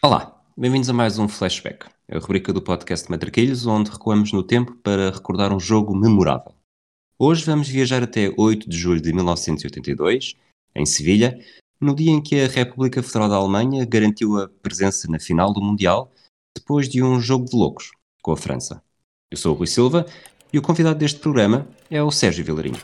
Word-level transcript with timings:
Olá, 0.00 0.40
bem-vindos 0.56 0.88
a 0.88 0.92
mais 0.92 1.18
um 1.18 1.26
Flashback, 1.26 1.86
a 2.08 2.18
rubrica 2.20 2.52
do 2.52 2.62
podcast 2.62 3.10
Matraquilhos, 3.10 3.66
onde 3.66 3.90
recuamos 3.90 4.32
no 4.32 4.44
tempo 4.44 4.76
para 4.76 5.10
recordar 5.10 5.52
um 5.52 5.58
jogo 5.58 5.92
memorável. 5.92 6.54
Hoje 7.18 7.44
vamos 7.44 7.66
viajar 7.66 8.04
até 8.04 8.32
8 8.36 8.70
de 8.70 8.78
julho 8.78 9.00
de 9.00 9.12
1982, 9.12 10.36
em 10.76 10.86
Sevilha, 10.86 11.44
no 11.80 11.96
dia 11.96 12.12
em 12.12 12.22
que 12.22 12.40
a 12.40 12.46
República 12.46 13.02
Federal 13.02 13.28
da 13.28 13.34
Alemanha 13.34 13.84
garantiu 13.84 14.38
a 14.38 14.48
presença 14.48 15.10
na 15.10 15.18
final 15.18 15.52
do 15.52 15.60
Mundial, 15.60 16.12
depois 16.56 16.88
de 16.88 17.02
um 17.02 17.20
jogo 17.20 17.46
de 17.46 17.56
loucos 17.56 17.90
com 18.22 18.30
a 18.30 18.36
França. 18.36 18.80
Eu 19.28 19.36
sou 19.36 19.52
o 19.52 19.58
Rui 19.58 19.66
Silva 19.66 20.06
e 20.52 20.58
o 20.60 20.62
convidado 20.62 21.00
deste 21.00 21.18
programa 21.18 21.66
é 21.90 22.00
o 22.00 22.12
Sérgio 22.12 22.44
Vilarinho. 22.44 22.78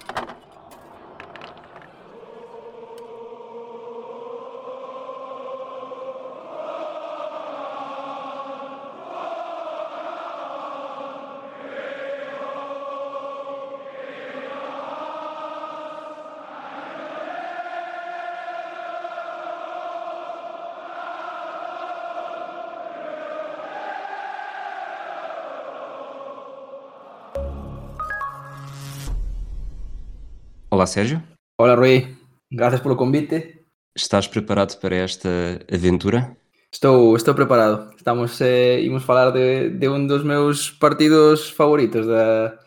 Olá, 30.84 30.92
Sérgio. 30.92 31.22
Hola 31.58 31.76
Rui, 31.76 32.14
gracias 32.50 32.82
polo 32.82 32.94
convite. 32.94 33.64
Estás 33.96 34.28
preparado 34.28 34.78
para 34.82 34.96
esta 34.96 35.64
aventura? 35.72 36.36
Estou, 36.70 37.16
estou 37.16 37.34
preparado. 37.34 37.88
Estamos, 37.96 38.38
eh, 38.42 38.82
imos 38.84 39.02
falar 39.02 39.32
de, 39.32 39.70
de 39.70 39.88
un 39.88 40.06
dos 40.06 40.22
meus 40.24 40.70
partidos 40.72 41.48
favoritos 41.50 42.04
da, 42.06 42.60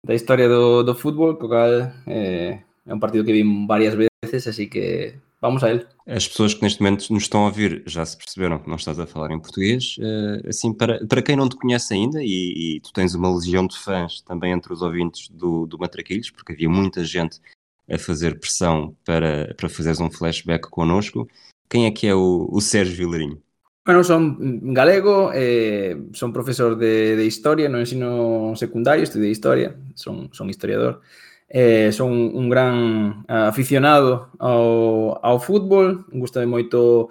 da 0.00 0.14
historia 0.14 0.48
do, 0.48 0.84
do 0.84 0.94
fútbol, 0.94 1.34
co 1.34 1.48
cal 1.48 1.90
eh, 2.06 2.62
é 2.86 2.94
un 2.94 3.00
partido 3.00 3.24
que 3.24 3.34
vi 3.34 3.42
varias 3.66 3.98
veces, 3.98 4.46
así 4.46 4.70
que 4.70 5.18
vamos 5.42 5.64
a 5.64 5.70
ele. 5.70 5.86
As 6.06 6.28
pessoas 6.28 6.54
que 6.54 6.62
neste 6.62 6.80
momento 6.80 7.12
nos 7.12 7.24
estão 7.24 7.42
a 7.42 7.46
ouvir 7.46 7.82
já 7.84 8.06
se 8.06 8.16
perceberam 8.16 8.60
que 8.60 8.68
não 8.68 8.76
estás 8.76 9.00
a 9.00 9.08
falar 9.08 9.32
em 9.32 9.40
português. 9.40 9.96
Eh, 9.98 10.50
assim, 10.50 10.72
para, 10.72 11.04
para 11.04 11.20
quem 11.20 11.34
não 11.34 11.48
te 11.48 11.56
conhece 11.56 11.94
ainda, 11.94 12.22
e, 12.22 12.76
e 12.76 12.80
tu 12.80 12.92
tens 12.92 13.12
uma 13.16 13.34
legião 13.34 13.66
de 13.66 13.76
fãs 13.76 14.20
também 14.20 14.52
entre 14.52 14.72
os 14.72 14.82
ouvintes 14.82 15.28
do, 15.28 15.66
do 15.66 15.76
Matraquilhos, 15.76 16.30
porque 16.30 16.52
havia 16.52 16.70
muita 16.70 17.04
gente 17.04 17.40
a 17.90 17.98
fazer 17.98 18.38
pressão 18.38 18.94
para, 19.04 19.54
para 19.56 19.68
fazeres 19.68 20.00
um 20.00 20.10
flashback 20.10 20.68
connosco. 20.68 21.28
Quem 21.68 21.86
é 21.86 21.90
que 21.90 22.06
é 22.06 22.14
o, 22.14 22.48
o 22.50 22.60
Sérgio 22.60 22.96
Vilarinho? 22.96 23.40
Bueno, 23.84 24.02
son 24.02 24.74
galego, 24.74 25.30
eh, 25.32 25.96
son 26.12 26.32
profesor 26.32 26.76
de, 26.76 27.14
de 27.14 27.24
historia 27.24 27.68
no 27.68 27.78
ensino 27.78 28.52
secundario, 28.56 29.04
estudié 29.04 29.30
historia, 29.30 29.76
son, 29.94 30.28
son 30.32 30.50
historiador. 30.50 31.00
Eh, 31.48 31.92
son 31.92 32.10
un 32.10 32.50
gran 32.50 33.24
aficionado 33.28 34.30
ao, 34.40 35.20
ao 35.22 35.38
fútbol, 35.38 36.04
gustame 36.10 36.46
moito 36.46 37.08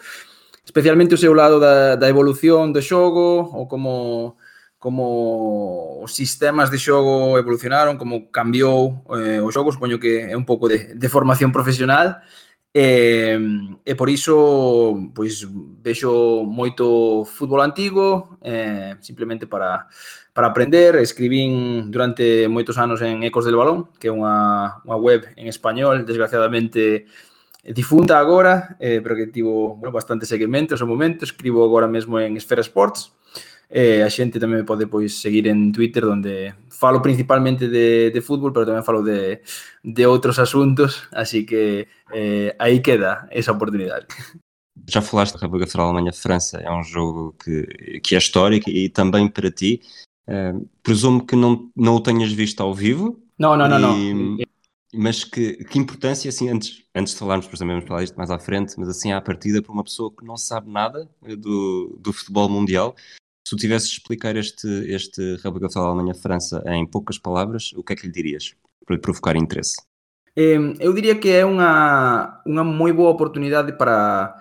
especialmente 0.65 1.15
o 1.15 1.17
seu 1.17 1.33
lado 1.33 1.61
da, 1.61 1.95
da 1.95 2.09
evolución 2.09 2.73
do 2.73 2.81
xogo 2.81 3.47
ou 3.55 3.63
como 3.71 4.35
como 4.85 5.97
os 6.05 6.13
sistemas 6.13 6.69
de 6.69 6.77
xogo 6.77 7.41
evolucionaron, 7.41 7.97
como 7.97 8.29
cambiou 8.29 9.01
eh, 9.17 9.41
o 9.41 9.49
xogo, 9.49 9.73
supoño 9.73 9.97
que 9.97 10.29
é 10.29 10.37
un 10.37 10.45
pouco 10.45 10.69
de, 10.69 10.93
de 10.93 11.09
formación 11.09 11.49
profesional, 11.49 12.21
e, 12.69 13.33
eh, 13.33 13.39
e 13.81 13.93
por 13.97 14.13
iso 14.13 15.09
pois 15.17 15.41
vexo 15.81 16.45
moito 16.45 17.25
fútbol 17.25 17.65
antigo, 17.65 18.37
eh, 18.45 18.93
simplemente 19.01 19.49
para, 19.49 19.89
para 20.37 20.53
aprender. 20.53 21.01
Escribín 21.01 21.89
durante 21.89 22.45
moitos 22.45 22.77
anos 22.77 23.01
en 23.01 23.25
Ecos 23.25 23.49
del 23.49 23.57
Balón, 23.57 23.89
que 23.97 24.11
é 24.11 24.13
unha, 24.13 24.85
unha 24.85 24.97
web 25.01 25.33
en 25.33 25.49
español, 25.49 26.05
desgraciadamente 26.05 27.09
eh, 27.65 27.73
difunta 27.73 28.21
agora, 28.21 28.77
eh, 28.77 29.01
pero 29.01 29.17
que 29.17 29.33
tivo 29.33 29.81
bueno, 29.81 29.89
bastante 29.89 30.29
seguimento 30.29 30.77
ao 30.77 30.81
seu 30.83 30.85
momento. 30.85 31.25
Escribo 31.25 31.65
agora 31.65 31.89
mesmo 31.89 32.21
en 32.21 32.37
Esfera 32.37 32.61
Sports, 32.61 33.14
Eh, 33.69 34.03
a 34.05 34.09
xente 34.09 34.37
tamén 34.37 34.61
me 34.61 34.67
pode 34.67 34.85
pois 34.85 35.17
seguir 35.17 35.49
en 35.49 35.73
Twitter 35.73 36.05
onde 36.05 36.53
falo 36.69 37.01
principalmente 37.01 37.67
de, 37.67 38.11
de 38.13 38.21
fútbol, 38.21 38.53
pero 38.53 38.69
tamén 38.69 38.85
falo 38.85 39.01
de, 39.01 39.41
de 39.81 40.03
outros 40.05 40.37
asuntos, 40.37 41.09
así 41.11 41.45
que 41.45 41.89
eh, 42.13 42.53
aí 42.61 42.79
queda 42.85 43.25
esa 43.33 43.57
oportunidade. 43.57 44.05
Já 44.87 45.01
falaste 45.01 45.33
da 45.33 45.41
República 45.41 45.65
Federal 45.65 45.89
Alemanha-França, 45.89 46.57
é 46.61 46.69
um 46.69 46.83
jogo 46.83 47.33
que, 47.43 47.99
que 48.01 48.13
é 48.13 48.17
histórico 48.17 48.69
e 48.69 48.89
também 48.89 49.27
para 49.27 49.49
ti. 49.49 49.81
Uh, 50.27 50.67
presumo 50.81 51.25
que 51.25 51.35
não, 51.35 51.71
não 51.75 51.95
o 51.95 52.01
tenhas 52.01 52.31
visto 52.31 52.61
ao 52.61 52.73
vivo. 52.73 53.19
Não, 53.37 53.55
não, 53.57 53.65
e, 53.65 53.69
não, 53.69 53.79
não. 53.79 54.37
Mas 54.93 55.23
que, 55.23 55.63
que 55.65 55.79
importância, 55.79 56.29
assim, 56.29 56.49
antes, 56.49 56.83
antes 56.95 57.13
de 57.13 57.19
falarmos, 57.19 57.45
depois 57.45 57.59
também 57.59 57.75
vamos 57.75 57.87
falar 57.87 58.03
isto 58.03 58.15
mais 58.15 58.29
à 58.29 58.39
frente, 58.39 58.73
mas 58.77 58.87
assim, 58.87 59.11
à 59.11 59.19
partida, 59.19 59.61
para 59.61 59.71
uma 59.71 59.83
pessoa 59.83 60.11
que 60.11 60.23
não 60.23 60.37
sabe 60.37 60.71
nada 60.71 61.09
do, 61.21 61.97
do 61.99 62.13
futebol 62.13 62.47
mundial, 62.47 62.95
Se 63.45 63.55
tu 63.55 63.57
tivesses 63.57 63.89
de 63.89 63.97
explicar 63.97 64.35
este, 64.37 64.91
este 64.91 65.35
República 65.37 65.69
Federal 65.69 65.93
da 65.93 66.01
Alemanha-França 66.01 66.63
em 66.65 66.83
poucas 66.83 67.19
palavras, 67.19 67.73
o 67.77 67.83
que 67.83 67.93
é 67.93 67.95
que 67.95 68.07
lhe 68.07 68.11
dirias 68.11 68.55
para 68.83 68.95
lhe 68.95 69.01
provocar 69.01 69.35
interesse? 69.35 69.77
Eh, 70.35 70.57
eu 70.79 70.91
diria 70.93 71.13
que 71.19 71.29
é 71.29 71.45
unha, 71.45 72.41
unha 72.41 72.63
moi 72.65 72.91
boa 72.91 73.13
oportunidade 73.13 73.77
para, 73.77 74.33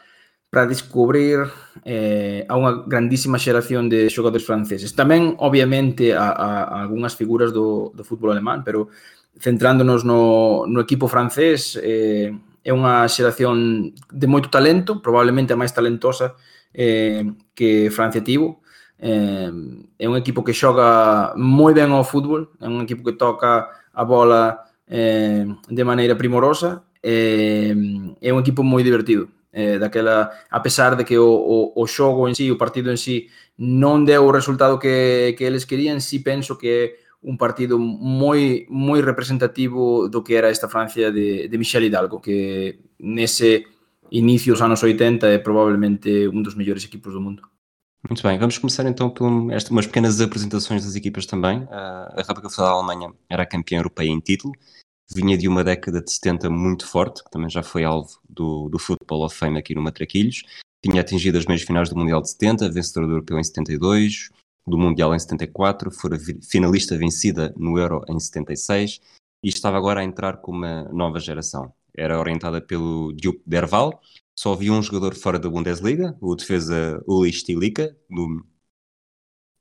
para 0.48 0.64
descubrir 0.64 1.44
eh, 1.84 2.48
a 2.48 2.56
unha 2.56 2.88
grandísima 2.88 3.36
xeración 3.36 3.92
de 3.92 4.08
xogadores 4.08 4.48
franceses. 4.48 4.96
Tamén, 4.96 5.36
obviamente, 5.36 6.16
a, 6.16 6.32
a, 6.32 6.48
a 6.64 6.76
algunhas 6.88 7.12
figuras 7.12 7.52
do, 7.52 7.92
do 7.92 8.08
fútbol 8.08 8.32
alemán, 8.32 8.64
pero 8.64 8.88
centrándonos 9.36 10.00
no, 10.00 10.64
no 10.64 10.80
equipo 10.80 11.12
francés, 11.12 11.76
eh, 11.76 12.32
é 12.64 12.72
unha 12.72 13.04
xeración 13.12 13.92
de 14.08 14.24
moito 14.24 14.48
talento, 14.48 15.04
probablemente 15.04 15.52
a 15.52 15.60
máis 15.60 15.76
talentosa 15.76 16.32
eh, 16.72 17.28
que 17.52 17.92
Francia 17.92 18.24
tivo, 18.24 18.63
eh, 18.98 19.50
é 19.98 20.08
un 20.08 20.16
equipo 20.16 20.44
que 20.44 20.54
xoga 20.54 21.34
moi 21.36 21.72
ben 21.74 21.90
ao 21.90 22.04
fútbol, 22.04 22.50
é 22.60 22.68
un 22.68 22.82
equipo 22.82 23.02
que 23.02 23.18
toca 23.18 23.68
a 23.92 24.02
bola 24.04 24.64
eh, 24.86 25.46
de 25.68 25.84
maneira 25.84 26.16
primorosa, 26.16 26.84
eh, 27.02 27.74
é 28.20 28.30
un 28.32 28.40
equipo 28.40 28.62
moi 28.62 28.82
divertido. 28.82 29.28
Eh, 29.54 29.78
daquela, 29.78 30.34
a 30.50 30.60
pesar 30.62 30.96
de 30.96 31.04
que 31.04 31.16
o, 31.16 31.30
o, 31.30 31.72
o 31.78 31.86
xogo 31.86 32.26
en 32.26 32.34
sí, 32.34 32.50
o 32.50 32.58
partido 32.58 32.90
en 32.90 32.98
sí, 32.98 33.30
non 33.56 34.02
deu 34.02 34.26
o 34.26 34.34
resultado 34.34 34.82
que, 34.82 35.38
que 35.38 35.46
eles 35.46 35.62
querían, 35.62 36.02
si 36.02 36.18
sí 36.18 36.26
penso 36.26 36.58
que 36.58 36.70
é 36.74 36.84
un 37.24 37.38
partido 37.38 37.78
moi 37.78 38.66
moi 38.68 39.00
representativo 39.00 40.10
do 40.10 40.20
que 40.26 40.34
era 40.36 40.50
esta 40.50 40.68
Francia 40.68 41.14
de, 41.14 41.48
de 41.48 41.56
Michel 41.58 41.86
Hidalgo, 41.86 42.20
que 42.20 42.82
nese 42.98 43.64
inicio 44.10 44.52
dos 44.52 44.62
anos 44.62 44.82
80 44.82 45.30
é 45.30 45.38
probablemente 45.38 46.28
un 46.28 46.42
dos 46.42 46.58
mellores 46.58 46.84
equipos 46.84 47.14
do 47.14 47.22
mundo. 47.22 47.53
Muito 48.08 48.22
bem, 48.22 48.38
vamos 48.38 48.58
começar 48.58 48.86
então 48.86 49.08
por 49.08 49.26
umas 49.26 49.86
pequenas 49.86 50.20
apresentações 50.20 50.84
das 50.84 50.94
equipas 50.94 51.24
também. 51.24 51.66
a 51.70 52.14
República 52.18 52.50
Federal 52.50 52.84
da 52.84 52.92
Alemanha 52.92 53.14
era 53.30 53.46
campeã 53.46 53.78
europeia 53.78 54.10
em 54.10 54.20
título, 54.20 54.52
vinha 55.10 55.38
de 55.38 55.48
uma 55.48 55.64
década 55.64 56.02
de 56.02 56.12
70 56.12 56.50
muito 56.50 56.86
forte, 56.86 57.24
que 57.24 57.30
também 57.30 57.48
já 57.48 57.62
foi 57.62 57.82
alvo 57.82 58.20
do, 58.28 58.68
do 58.68 58.78
Football 58.78 59.24
of 59.24 59.34
Fame 59.34 59.58
aqui 59.58 59.74
no 59.74 59.80
Matraquilhos. 59.80 60.42
Tinha 60.84 61.00
atingido 61.00 61.38
as 61.38 61.46
meias 61.46 61.62
finais 61.62 61.88
do 61.88 61.96
Mundial 61.96 62.20
de 62.20 62.30
70, 62.30 62.70
vencedor 62.70 63.06
do 63.06 63.12
Europeu 63.12 63.38
em 63.38 63.44
72, 63.44 64.28
do 64.66 64.76
Mundial 64.76 65.14
em 65.14 65.18
74, 65.18 65.90
fora 65.90 66.18
finalista 66.42 66.98
vencida 66.98 67.54
no 67.56 67.78
Euro 67.78 68.02
em 68.08 68.20
76 68.20 69.00
e 69.42 69.48
estava 69.48 69.78
agora 69.78 70.00
a 70.00 70.04
entrar 70.04 70.38
com 70.38 70.52
uma 70.52 70.84
nova 70.92 71.18
geração. 71.18 71.72
Era 71.96 72.18
orientada 72.18 72.60
pelo 72.60 73.12
Diop 73.12 73.40
Derval, 73.46 74.00
só 74.34 74.52
havia 74.52 74.72
um 74.72 74.82
jogador 74.82 75.14
fora 75.14 75.38
da 75.38 75.48
Bundesliga, 75.48 76.16
o 76.20 76.34
defesa 76.34 77.02
Uli 77.06 77.32
Stilica, 77.32 77.96
no, 78.08 78.44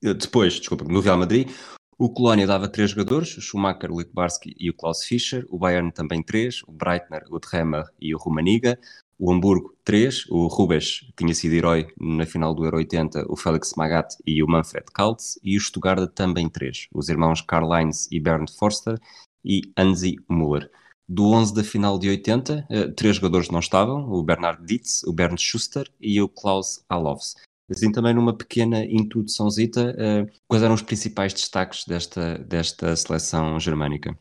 depois, 0.02 0.56
desculpa, 0.56 0.84
no 0.84 1.00
Real 1.00 1.18
Madrid. 1.18 1.50
O 1.98 2.10
Colónia 2.10 2.46
dava 2.46 2.68
três 2.68 2.90
jogadores, 2.90 3.38
o 3.38 3.42
Schumacher, 3.42 3.92
o 3.92 4.00
Litbarski 4.00 4.54
e 4.60 4.70
o 4.70 4.74
Klaus 4.74 5.06
Fischer. 5.06 5.46
O 5.50 5.58
Bayern 5.58 5.92
também 5.92 6.22
três, 6.22 6.62
o 6.68 6.72
Breitner, 6.72 7.24
o 7.30 7.40
Tremmer 7.40 7.86
e 8.02 8.14
o 8.14 8.18
Rumaniga. 8.18 8.78
O 9.18 9.32
Hamburgo, 9.32 9.74
três. 9.86 10.26
O 10.30 10.48
Rubens 10.48 11.10
tinha 11.16 11.34
sido 11.34 11.54
herói 11.54 11.88
na 11.98 12.26
final 12.26 12.54
do 12.54 12.66
Euro 12.66 12.78
80, 12.78 13.26
o 13.30 13.38
Felix 13.38 13.74
Magath 13.78 14.16
e 14.26 14.44
o 14.44 14.48
Manfred 14.48 14.86
Kaltz. 14.94 15.40
E 15.42 15.56
o 15.56 15.62
Stuttgart 15.62 16.12
também 16.14 16.50
três. 16.50 16.88
Os 16.94 17.08
irmãos 17.08 17.42
Karl-Heinz 17.42 18.10
e 18.12 18.20
Bernd 18.20 18.50
Forster 18.50 19.00
e 19.46 19.62
Anzi 19.78 20.18
Müller. 20.30 20.70
Do 21.08 21.32
11 21.32 21.54
da 21.54 21.64
final 21.64 22.00
de 22.00 22.10
80, 22.10 22.66
eh, 22.70 22.88
três 22.88 23.18
jogadores 23.18 23.50
não 23.50 23.60
estavam, 23.60 24.10
o 24.10 24.24
Bernard 24.24 24.66
Dietz, 24.66 25.04
o 25.04 25.12
Bernd 25.14 25.40
Schuster 25.40 25.90
e 26.00 26.22
o 26.22 26.30
Klaus 26.30 26.84
Alovs. 26.88 27.36
Assim 27.70 27.92
também 27.92 28.14
numa 28.14 28.34
pequena 28.34 28.86
introduçãozita, 28.86 29.96
eh, 29.98 30.26
quais 30.48 30.64
eram 30.64 30.76
os 30.76 30.82
principais 30.82 31.34
destaques 31.34 31.86
desta, 31.86 32.38
desta 32.38 32.96
seleção 32.96 33.60
germânica? 33.60 34.18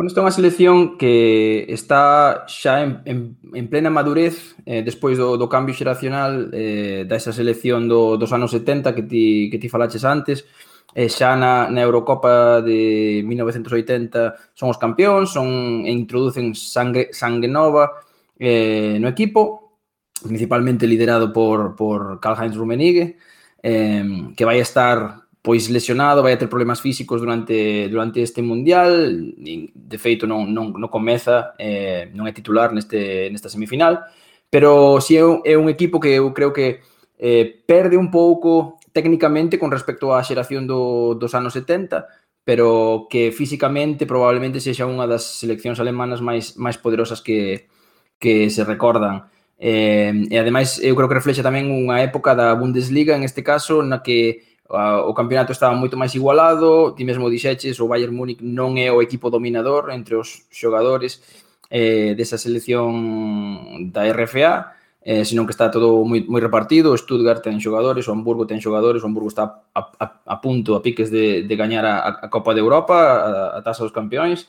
Bueno, 0.00 0.08
esta 0.08 0.20
é 0.20 0.24
unha 0.24 0.32
selección 0.32 0.96
que 0.96 1.68
está 1.68 2.48
xa 2.48 2.80
en, 2.80 3.04
en, 3.04 3.18
en 3.52 3.68
plena 3.68 3.92
madurez 3.92 4.56
eh, 4.64 4.80
despois 4.80 5.20
do, 5.20 5.36
do 5.36 5.44
cambio 5.44 5.76
xeracional 5.76 6.48
eh, 6.56 7.04
da 7.04 7.20
esa 7.20 7.36
selección 7.36 7.84
do, 7.84 8.16
dos 8.16 8.32
anos 8.32 8.48
70 8.48 8.96
que 8.96 9.04
ti, 9.04 9.52
que 9.52 9.60
ti 9.60 9.68
falaches 9.68 10.00
antes 10.08 10.48
e 10.94 11.08
xa 11.08 11.36
na, 11.38 11.70
na 11.70 11.80
Eurocopa 11.82 12.62
de 12.62 13.22
1980 13.22 14.54
son 14.54 14.68
os 14.70 14.78
campeóns, 14.78 15.30
son 15.30 15.86
e 15.86 15.92
introducen 15.94 16.54
sangue, 16.54 17.14
sangue 17.14 17.46
nova 17.46 18.02
eh, 18.38 18.98
no 18.98 19.06
equipo, 19.06 19.78
principalmente 20.22 20.86
liderado 20.86 21.32
por, 21.32 21.76
por 21.76 22.18
Karl-Heinz 22.18 22.56
Rummenigge, 22.56 23.16
eh, 23.62 24.34
que 24.34 24.44
vai 24.44 24.58
estar 24.58 25.30
pois 25.42 25.68
lesionado, 25.70 26.22
vai 26.22 26.36
ter 26.36 26.48
problemas 26.48 26.80
físicos 26.80 27.20
durante 27.20 27.88
durante 27.88 28.20
este 28.22 28.42
mundial, 28.42 29.08
de 29.36 29.98
feito 29.98 30.26
non 30.26 30.52
non 30.52 30.76
non 30.76 30.90
comeza, 30.92 31.56
eh, 31.56 32.12
non 32.12 32.28
é 32.28 32.32
titular 32.36 32.74
neste 32.76 33.32
nesta 33.32 33.48
semifinal, 33.48 34.04
pero 34.52 35.00
si 35.00 35.16
é 35.16 35.24
un, 35.24 35.40
é 35.44 35.56
un 35.56 35.72
equipo 35.72 35.96
que 35.96 36.12
eu 36.12 36.34
creo 36.36 36.52
que 36.52 36.84
eh, 37.16 37.62
perde 37.64 37.96
un 37.96 38.10
pouco 38.10 38.79
técnicamente 38.92 39.58
con 39.58 39.70
respecto 39.70 40.14
á 40.14 40.22
xeración 40.22 40.66
do, 40.66 41.14
dos 41.14 41.32
anos 41.34 41.54
70, 41.54 42.06
pero 42.44 43.06
que 43.10 43.32
físicamente 43.32 44.06
probablemente 44.06 44.60
sexa 44.60 44.88
unha 44.88 45.06
das 45.06 45.40
seleccións 45.40 45.78
alemanas 45.78 46.24
máis 46.24 46.56
máis 46.56 46.80
poderosas 46.80 47.20
que, 47.20 47.68
que 48.18 48.48
se 48.50 48.64
recordan. 48.64 49.28
Eh, 49.60 50.32
e 50.32 50.36
ademais 50.40 50.80
eu 50.80 50.96
creo 50.96 51.08
que 51.08 51.20
reflexa 51.20 51.44
tamén 51.44 51.68
unha 51.68 52.00
época 52.00 52.32
da 52.32 52.56
Bundesliga 52.56 53.12
en 53.12 53.28
este 53.28 53.44
caso 53.44 53.84
na 53.84 54.00
que 54.00 54.48
a, 54.72 55.04
o 55.04 55.12
campeonato 55.12 55.52
estaba 55.52 55.76
moito 55.76 56.00
máis 56.00 56.16
igualado, 56.16 56.96
ti 56.96 57.04
mesmo 57.04 57.28
dixeches 57.28 57.76
o 57.76 57.88
Bayern 57.90 58.16
Múnich 58.16 58.40
non 58.40 58.80
é 58.80 58.88
o 58.88 59.04
equipo 59.04 59.28
dominador 59.28 59.92
entre 59.92 60.16
os 60.16 60.48
xogadores 60.48 61.20
eh, 61.68 62.16
desa 62.16 62.40
selección 62.40 63.92
da 63.92 64.08
RFA, 64.10 64.79
eh, 65.02 65.24
senón 65.24 65.48
que 65.48 65.56
está 65.56 65.70
todo 65.72 66.04
moi, 66.04 66.20
moi 66.28 66.40
repartido, 66.40 66.92
o 66.92 66.98
Stuttgart 67.00 67.40
ten 67.40 67.56
xogadores, 67.60 68.04
o 68.08 68.12
Hamburgo 68.12 68.44
ten 68.44 68.60
xogadores, 68.60 69.00
o 69.00 69.08
Hamburgo 69.08 69.32
está 69.32 69.64
a, 69.72 69.80
a, 69.96 70.06
a 70.24 70.36
punto, 70.44 70.76
a 70.76 70.84
piques 70.84 71.08
de, 71.08 71.48
de 71.48 71.54
gañar 71.56 71.84
a, 71.88 72.24
a 72.24 72.28
Copa 72.28 72.52
de 72.52 72.60
Europa, 72.60 72.96
a, 72.96 73.58
a 73.58 73.60
taza 73.64 73.84
dos 73.84 73.96
campeóns, 73.96 74.48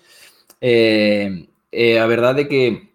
eh, 0.59 1.47
eh, 1.71 1.97
a 1.99 2.05
verdade 2.05 2.43
é 2.43 2.49
que 2.51 2.91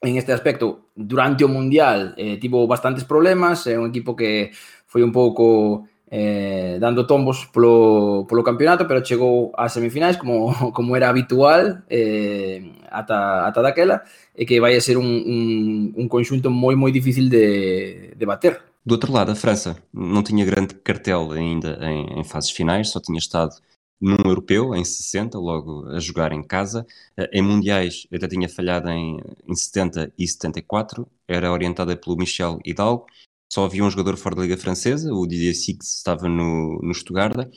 en 0.00 0.16
este 0.16 0.32
aspecto, 0.32 0.92
durante 0.94 1.44
o 1.44 1.48
Mundial, 1.48 2.14
eh, 2.16 2.36
tivo 2.38 2.66
bastantes 2.66 3.02
problemas, 3.04 3.66
é 3.66 3.74
eh, 3.74 3.78
un 3.80 3.88
equipo 3.88 4.14
que 4.14 4.52
foi 4.86 5.02
un 5.02 5.10
pouco 5.10 5.88
eh, 6.10 6.78
dando 6.80 7.06
tombos 7.06 7.44
polo, 7.52 8.26
polo 8.26 8.42
campeonato, 8.42 8.86
pero 8.86 9.04
chegou 9.04 9.52
ás 9.56 9.72
semifinais 9.72 10.16
como, 10.16 10.52
como 10.72 10.96
era 10.96 11.08
habitual 11.08 11.84
eh, 11.90 12.72
ata, 12.90 13.46
ata 13.46 13.62
daquela 13.62 14.02
e 14.34 14.46
que 14.46 14.60
vai 14.60 14.76
a 14.76 14.80
ser 14.80 14.96
un, 14.96 15.04
un, 15.04 15.92
un 15.96 16.08
conxunto 16.08 16.50
moi 16.50 16.74
moi 16.74 16.92
difícil 16.92 17.28
de, 17.28 18.14
de 18.16 18.26
bater. 18.26 18.60
Do 18.84 18.92
outro 18.92 19.12
lado, 19.12 19.32
a 19.32 19.34
França 19.34 19.76
não 19.92 20.22
tinha 20.22 20.44
grande 20.46 20.74
cartel 20.76 21.32
ainda 21.32 21.78
em, 21.82 22.20
em 22.20 22.24
fases 22.24 22.50
finais, 22.50 22.88
só 22.88 23.00
tinha 23.00 23.18
estado 23.18 23.52
num 24.00 24.16
europeu, 24.24 24.74
em 24.74 24.84
60, 24.84 25.38
logo 25.38 25.88
a 25.88 25.98
jogar 25.98 26.32
em 26.32 26.42
casa. 26.42 26.86
Eh, 27.16 27.30
em 27.34 27.42
mundiais, 27.42 28.06
até 28.12 28.28
tinha 28.28 28.48
falhado 28.48 28.88
em, 28.88 29.20
em 29.46 29.54
70 29.54 30.12
e 30.16 30.26
74, 30.26 31.06
era 31.26 31.52
orientada 31.52 31.96
pelo 31.96 32.16
Michel 32.16 32.58
Hidalgo, 32.64 33.06
só 33.48 33.64
havia 33.64 33.84
um 33.84 33.90
jogador 33.90 34.16
fora 34.16 34.36
da 34.36 34.42
Liga 34.42 34.56
Francesa, 34.56 35.12
o 35.12 35.26
Didier 35.26 35.54
Six 35.54 35.96
estava 35.96 36.28
no, 36.28 36.78
no 36.82 36.94
Stuttgart. 36.94 37.48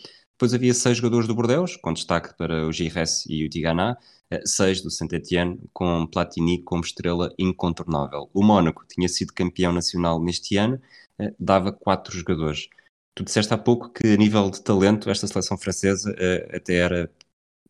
Depois 0.42 0.54
havia 0.54 0.74
seis 0.74 0.98
jogadores 0.98 1.28
do 1.28 1.36
Bordeaux, 1.36 1.78
com 1.78 1.94
destaque 1.94 2.36
para 2.36 2.66
o 2.66 2.72
Gires 2.72 3.26
e 3.28 3.46
o 3.46 3.50
Tigana, 3.50 3.98
eh, 4.32 4.42
seis 4.46 4.82
do 4.82 4.90
Saint-Étienne, 4.90 5.60
com 5.72 6.08
Platini 6.08 6.64
como 6.64 6.84
estrela 6.84 7.32
incontornável. 7.38 8.30
O 8.34 8.44
Mónaco 8.44 8.84
tinha 8.88 9.08
sido 9.08 9.34
campeão 9.34 9.72
nacional 9.72 10.20
neste 10.24 10.58
ano, 10.58 10.82
eh, 11.20 11.34
dava 11.40 11.72
quatro 11.72 12.18
jogadores. 12.18 12.68
Tu 13.14 13.24
disseste 13.24 13.54
há 13.54 13.58
pouco 13.58 13.90
que, 13.90 14.14
a 14.14 14.18
nível 14.18 14.50
de 14.50 14.62
talento, 14.64 15.10
esta 15.10 15.28
seleção 15.28 15.58
francesa 15.58 16.16
eh, 16.18 16.58
até 16.58 16.76
era 16.76 17.12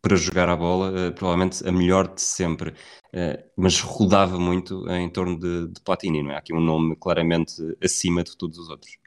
para 0.02 0.16
jogar 0.16 0.50
a 0.50 0.56
bola, 0.56 0.90
uh, 0.90 1.12
provavelmente 1.14 1.68
a 1.68 1.72
melhor 1.72 2.08
de 2.08 2.22
sempre, 2.22 2.72
uh, 2.72 3.44
mas 3.56 3.80
rodava 3.80 4.40
muito 4.40 4.90
em 4.90 5.10
torno 5.10 5.38
de, 5.38 5.68
de, 5.68 5.82
Platini, 5.82 6.24
não 6.24 6.32
é? 6.32 6.38
Aqui 6.38 6.54
um 6.54 6.60
nome 6.62 6.96
claramente 6.96 7.54
acima 7.84 8.24
de 8.24 8.36
todos 8.36 8.58
os 8.58 8.70
outros. 8.70 8.98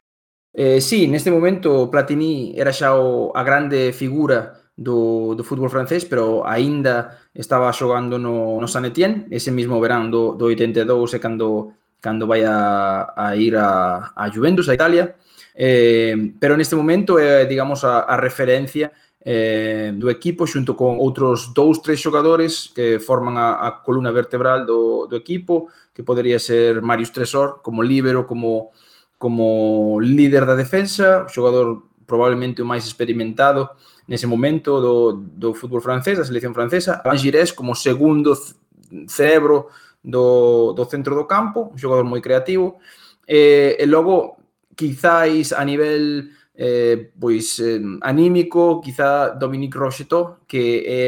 Eh, 0.57 0.79
neste 1.07 1.29
momento 1.29 1.89
Platini 1.89 2.53
era 2.55 2.71
xa 2.71 2.95
o, 2.95 3.31
a 3.35 3.43
grande 3.43 3.91
figura 3.91 4.53
do, 4.77 5.35
do 5.35 5.43
fútbol 5.43 5.69
francés, 5.69 6.05
pero 6.05 6.45
aínda 6.45 7.19
estaba 7.33 7.73
xogando 7.73 8.17
no, 8.17 8.59
no 8.61 8.67
San 8.67 8.85
Etienne, 8.85 9.27
ese 9.31 9.51
mismo 9.51 9.81
verán 9.81 10.09
do, 10.09 10.35
do 10.35 10.45
82 10.45 11.15
e 11.15 11.19
cando 11.19 12.27
vai 12.27 12.45
a, 12.45 13.11
a 13.17 13.35
ir 13.35 13.55
a, 13.57 14.13
a 14.15 14.29
Juventus, 14.29 14.69
a 14.69 14.75
Italia, 14.75 15.15
eh, 15.55 16.15
pero 16.39 16.55
neste 16.55 16.75
momento 16.75 17.19
é, 17.19 17.45
digamos, 17.45 17.83
a, 17.83 18.07
a 18.07 18.15
referencia 18.15 18.91
eh, 19.25 19.89
do 19.97 20.07
equipo 20.13 20.45
xunto 20.45 20.77
con 20.77 21.01
outros 21.01 21.49
dous, 21.49 21.81
tres 21.81 21.97
xogadores 21.97 22.69
que 22.69 23.01
forman 23.01 23.41
a, 23.41 23.65
a 23.65 23.81
columna 23.81 24.13
vertebral 24.13 24.69
do, 24.69 25.09
do 25.09 25.17
equipo, 25.17 25.73
que 25.89 26.05
podería 26.05 26.37
ser 26.37 26.85
Marius 26.85 27.09
Tresor 27.09 27.65
como 27.65 27.81
líbero, 27.81 28.29
como 28.29 28.69
como 29.17 29.97
líder 30.01 30.45
da 30.45 30.53
defensa, 30.53 31.25
xogador 31.31 31.89
probablemente 32.05 32.61
o 32.61 32.69
máis 32.69 32.85
experimentado 32.85 33.73
nese 34.05 34.29
momento 34.29 34.77
do, 34.77 35.17
do 35.17 35.57
fútbol 35.57 35.81
francés, 35.81 36.21
da 36.21 36.27
selección 36.27 36.53
francesa, 36.53 37.01
Angirés 37.01 37.49
como 37.49 37.73
segundo 37.73 38.37
cerebro 39.09 39.73
do, 40.03 40.77
do 40.77 40.85
centro 40.85 41.17
do 41.17 41.25
campo, 41.25 41.73
un 41.73 41.79
xogador 41.81 42.05
moi 42.05 42.21
creativo, 42.21 42.77
e, 43.25 43.73
e 43.81 43.85
logo, 43.89 44.37
quizáis 44.77 45.49
a 45.49 45.65
nivel 45.65 46.29
eh, 46.57 47.11
pois 47.19 47.59
eh, 47.59 47.81
anímico, 48.01 48.81
quizá 48.81 49.29
Dominique 49.29 49.77
Rocheteau, 49.77 50.39
que 50.47 50.83
é 50.87 51.03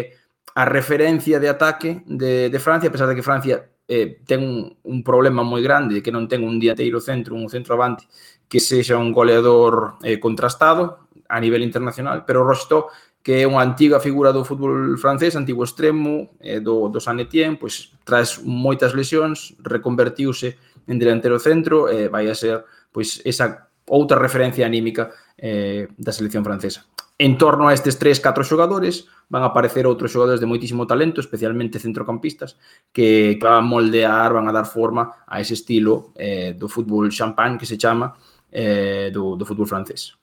a 0.55 0.65
referencia 0.65 1.39
de 1.39 1.47
ataque 1.47 2.03
de, 2.05 2.49
de 2.49 2.59
Francia, 2.59 2.89
a 2.89 2.91
pesar 2.91 3.07
de 3.07 3.15
que 3.15 3.23
Francia 3.23 3.69
eh, 3.87 4.19
ten 4.27 4.43
un, 4.43 4.77
un 4.83 4.99
problema 5.03 5.41
moi 5.41 5.63
grande 5.63 5.95
de 5.95 6.03
que 6.03 6.11
non 6.11 6.27
ten 6.27 6.43
un 6.43 6.59
dianteiro 6.59 6.99
centro, 6.99 7.37
un 7.37 7.47
centro 7.47 7.73
avante 7.73 8.05
que 8.51 8.59
sexa 8.59 8.99
un 8.99 9.15
goleador 9.15 9.95
eh, 10.03 10.19
contrastado 10.19 11.07
a 11.27 11.39
nivel 11.39 11.63
internacional, 11.63 12.23
pero 12.27 12.43
Rocheteau 12.43 12.91
que 13.27 13.43
é 13.43 13.45
unha 13.47 13.59
antiga 13.59 13.99
figura 13.99 14.31
do 14.31 14.47
fútbol 14.47 14.95
francés, 14.95 15.35
antigo 15.35 15.59
extremo 15.67 16.31
eh, 16.39 16.63
do, 16.63 16.87
do 16.87 17.03
San 17.03 17.19
Etienne, 17.19 17.59
pois 17.59 17.91
tras 18.07 18.39
moitas 18.39 18.95
lesións, 18.95 19.51
reconvertiuse 19.59 20.55
en 20.87 20.95
delantero 20.95 21.35
centro, 21.35 21.91
eh, 21.91 22.07
vai 22.07 22.31
a 22.31 22.35
ser 22.35 22.63
pois 22.87 23.19
esa 23.27 23.67
outra 23.87 24.15
referencia 24.15 24.63
anímica 24.63 25.11
eh, 25.37 25.87
da 25.97 26.11
selección 26.11 26.43
francesa. 26.43 26.85
En 27.19 27.37
torno 27.37 27.67
a 27.67 27.73
estes 27.73 27.97
tres, 27.97 28.19
catro 28.19 28.45
xogadores 28.45 29.09
van 29.29 29.41
a 29.41 29.49
aparecer 29.49 29.89
outros 29.89 30.13
xogadores 30.13 30.37
de 30.37 30.45
moitísimo 30.45 30.85
talento, 30.85 31.17
especialmente 31.17 31.81
centrocampistas, 31.81 32.61
que, 32.93 33.41
que 33.41 33.45
van 33.45 33.57
a 33.57 33.65
moldear, 33.65 34.37
van 34.37 34.45
a 34.45 34.53
dar 34.53 34.69
forma 34.69 35.25
a 35.25 35.41
ese 35.41 35.57
estilo 35.57 36.13
eh, 36.13 36.53
do 36.53 36.69
fútbol 36.69 37.09
champagne 37.09 37.57
que 37.57 37.65
se 37.65 37.77
chama 37.77 38.13
eh, 38.53 39.09
do, 39.09 39.33
do 39.33 39.45
fútbol 39.49 39.65
francés. 39.65 40.13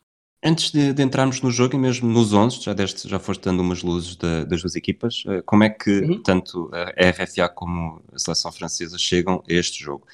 Antes 0.44 0.70
de, 0.70 0.92
de, 0.92 1.02
entrarmos 1.02 1.40
no 1.40 1.50
jogo 1.50 1.74
e 1.74 1.78
mesmo 1.78 2.06
nos 2.06 2.32
11, 2.32 2.62
já, 2.62 2.74
deste, 2.74 3.08
já 3.08 3.18
foste 3.18 3.42
dando 3.42 3.60
umas 3.60 3.82
luzes 3.82 4.14
de, 4.14 4.44
das 4.44 4.60
duas 4.60 4.76
equipas, 4.76 5.24
eh, 5.26 5.42
como 5.42 5.64
é 5.64 5.70
que 5.70 6.00
uhum. 6.00 6.22
tanto 6.22 6.70
a 6.70 7.10
RFA 7.10 7.48
como 7.48 8.02
a 8.12 8.18
seleção 8.18 8.52
francesa 8.52 8.98
chegam 8.98 9.42
a 9.48 9.52
este 9.52 9.82
jogo? 9.82 10.06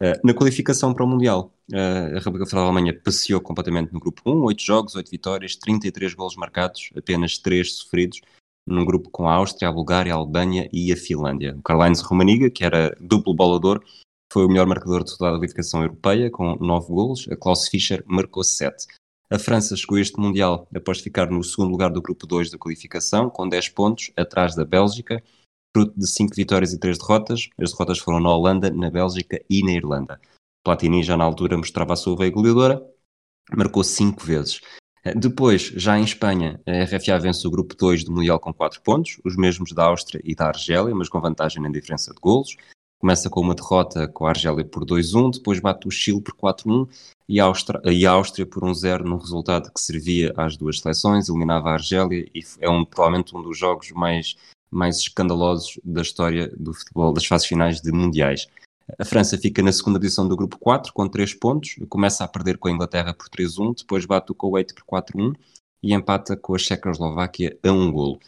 Uh, 0.00 0.14
na 0.24 0.32
qualificação 0.32 0.94
para 0.94 1.04
o 1.04 1.08
Mundial, 1.08 1.52
uh, 1.72 2.14
a 2.14 2.18
República 2.18 2.46
Federal 2.46 2.66
da 2.66 2.70
Alemanha 2.70 3.00
passeou 3.02 3.40
completamente 3.40 3.92
no 3.92 3.98
grupo 3.98 4.22
1, 4.24 4.44
8 4.44 4.62
jogos, 4.62 4.94
8 4.94 5.10
vitórias, 5.10 5.56
33 5.56 6.14
golos 6.14 6.36
marcados, 6.36 6.90
apenas 6.96 7.36
3 7.38 7.72
sofridos, 7.72 8.20
num 8.64 8.84
grupo 8.84 9.10
com 9.10 9.28
a 9.28 9.34
Áustria, 9.34 9.68
a 9.68 9.72
Bulgária, 9.72 10.12
a 10.12 10.16
Albânia 10.16 10.68
e 10.72 10.92
a 10.92 10.96
Finlândia. 10.96 11.56
O 11.58 11.62
Karl-Heinz 11.62 12.00
Rummenigge, 12.00 12.50
que 12.50 12.64
era 12.64 12.96
duplo 13.00 13.34
bolador, 13.34 13.82
foi 14.32 14.44
o 14.44 14.48
melhor 14.48 14.66
marcador 14.66 15.02
de 15.02 15.16
toda 15.16 15.30
a 15.30 15.34
qualificação 15.34 15.82
europeia, 15.82 16.30
com 16.30 16.54
9 16.54 16.88
golos. 16.88 17.26
A 17.30 17.36
Klaus 17.36 17.66
Fischer 17.66 18.04
marcou 18.06 18.44
7. 18.44 18.86
A 19.30 19.38
França 19.38 19.76
chegou 19.76 19.98
a 19.98 20.00
este 20.00 20.20
Mundial 20.20 20.68
após 20.74 21.00
ficar 21.00 21.30
no 21.30 21.42
segundo 21.42 21.70
lugar 21.70 21.90
do 21.90 22.00
grupo 22.00 22.26
2 22.26 22.50
da 22.50 22.58
qualificação, 22.58 23.28
com 23.28 23.48
10 23.48 23.70
pontos, 23.70 24.12
atrás 24.16 24.54
da 24.54 24.64
Bélgica, 24.64 25.22
fruto 25.74 25.98
de 25.98 26.06
5 26.06 26.34
vitórias 26.34 26.72
e 26.72 26.78
3 26.78 26.98
derrotas. 26.98 27.48
As 27.60 27.72
derrotas 27.72 27.98
foram 27.98 28.20
na 28.20 28.30
Holanda, 28.30 28.70
na 28.70 28.90
Bélgica 28.90 29.40
e 29.48 29.62
na 29.62 29.72
Irlanda. 29.72 30.20
Platini 30.64 31.02
já 31.02 31.16
na 31.16 31.24
altura 31.24 31.56
mostrava 31.56 31.92
a 31.92 31.96
sua 31.96 32.16
veia 32.16 32.30
goleadora, 32.30 32.82
marcou 33.56 33.82
5 33.82 34.24
vezes. 34.24 34.60
Eh, 35.04 35.14
depois, 35.14 35.62
já 35.62 35.98
em 35.98 36.04
Espanha, 36.04 36.60
a 36.66 36.84
RFA 36.84 37.18
vence 37.18 37.46
o 37.46 37.50
grupo 37.50 37.74
2 37.76 38.04
do 38.04 38.12
Mundial 38.12 38.38
com 38.38 38.52
4 38.52 38.82
pontos, 38.82 39.18
os 39.24 39.36
mesmos 39.36 39.72
da 39.72 39.84
Áustria 39.84 40.20
e 40.24 40.34
da 40.34 40.48
Argélia, 40.48 40.94
mas 40.94 41.08
com 41.08 41.20
vantagem 41.20 41.62
na 41.62 41.70
diferença 41.70 42.12
de 42.12 42.20
golos. 42.20 42.56
Começa 43.00 43.30
com 43.30 43.40
uma 43.40 43.54
derrota 43.54 44.08
com 44.08 44.26
a 44.26 44.30
Argélia 44.30 44.64
por 44.64 44.84
2-1, 44.84 45.30
depois 45.30 45.60
bate 45.60 45.86
o 45.86 45.90
Chile 45.90 46.20
por 46.20 46.34
4-1 46.34 46.88
e 47.28 47.36
e 47.36 48.06
a 48.06 48.10
Áustria 48.12 48.44
por 48.46 48.64
1-0 48.64 49.04
num 49.04 49.18
resultado 49.18 49.72
que 49.72 49.80
servia 49.80 50.32
às 50.36 50.56
duas 50.56 50.80
seleções, 50.80 51.28
eliminava 51.28 51.68
a 51.68 51.74
Argélia 51.74 52.26
e 52.34 52.40
é 52.58 52.68
um, 52.68 52.84
provavelmente 52.84 53.36
um 53.36 53.42
dos 53.42 53.56
jogos 53.56 53.92
mais 53.92 54.36
mais 54.70 54.98
escandalosos 54.98 55.78
da 55.84 56.02
história 56.02 56.52
do 56.56 56.72
futebol, 56.72 57.12
das 57.12 57.26
fases 57.26 57.46
finais 57.46 57.80
de 57.80 57.92
mundiais. 57.92 58.46
A 58.98 59.04
França 59.04 59.36
fica 59.36 59.62
na 59.62 59.72
segunda 59.72 60.00
posição 60.00 60.26
do 60.26 60.36
grupo 60.36 60.58
4, 60.58 60.92
com 60.92 61.06
3 61.06 61.34
pontos, 61.34 61.76
começa 61.88 62.24
a 62.24 62.28
perder 62.28 62.56
com 62.56 62.68
a 62.68 62.72
Inglaterra 62.72 63.12
por 63.12 63.28
3-1, 63.28 63.76
depois 63.78 64.06
bate 64.06 64.32
o 64.32 64.34
Kuwait 64.34 64.72
por 64.72 65.02
4-1 65.02 65.34
e 65.82 65.92
empata 65.92 66.36
com 66.36 66.54
a 66.54 66.58
Checoslováquia 66.58 67.58
a 67.62 67.70
um 67.70 67.92
golo. 67.92 68.18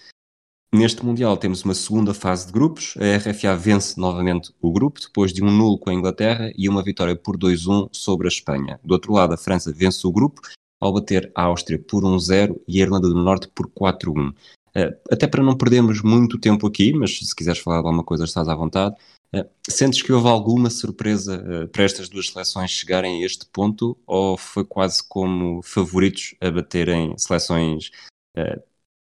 Neste 0.72 1.04
Mundial 1.04 1.36
temos 1.36 1.64
uma 1.64 1.74
segunda 1.74 2.14
fase 2.14 2.46
de 2.46 2.52
grupos. 2.52 2.94
A 2.96 3.16
RFA 3.16 3.56
vence 3.56 3.98
novamente 3.98 4.52
o 4.60 4.70
grupo, 4.70 5.00
depois 5.00 5.32
de 5.32 5.42
um 5.42 5.50
nulo 5.50 5.76
com 5.76 5.90
a 5.90 5.94
Inglaterra 5.94 6.52
e 6.56 6.68
uma 6.68 6.80
vitória 6.80 7.16
por 7.16 7.36
2-1 7.36 7.88
sobre 7.90 8.28
a 8.28 8.30
Espanha. 8.30 8.78
Do 8.84 8.92
outro 8.92 9.12
lado, 9.12 9.34
a 9.34 9.36
França 9.36 9.72
vence 9.72 10.06
o 10.06 10.12
grupo 10.12 10.40
ao 10.80 10.92
bater 10.92 11.30
a 11.34 11.42
Áustria 11.42 11.76
por 11.76 12.04
1-0 12.04 12.56
e 12.68 12.78
a 12.78 12.84
Irlanda 12.84 13.08
do 13.08 13.16
Norte 13.16 13.48
por 13.48 13.68
4-1. 13.68 14.32
Eh, 14.74 14.96
até 15.10 15.26
para 15.26 15.42
não 15.42 15.56
perdermos 15.56 16.02
muito 16.02 16.38
tempo 16.38 16.66
aqui, 16.66 16.92
mas 16.92 17.18
se 17.18 17.34
quiseres 17.34 17.60
falar 17.60 17.80
de 17.80 17.86
alguma 17.86 18.04
coisa 18.04 18.24
estás 18.24 18.48
à 18.48 18.54
vontade, 18.54 18.94
eh, 19.32 19.46
sentes 19.68 20.02
que 20.02 20.12
houve 20.12 20.28
alguma 20.28 20.70
surpresa 20.70 21.44
eh, 21.46 21.66
para 21.66 21.84
estas 21.84 22.08
duas 22.08 22.28
seleções 22.28 22.70
chegarem 22.70 23.22
a 23.22 23.26
este 23.26 23.46
ponto 23.46 23.96
ou 24.06 24.36
foi 24.36 24.64
quase 24.64 25.02
como 25.06 25.62
favoritos 25.62 26.34
a 26.40 26.50
baterem 26.50 27.16
seleções 27.18 27.90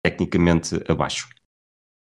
tecnicamente 0.03 0.83
abaixo? 0.89 1.29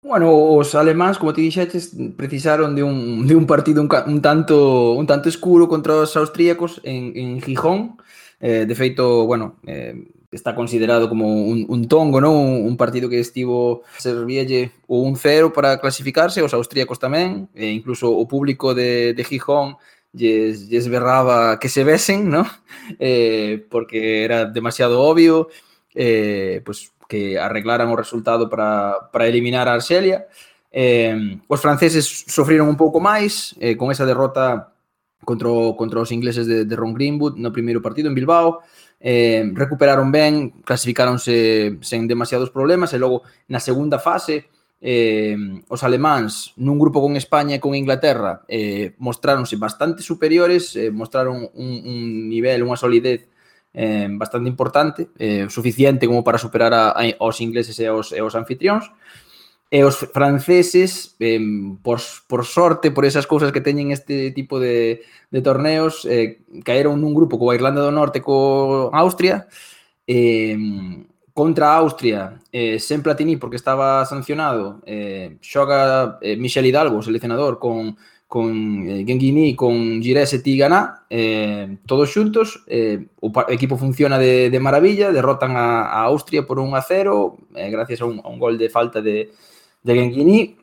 Bueno, 0.03 0.31
os 0.55 0.75
alemáns, 0.75 1.17
como 1.17 1.33
te 1.33 1.41
dixetes, 1.41 1.91
precisaron 2.15 2.75
de 2.75 2.83
un, 2.83 3.25
de 3.27 3.35
un 3.35 3.45
partido 3.45 3.81
un, 3.81 3.89
un, 4.05 4.21
tanto, 4.21 4.93
un 4.93 5.05
tanto 5.07 5.27
escuro 5.27 5.67
contra 5.67 5.95
os 5.95 6.15
austríacos 6.15 6.79
en, 6.83 7.17
en 7.17 7.41
Gijón. 7.41 7.97
Eh, 8.39 8.65
de 8.65 8.75
feito, 8.75 9.25
bueno, 9.25 9.59
eh, 9.65 9.95
está 10.31 10.55
considerado 10.55 11.09
como 11.09 11.27
un, 11.27 11.65
un 11.69 11.87
tongo, 11.87 12.19
¿no? 12.19 12.31
Un, 12.31 12.65
un, 12.65 12.77
partido 12.77 13.09
que 13.09 13.19
estivo 13.19 13.83
servielle 13.97 14.71
o 14.87 14.99
un 14.99 15.15
cero 15.15 15.53
para 15.53 15.79
clasificarse, 15.79 16.41
os 16.41 16.53
austríacos 16.53 16.99
tamén, 16.99 17.47
e 17.55 17.71
incluso 17.71 18.11
o 18.11 18.27
público 18.27 18.75
de, 18.75 19.13
de 19.13 19.23
Gijón 19.23 19.77
lles, 20.11 20.67
lles 20.67 20.87
berraba 20.87 21.59
que 21.59 21.69
se 21.69 21.83
besen, 21.83 22.29
¿no? 22.29 22.45
Eh, 22.99 23.65
porque 23.69 24.23
era 24.23 24.45
demasiado 24.45 25.01
obvio, 25.01 25.49
eh, 25.93 26.61
pues 26.63 26.91
que 27.07 27.39
arreglaran 27.39 27.89
o 27.89 27.95
resultado 27.95 28.49
para, 28.49 29.09
para 29.11 29.27
eliminar 29.27 29.67
a 29.67 29.73
Arxelia. 29.75 30.27
Eh, 30.71 31.39
os 31.47 31.59
franceses 31.59 32.05
sofriron 32.27 32.67
un 32.67 32.75
pouco 32.75 32.99
máis 32.99 33.55
eh, 33.59 33.75
con 33.79 33.91
esa 33.91 34.05
derrota 34.05 34.75
contra, 35.23 35.49
contra 35.79 36.03
os 36.03 36.11
ingleses 36.11 36.45
de, 36.45 36.67
de 36.67 36.75
Ron 36.75 36.93
Greenwood 36.93 37.39
no 37.39 37.55
primeiro 37.55 37.81
partido 37.81 38.11
en 38.11 38.15
Bilbao 38.15 38.63
eh, 38.99 39.45
recuperaron 39.53 40.11
ben, 40.11 40.63
clasificáronse 40.65 41.77
sen 41.85 42.09
demasiados 42.09 42.49
problemas 42.49 42.93
e 42.93 43.01
logo 43.01 43.21
na 43.47 43.61
segunda 43.61 44.01
fase 44.01 44.49
eh, 44.81 45.37
os 45.69 45.81
alemáns 45.81 46.53
nun 46.57 46.77
grupo 46.77 47.01
con 47.01 47.17
España 47.17 47.57
e 47.57 47.63
con 47.63 47.73
Inglaterra 47.73 48.45
eh, 48.45 48.93
mostráronse 49.01 49.57
bastante 49.57 50.05
superiores, 50.05 50.77
eh, 50.77 50.93
mostraron 50.93 51.49
un, 51.57 51.69
un 51.85 52.29
nivel, 52.29 52.61
unha 52.65 52.77
solidez 52.77 53.25
eh, 53.73 54.09
bastante 54.09 54.49
importante, 54.49 55.09
eh, 55.17 55.45
suficiente 55.49 56.09
como 56.09 56.23
para 56.23 56.41
superar 56.41 56.73
a, 56.73 56.93
a, 56.93 57.03
aos 57.21 57.41
ingleses 57.41 57.77
e 57.77 57.85
aos, 57.85 58.13
e 58.13 58.21
aos 58.21 58.33
anfitrións. 58.33 58.89
E 59.67 59.83
os 59.83 59.99
franceses, 60.15 61.15
eh, 61.19 61.43
por, 61.83 61.99
por 62.31 62.47
sorte, 62.47 62.87
por 62.91 63.03
esas 63.03 63.27
cousas 63.27 63.51
que 63.51 63.59
teñen 63.59 63.91
este 63.91 64.31
tipo 64.31 64.63
de, 64.63 65.03
de 65.27 65.41
torneos, 65.43 66.07
eh, 66.07 66.39
caeron 66.63 67.03
nun 67.03 67.11
grupo 67.11 67.35
coa 67.35 67.51
Irlanda 67.51 67.83
do 67.83 67.91
Norte 67.91 68.23
co 68.23 68.87
Austria, 68.95 69.51
eh, 70.07 70.55
contra 71.37 71.75
Austria, 71.75 72.39
eh, 72.51 72.79
sen 72.79 73.03
Platini 73.03 73.37
porque 73.37 73.61
estaba 73.61 74.07
sancionado, 74.07 74.81
eh, 74.87 75.37
xoga 75.43 76.17
eh, 76.23 76.39
Michel 76.39 76.65
Hidalgo, 76.65 77.03
seleccionador, 77.03 77.59
con 77.59 77.93
con 78.27 78.83
eh, 78.87 79.05
Genghini 79.05 79.55
con 79.55 80.01
Gires 80.01 80.33
e 80.33 80.39
Tigana, 80.39 81.05
eh, 81.09 81.77
todos 81.85 82.11
xuntos, 82.11 82.63
eh, 82.67 83.07
o 83.21 83.31
equipo 83.47 83.77
funciona 83.77 84.19
de, 84.19 84.49
de 84.49 84.59
maravilla, 84.59 85.11
derrotan 85.11 85.55
a, 85.55 85.87
a 85.87 86.03
Austria 86.03 86.45
por 86.45 86.59
1 86.59 86.75
a 86.75 86.81
0, 86.81 87.37
eh, 87.55 87.71
gracias 87.71 88.01
a 88.01 88.05
un, 88.05 88.19
a 88.19 88.27
un 88.27 88.37
gol 88.37 88.57
de 88.57 88.69
falta 88.69 89.01
de, 89.01 89.31
de 89.81 89.93
Genghini, 89.95 90.57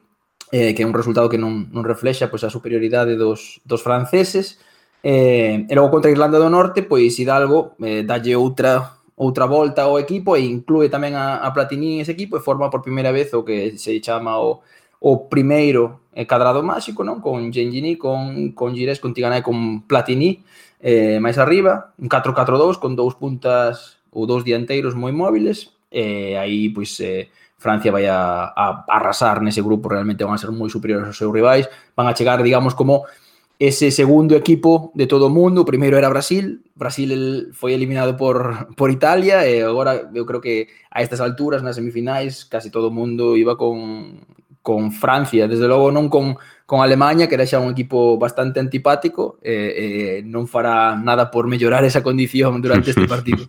eh, 0.52 0.74
que 0.74 0.82
é 0.82 0.86
un 0.86 0.92
resultado 0.92 1.28
que 1.28 1.40
non, 1.40 1.72
non 1.72 1.88
reflexa 1.88 2.28
pois, 2.28 2.44
a 2.44 2.52
superioridade 2.52 3.16
dos, 3.16 3.64
dos 3.64 3.80
franceses, 3.80 4.60
eh, 5.00 5.64
e 5.64 5.74
logo 5.74 5.88
contra 5.88 6.12
Irlanda 6.12 6.36
do 6.36 6.52
Norte, 6.52 6.84
pois 6.84 7.16
Hidalgo 7.16 7.80
eh, 7.80 8.04
dalle 8.04 8.36
outra 8.36 9.00
outra 9.16 9.46
volta 9.46 9.86
ao 9.86 9.98
equipo 9.98 10.34
e 10.34 10.42
inclúe 10.42 10.90
tamén 10.90 11.14
a, 11.14 11.38
a 11.38 11.54
Platini 11.54 12.02
ese 12.02 12.18
equipo 12.18 12.34
e 12.34 12.42
forma 12.42 12.66
por 12.66 12.82
primeira 12.82 13.14
vez 13.14 13.30
o 13.30 13.46
que 13.46 13.78
se 13.78 14.02
chama 14.02 14.42
o 14.42 14.58
o 15.00 15.26
primeiro 15.28 16.06
eh, 16.12 16.26
cadrado 16.26 16.62
máxico, 16.62 17.02
non? 17.02 17.18
Con 17.18 17.50
Gengini, 17.50 17.96
con, 17.96 18.52
con 18.52 18.74
Gires, 18.74 19.00
con 19.00 19.14
Tigana 19.14 19.38
e 19.38 19.42
con 19.42 19.82
Platini 19.88 20.42
eh, 20.84 21.16
máis 21.16 21.40
arriba, 21.40 21.96
un 21.96 22.12
4-4-2 22.12 22.76
con 22.76 22.92
dous 22.92 23.16
puntas 23.16 23.96
ou 24.12 24.28
dous 24.28 24.44
dianteiros 24.44 24.92
moi 24.92 25.16
móviles 25.16 25.72
e 25.88 26.36
eh, 26.36 26.38
aí, 26.38 26.68
pois, 26.68 27.00
eh, 27.00 27.32
Francia 27.56 27.88
vai 27.88 28.04
a, 28.04 28.52
a, 28.52 28.84
arrasar 28.92 29.40
nese 29.40 29.64
grupo, 29.64 29.88
realmente 29.88 30.28
van 30.28 30.36
a 30.36 30.42
ser 30.42 30.52
moi 30.52 30.68
superiores 30.68 31.08
aos 31.08 31.16
seus 31.16 31.32
rivais, 31.32 31.64
van 31.96 32.04
a 32.04 32.12
chegar, 32.12 32.44
digamos, 32.44 32.76
como 32.76 33.08
ese 33.56 33.88
segundo 33.88 34.36
equipo 34.36 34.92
de 34.92 35.08
todo 35.08 35.32
o 35.32 35.32
mundo, 35.32 35.64
o 35.64 35.64
primeiro 35.64 35.96
era 35.96 36.12
Brasil, 36.12 36.60
Brasil 36.76 37.08
el, 37.16 37.26
foi 37.56 37.72
eliminado 37.72 38.12
por, 38.20 38.68
por 38.76 38.92
Italia 38.92 39.48
e 39.48 39.64
agora 39.64 40.12
eu 40.12 40.28
creo 40.28 40.44
que 40.44 40.68
a 40.92 41.00
estas 41.00 41.24
alturas 41.24 41.64
nas 41.64 41.80
semifinais 41.80 42.44
casi 42.44 42.68
todo 42.68 42.92
o 42.92 42.94
mundo 42.94 43.40
iba 43.40 43.56
con 43.56 44.20
con 44.64 44.90
Francia, 44.92 45.44
desde 45.46 45.68
logo 45.68 45.92
non 45.92 46.08
con, 46.08 46.40
con 46.64 46.80
Alemanha, 46.80 47.28
que 47.28 47.36
era 47.36 47.44
xa 47.44 47.60
un 47.60 47.76
equipo 47.76 48.16
bastante 48.16 48.56
antipático, 48.64 49.36
eh, 49.44 49.76
eh, 49.76 50.16
non 50.24 50.48
fará 50.48 50.96
nada 50.96 51.28
por 51.28 51.44
mellorar 51.44 51.84
esa 51.84 52.00
condición 52.00 52.64
durante 52.64 52.96
este 52.96 53.04
partido. 53.14 53.44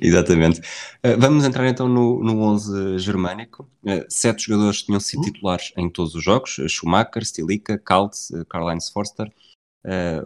Exatamente. 0.00 0.62
Uh, 1.04 1.18
vamos 1.18 1.44
entrar 1.44 1.66
então 1.66 1.88
no, 1.88 2.22
no 2.22 2.40
11 2.40 2.98
germânico. 2.98 3.68
Uh, 3.82 4.06
sete 4.08 4.46
jogadores 4.46 4.84
tinham 4.84 5.00
sido 5.00 5.24
titulares 5.24 5.72
em 5.76 5.90
todos 5.90 6.14
os 6.14 6.22
jogos: 6.22 6.56
Schumacher, 6.68 7.24
Stilica, 7.26 7.76
Kaltz, 7.76 8.30
uh, 8.30 8.46
Karl-Heinz 8.46 8.88
Forster, 8.88 9.30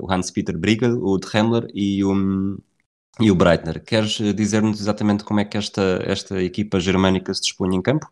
o 0.01 0.13
Hans-Peter 0.13 0.57
Briegel, 0.57 1.03
o 1.03 1.19
Dremler 1.19 1.67
e 1.75 2.05
o, 2.05 2.15
e 3.19 3.29
o 3.29 3.35
Breitner. 3.35 3.83
Queres 3.83 4.13
dizer-nos 4.37 4.79
exatamente 4.79 5.25
como 5.25 5.41
é 5.41 5.45
que 5.45 5.59
esta, 5.59 6.01
esta 6.05 6.41
equipa 6.41 6.79
germânica 6.79 7.35
se 7.35 7.43
dispõe 7.43 7.75
em 7.75 7.83
campo? 7.83 8.07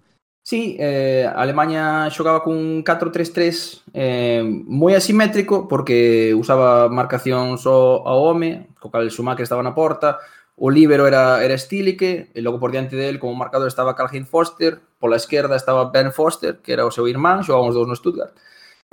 Sí, 0.46 0.76
eh, 0.78 1.28
Alemanha 1.34 2.08
xogaba 2.14 2.44
cun 2.46 2.86
4-3-3 2.86 3.82
eh, 3.90 4.46
moi 4.46 4.94
asimétrico 4.94 5.66
porque 5.66 6.38
usaba 6.38 6.86
marcación 6.86 7.58
só 7.58 8.06
ao 8.06 8.22
home, 8.30 8.70
co 8.78 8.86
cal 8.86 9.10
Schumacher 9.10 9.42
estaba 9.42 9.66
na 9.66 9.74
porta, 9.74 10.22
o 10.54 10.70
líbero 10.70 11.10
era, 11.10 11.42
era 11.42 11.58
Stilike, 11.58 12.30
e 12.30 12.40
logo 12.46 12.62
por 12.62 12.70
diante 12.70 12.94
del 12.94 13.18
como 13.18 13.34
marcador 13.34 13.66
estaba 13.66 13.98
Calhin 13.98 14.22
Foster, 14.22 14.78
pola 15.02 15.18
esquerda 15.18 15.58
estaba 15.58 15.90
Ben 15.90 16.14
Foster, 16.14 16.62
que 16.62 16.78
era 16.78 16.86
o 16.86 16.94
seu 16.94 17.10
irmán, 17.10 17.42
xogaban 17.42 17.66
os 17.66 17.74
dous 17.74 17.90
no 17.90 17.98
Stuttgart. 17.98 18.30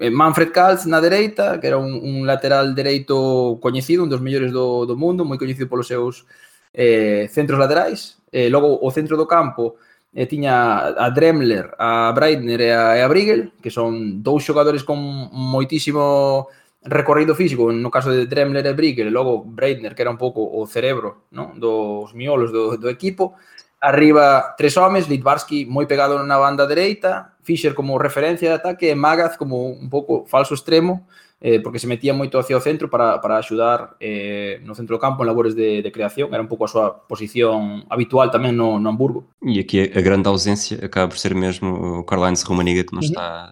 Eh, 0.01 0.09
Manfred 0.09 0.49
Kaltz 0.49 0.89
na 0.89 1.05
dereita, 1.05 1.61
que 1.61 1.69
era 1.69 1.77
un, 1.77 2.01
un 2.01 2.25
lateral 2.25 2.73
dereito 2.73 3.61
coñecido, 3.61 4.01
un 4.01 4.09
dos 4.09 4.25
mellores 4.25 4.49
do, 4.49 4.89
do 4.89 4.97
mundo, 4.97 5.21
moi 5.21 5.37
coñecido 5.37 5.69
polos 5.69 5.85
seus 5.85 6.25
eh, 6.73 7.29
centros 7.29 7.61
laterais. 7.61 8.17
Eh, 8.33 8.49
logo 8.49 8.81
o 8.81 8.89
centro 8.89 9.13
do 9.13 9.29
campo, 9.29 9.77
e 10.13 10.29
tiña 10.29 10.93
a 10.93 11.09
Dremler, 11.09 11.73
a 11.81 12.13
Breitner 12.13 12.61
e 12.61 12.69
a, 12.69 12.97
e 12.97 13.01
a 13.01 13.09
Briegel, 13.09 13.57
que 13.57 13.73
son 13.73 14.21
dous 14.21 14.45
xogadores 14.45 14.85
con 14.85 15.01
moitísimo 15.33 16.47
recorrido 16.85 17.33
físico, 17.33 17.73
no 17.73 17.89
caso 17.89 18.13
de 18.13 18.29
Dremler 18.29 18.65
e 18.69 18.77
Briegel, 18.77 19.09
e 19.09 19.15
logo 19.15 19.41
Breitner, 19.41 19.97
que 19.97 20.05
era 20.05 20.13
un 20.13 20.21
pouco 20.21 20.45
o 20.45 20.61
cerebro 20.69 21.25
non? 21.33 21.57
dos 21.57 22.13
miolos 22.13 22.53
do, 22.53 22.77
do 22.77 22.93
equipo, 22.93 23.33
arriba 23.81 24.53
tres 24.53 24.77
homes, 24.77 25.09
Litvarsky 25.09 25.65
moi 25.65 25.89
pegado 25.89 26.21
na 26.21 26.37
banda 26.37 26.69
dereita, 26.69 27.32
Fischer 27.43 27.75
como 27.75 27.99
referencia 27.99 28.49
de 28.49 28.55
ataque 28.55 28.89
e 28.89 28.95
Magaz 28.95 29.37
como 29.37 29.67
un 29.69 29.89
pouco 29.89 30.25
falso 30.25 30.55
extremo, 30.55 31.07
eh, 31.43 31.59
porque 31.59 31.77
se 31.77 31.87
metía 31.87 32.13
moito 32.13 32.39
hacia 32.39 32.55
o 32.55 32.63
centro 32.63 32.89
para, 32.89 33.19
para 33.19 33.37
axudar 33.37 33.95
eh, 33.99 34.63
no 34.63 34.73
centro 34.73 34.95
do 34.95 35.03
campo 35.03 35.23
en 35.23 35.27
labores 35.27 35.53
de, 35.53 35.83
de 35.83 35.91
creación, 35.91 36.31
era 36.31 36.39
un 36.39 36.47
pouco 36.47 36.63
a 36.63 36.71
súa 36.71 37.03
posición 37.03 37.83
habitual 37.91 38.31
tamén 38.31 38.55
no, 38.55 38.79
no 38.79 38.87
Hamburgo. 38.87 39.27
E 39.43 39.59
aqui 39.59 39.91
a 39.91 40.01
grande 40.01 40.31
ausência 40.31 40.79
acaba 40.79 41.11
por 41.11 41.19
ser 41.19 41.35
mesmo 41.35 41.99
o 41.99 42.07
Karl-Heinz 42.07 42.47
Rumaniga 42.47 42.87
que 42.87 42.95
não 42.95 43.03
uhum. 43.03 43.11
está 43.11 43.51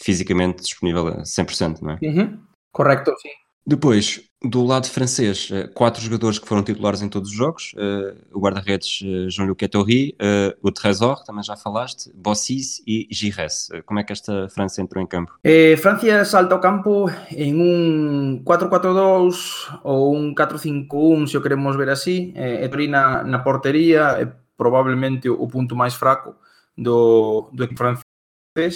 fisicamente 0.00 0.64
disponível 0.64 1.08
a 1.08 1.28
100%, 1.28 1.84
não 1.84 1.92
é? 1.92 1.98
Uhum. 2.00 2.40
Correcto, 2.72 3.12
sim. 3.20 3.34
Depois, 3.66 4.24
do 4.42 4.64
lado 4.64 4.86
francês, 4.88 5.48
eh, 5.52 5.66
quatro 5.66 6.00
jogadores 6.00 6.38
que 6.38 6.46
foram 6.46 6.62
titulares 6.62 7.02
em 7.02 7.08
todos 7.08 7.30
os 7.30 7.36
jogos: 7.36 7.72
uh, 7.74 8.16
o 8.32 8.40
guarda-redes 8.40 9.00
uh, 9.00 9.28
Jean-Luc 9.28 9.64
Ettori, 9.64 10.14
uh, 10.14 10.56
o 10.62 10.70
Trésor, 10.70 11.24
também 11.24 11.42
já 11.42 11.56
falaste, 11.56 12.10
Bossis 12.14 12.80
e 12.86 13.08
Gires. 13.10 13.68
como 13.84 13.98
é 13.98 14.04
que 14.04 14.12
esta 14.12 14.48
França 14.48 14.80
entrou 14.80 15.02
em 15.02 15.06
campo? 15.06 15.32
Eh, 15.42 15.76
Francia 15.76 16.24
salta 16.24 16.54
ao 16.54 16.60
campo 16.60 17.10
em 17.32 17.54
um 17.54 18.42
4-4-2 18.44 19.80
ou 19.82 20.16
um 20.16 20.32
4-5-1, 20.34 21.26
se 21.26 21.36
o 21.36 21.42
queremos 21.42 21.76
ver 21.76 21.88
assim. 21.88 22.32
Eh, 22.36 22.64
Ettori 22.64 22.86
na, 22.86 23.24
na 23.24 23.40
portería 23.40 24.20
é 24.20 24.32
provavelmente 24.56 25.28
o 25.28 25.48
ponto 25.48 25.74
mais 25.74 25.94
fraco 25.94 26.36
do, 26.76 27.50
do 27.52 27.66
francés 27.76 28.08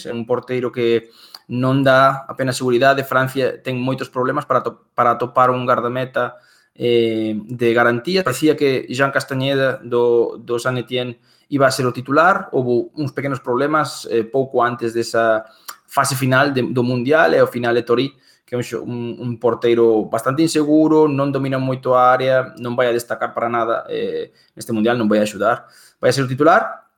é 0.07 0.13
un 0.13 0.25
porteiro 0.25 0.71
que 0.71 1.11
non 1.53 1.85
dá 1.85 2.25
apenas 2.33 2.57
seguridade, 2.57 3.05
Francia 3.05 3.61
ten 3.61 3.77
moitos 3.77 4.09
problemas 4.09 4.49
para, 4.49 4.65
to, 4.65 4.89
para 4.97 5.21
topar 5.21 5.53
un 5.53 5.69
gardameta 5.69 6.41
eh, 6.73 7.37
de 7.37 7.69
garantía. 7.77 8.25
Parecía 8.25 8.57
que 8.57 8.89
Jean 8.89 9.13
Castañeda 9.13 9.77
do, 9.85 10.41
do 10.41 10.57
San 10.57 10.81
Etienne 10.81 11.21
iba 11.53 11.69
a 11.69 11.75
ser 11.75 11.85
o 11.85 11.93
titular, 11.93 12.49
houve 12.57 12.89
uns 12.97 13.13
pequenos 13.13 13.45
problemas 13.45 14.09
eh, 14.09 14.25
pouco 14.25 14.65
antes 14.65 14.97
desa 14.97 15.45
fase 15.85 16.17
final 16.17 16.57
de, 16.57 16.65
do 16.73 16.81
Mundial 16.81 17.37
e 17.37 17.45
ao 17.45 17.53
final 17.53 17.77
de 17.77 17.85
Torí, 17.85 18.09
que 18.49 18.57
é 18.57 18.59
un, 18.81 19.21
un 19.21 19.37
porteiro 19.37 20.09
bastante 20.09 20.41
inseguro, 20.41 21.05
non 21.05 21.29
domina 21.29 21.61
moito 21.61 21.93
a 21.93 22.09
área, 22.09 22.57
non 22.57 22.73
vai 22.73 22.89
a 22.89 22.97
destacar 22.97 23.37
para 23.37 23.53
nada 23.53 23.85
eh, 23.93 24.33
neste 24.57 24.73
Mundial, 24.73 24.97
non 24.97 25.05
vai 25.05 25.21
a 25.21 25.29
axudar. 25.29 25.69
Vai 26.01 26.09
a 26.09 26.17
ser 26.17 26.25
o 26.25 26.33
titular, 26.33 26.89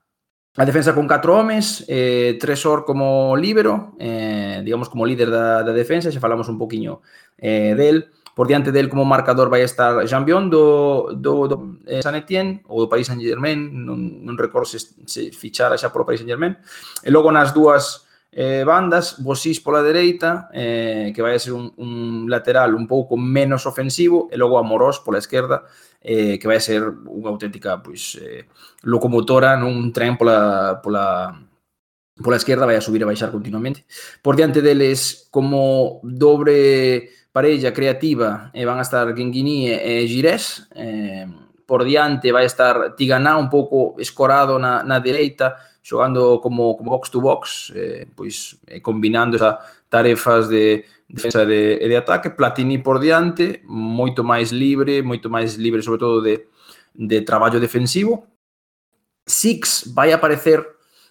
A 0.56 0.64
defensa 0.64 0.94
con 0.94 1.08
4 1.08 1.36
homes, 1.36 1.84
eh, 1.88 2.38
Tresor 2.38 2.84
como 2.84 3.34
líbero, 3.34 3.96
eh, 3.98 4.62
digamos 4.64 4.88
como 4.88 5.04
líder 5.04 5.28
da, 5.28 5.64
da 5.66 5.72
defensa, 5.74 6.14
xa 6.14 6.22
falamos 6.22 6.46
un 6.46 6.62
poquinho 6.62 7.02
eh, 7.42 7.74
del. 7.74 8.14
Por 8.34 8.46
diante 8.46 8.70
del 8.70 8.90
como 8.90 9.04
marcador 9.04 9.50
vai 9.50 9.62
estar 9.62 10.06
Jean 10.06 10.22
Bion 10.22 10.50
do, 10.50 11.10
do, 11.14 11.46
do 11.50 11.56
eh, 11.86 12.02
San 12.02 12.14
Etienne 12.14 12.62
ou 12.70 12.86
do 12.86 12.90
Paris 12.90 13.10
Saint-Germain, 13.10 13.58
non, 13.58 13.98
non 13.98 14.38
recordo 14.38 14.70
se, 14.70 14.78
se 15.10 15.34
fichara 15.34 15.74
xa 15.74 15.90
polo 15.90 16.06
Paris 16.06 16.22
Saint-Germain. 16.22 16.54
E 17.02 17.10
logo 17.10 17.34
nas 17.34 17.50
dúas 17.50 18.06
eh, 18.30 18.62
bandas, 18.62 19.18
Bosís 19.18 19.58
pola 19.58 19.82
dereita, 19.82 20.50
eh, 20.54 21.10
que 21.14 21.22
vai 21.22 21.34
a 21.34 21.42
ser 21.42 21.54
un, 21.54 21.74
un 21.78 22.26
lateral 22.30 22.74
un 22.74 22.86
pouco 22.86 23.18
menos 23.18 23.66
ofensivo, 23.66 24.30
e 24.30 24.38
logo 24.38 24.58
Amorós 24.58 25.02
pola 25.02 25.18
esquerda, 25.18 25.66
eh, 26.04 26.38
que 26.38 26.46
vai 26.46 26.60
ser 26.60 26.84
unha 26.84 27.32
auténtica 27.32 27.80
pois, 27.80 28.20
eh, 28.20 28.44
locomotora 28.84 29.56
nun 29.56 29.88
tren 29.88 30.20
pola, 30.20 30.76
pola, 30.84 31.32
pola 32.20 32.36
esquerda 32.36 32.68
vai 32.68 32.76
a 32.76 32.84
subir 32.84 33.00
e 33.00 33.08
baixar 33.08 33.32
continuamente. 33.32 33.88
Por 34.20 34.36
diante 34.36 34.60
deles, 34.60 35.26
como 35.32 36.04
dobre 36.04 37.08
parella 37.32 37.72
creativa, 37.72 38.52
eh, 38.52 38.68
van 38.68 38.78
a 38.78 38.86
estar 38.86 39.16
Genguini 39.16 39.72
e 39.72 40.06
Girés. 40.06 40.68
Eh, 40.76 41.26
por 41.64 41.82
diante 41.82 42.30
vai 42.30 42.44
estar 42.44 42.94
Tiganá 42.94 43.40
un 43.40 43.48
pouco 43.48 43.96
escorado 43.98 44.60
na, 44.60 44.84
na 44.84 45.00
dereita, 45.00 45.56
xogando 45.84 46.40
como, 46.40 46.76
como 46.78 46.96
box 46.96 47.10
to 47.10 47.20
box, 47.20 47.70
eh, 47.76 48.08
pois 48.16 48.56
eh, 48.66 48.80
combinando 48.80 49.36
esa 49.36 49.60
tarefas 49.92 50.48
de 50.48 50.86
defensa 51.06 51.44
de, 51.44 51.76
e 51.76 51.86
de 51.86 51.96
ataque, 51.96 52.32
Platini 52.32 52.80
por 52.80 52.98
diante, 52.98 53.60
moito 53.68 54.24
máis 54.24 54.48
libre, 54.48 55.04
moito 55.04 55.28
máis 55.28 55.60
libre 55.60 55.84
sobre 55.84 56.00
todo 56.00 56.24
de, 56.24 56.48
de 56.96 57.20
traballo 57.20 57.60
defensivo. 57.60 58.24
Six 59.28 59.92
vai 59.92 60.10
aparecer 60.10 60.64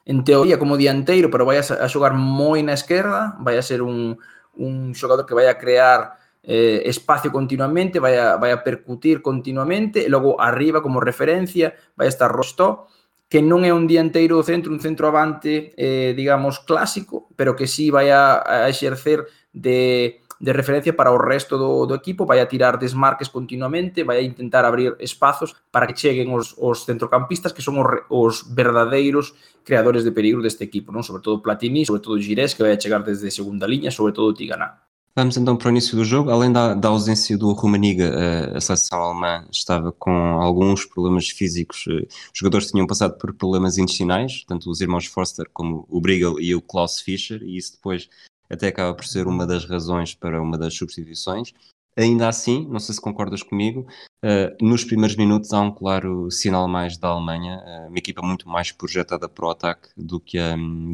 en 0.10 0.26
teoría 0.26 0.58
como 0.58 0.76
dianteiro, 0.76 1.30
pero 1.30 1.46
vai 1.46 1.62
a 1.62 1.88
xogar 1.88 2.18
moi 2.18 2.66
na 2.66 2.74
esquerda, 2.74 3.38
vai 3.46 3.62
a 3.62 3.64
ser 3.64 3.86
un, 3.86 4.18
un 4.58 4.98
xogador 4.98 5.30
que 5.30 5.38
vai 5.38 5.48
a 5.48 5.62
crear 5.62 6.18
eh, 6.42 6.82
espacio 6.90 7.30
continuamente, 7.32 8.02
vai 8.02 8.18
a, 8.18 8.42
vai 8.42 8.50
a 8.50 8.66
percutir 8.66 9.22
continuamente, 9.22 10.02
e 10.02 10.10
logo 10.10 10.42
arriba 10.42 10.82
como 10.82 10.98
referencia 10.98 11.78
vai 11.94 12.10
a 12.10 12.14
estar 12.14 12.34
Rostov, 12.34 12.90
que 13.34 13.42
non 13.42 13.66
é 13.66 13.74
un 13.74 13.90
dianteiro 13.90 14.38
centro, 14.46 14.70
un 14.70 14.78
centro 14.78 15.10
avante, 15.10 15.74
eh, 15.74 16.14
digamos, 16.14 16.62
clásico, 16.62 17.34
pero 17.34 17.58
que 17.58 17.66
sí 17.66 17.90
vai 17.90 18.14
a, 18.14 18.46
a 18.46 18.70
exercer 18.70 19.26
de, 19.50 20.22
de 20.38 20.54
referencia 20.54 20.94
para 20.94 21.10
o 21.10 21.18
resto 21.18 21.58
do, 21.58 21.90
do 21.90 21.98
equipo, 21.98 22.30
vai 22.30 22.38
a 22.38 22.46
tirar 22.46 22.78
desmarques 22.78 23.34
continuamente, 23.34 24.06
vai 24.06 24.22
a 24.22 24.22
intentar 24.22 24.70
abrir 24.70 24.94
espazos 25.02 25.58
para 25.74 25.90
que 25.90 25.98
cheguen 25.98 26.30
os, 26.30 26.54
os 26.62 26.86
centrocampistas 26.86 27.50
que 27.58 27.66
son 27.66 27.82
os, 27.82 28.06
os 28.14 28.46
verdadeiros 28.54 29.34
creadores 29.66 30.06
de 30.06 30.14
peligro 30.14 30.46
deste 30.46 30.70
equipo, 30.70 30.94
non? 30.94 31.02
sobre 31.02 31.26
todo 31.26 31.42
Platini, 31.42 31.90
sobre 31.90 32.06
todo 32.06 32.22
Girés, 32.22 32.54
que 32.54 32.62
vai 32.62 32.70
a 32.70 32.78
chegar 32.78 33.02
desde 33.02 33.34
segunda 33.34 33.66
liña, 33.66 33.90
sobre 33.90 34.14
todo 34.14 34.30
Tiganá. 34.38 34.93
Vamos 35.16 35.38
então 35.38 35.56
para 35.56 35.68
o 35.68 35.70
início 35.70 35.96
do 35.96 36.04
jogo. 36.04 36.32
Além 36.32 36.52
da, 36.52 36.74
da 36.74 36.90
ausência 36.90 37.38
do 37.38 37.52
Rumaniga, 37.54 38.06
eh, 38.06 38.58
a 38.58 38.60
seleção 38.60 39.00
alemã 39.00 39.48
estava 39.52 39.92
com 39.92 40.10
alguns 40.12 40.86
problemas 40.86 41.30
físicos. 41.30 41.86
Eh, 41.88 42.08
os 42.08 42.40
jogadores 42.40 42.72
tinham 42.72 42.88
passado 42.88 43.16
por 43.20 43.32
problemas 43.32 43.78
intestinais, 43.78 44.44
tanto 44.48 44.72
os 44.72 44.82
irmãos 44.82 45.06
Forster 45.06 45.48
como 45.54 45.86
o 45.88 46.02
Briegel 46.02 46.40
e 46.40 46.56
o 46.56 46.62
Klaus 46.62 47.00
Fischer, 47.00 47.44
e 47.44 47.58
isso 47.58 47.74
depois 47.74 48.10
até 48.50 48.70
acaba 48.70 48.96
por 48.96 49.06
ser 49.06 49.28
uma 49.28 49.46
das 49.46 49.66
razões 49.66 50.16
para 50.16 50.42
uma 50.42 50.58
das 50.58 50.74
substituições. 50.74 51.54
Ainda 51.96 52.28
assim, 52.28 52.68
não 52.68 52.80
sei 52.80 52.96
se 52.96 53.02
concordas 53.02 53.44
comigo, 53.44 53.86
uh, 54.26 54.66
nos 54.66 54.84
primeiros 54.84 55.16
minutos 55.16 55.54
há 55.54 55.62
um 55.62 55.72
claro 55.72 56.32
sinal 56.32 56.68
mais 56.68 56.98
da 56.98 57.10
Alemanha, 57.10 57.62
uma 57.88 58.00
equipa 58.00 58.24
muito 58.24 58.50
mais 58.50 58.72
projetada 58.72 59.30
para 59.30 59.46
o 59.46 59.52
ataque 59.52 59.90
do 59.96 60.20
que, 60.20 60.40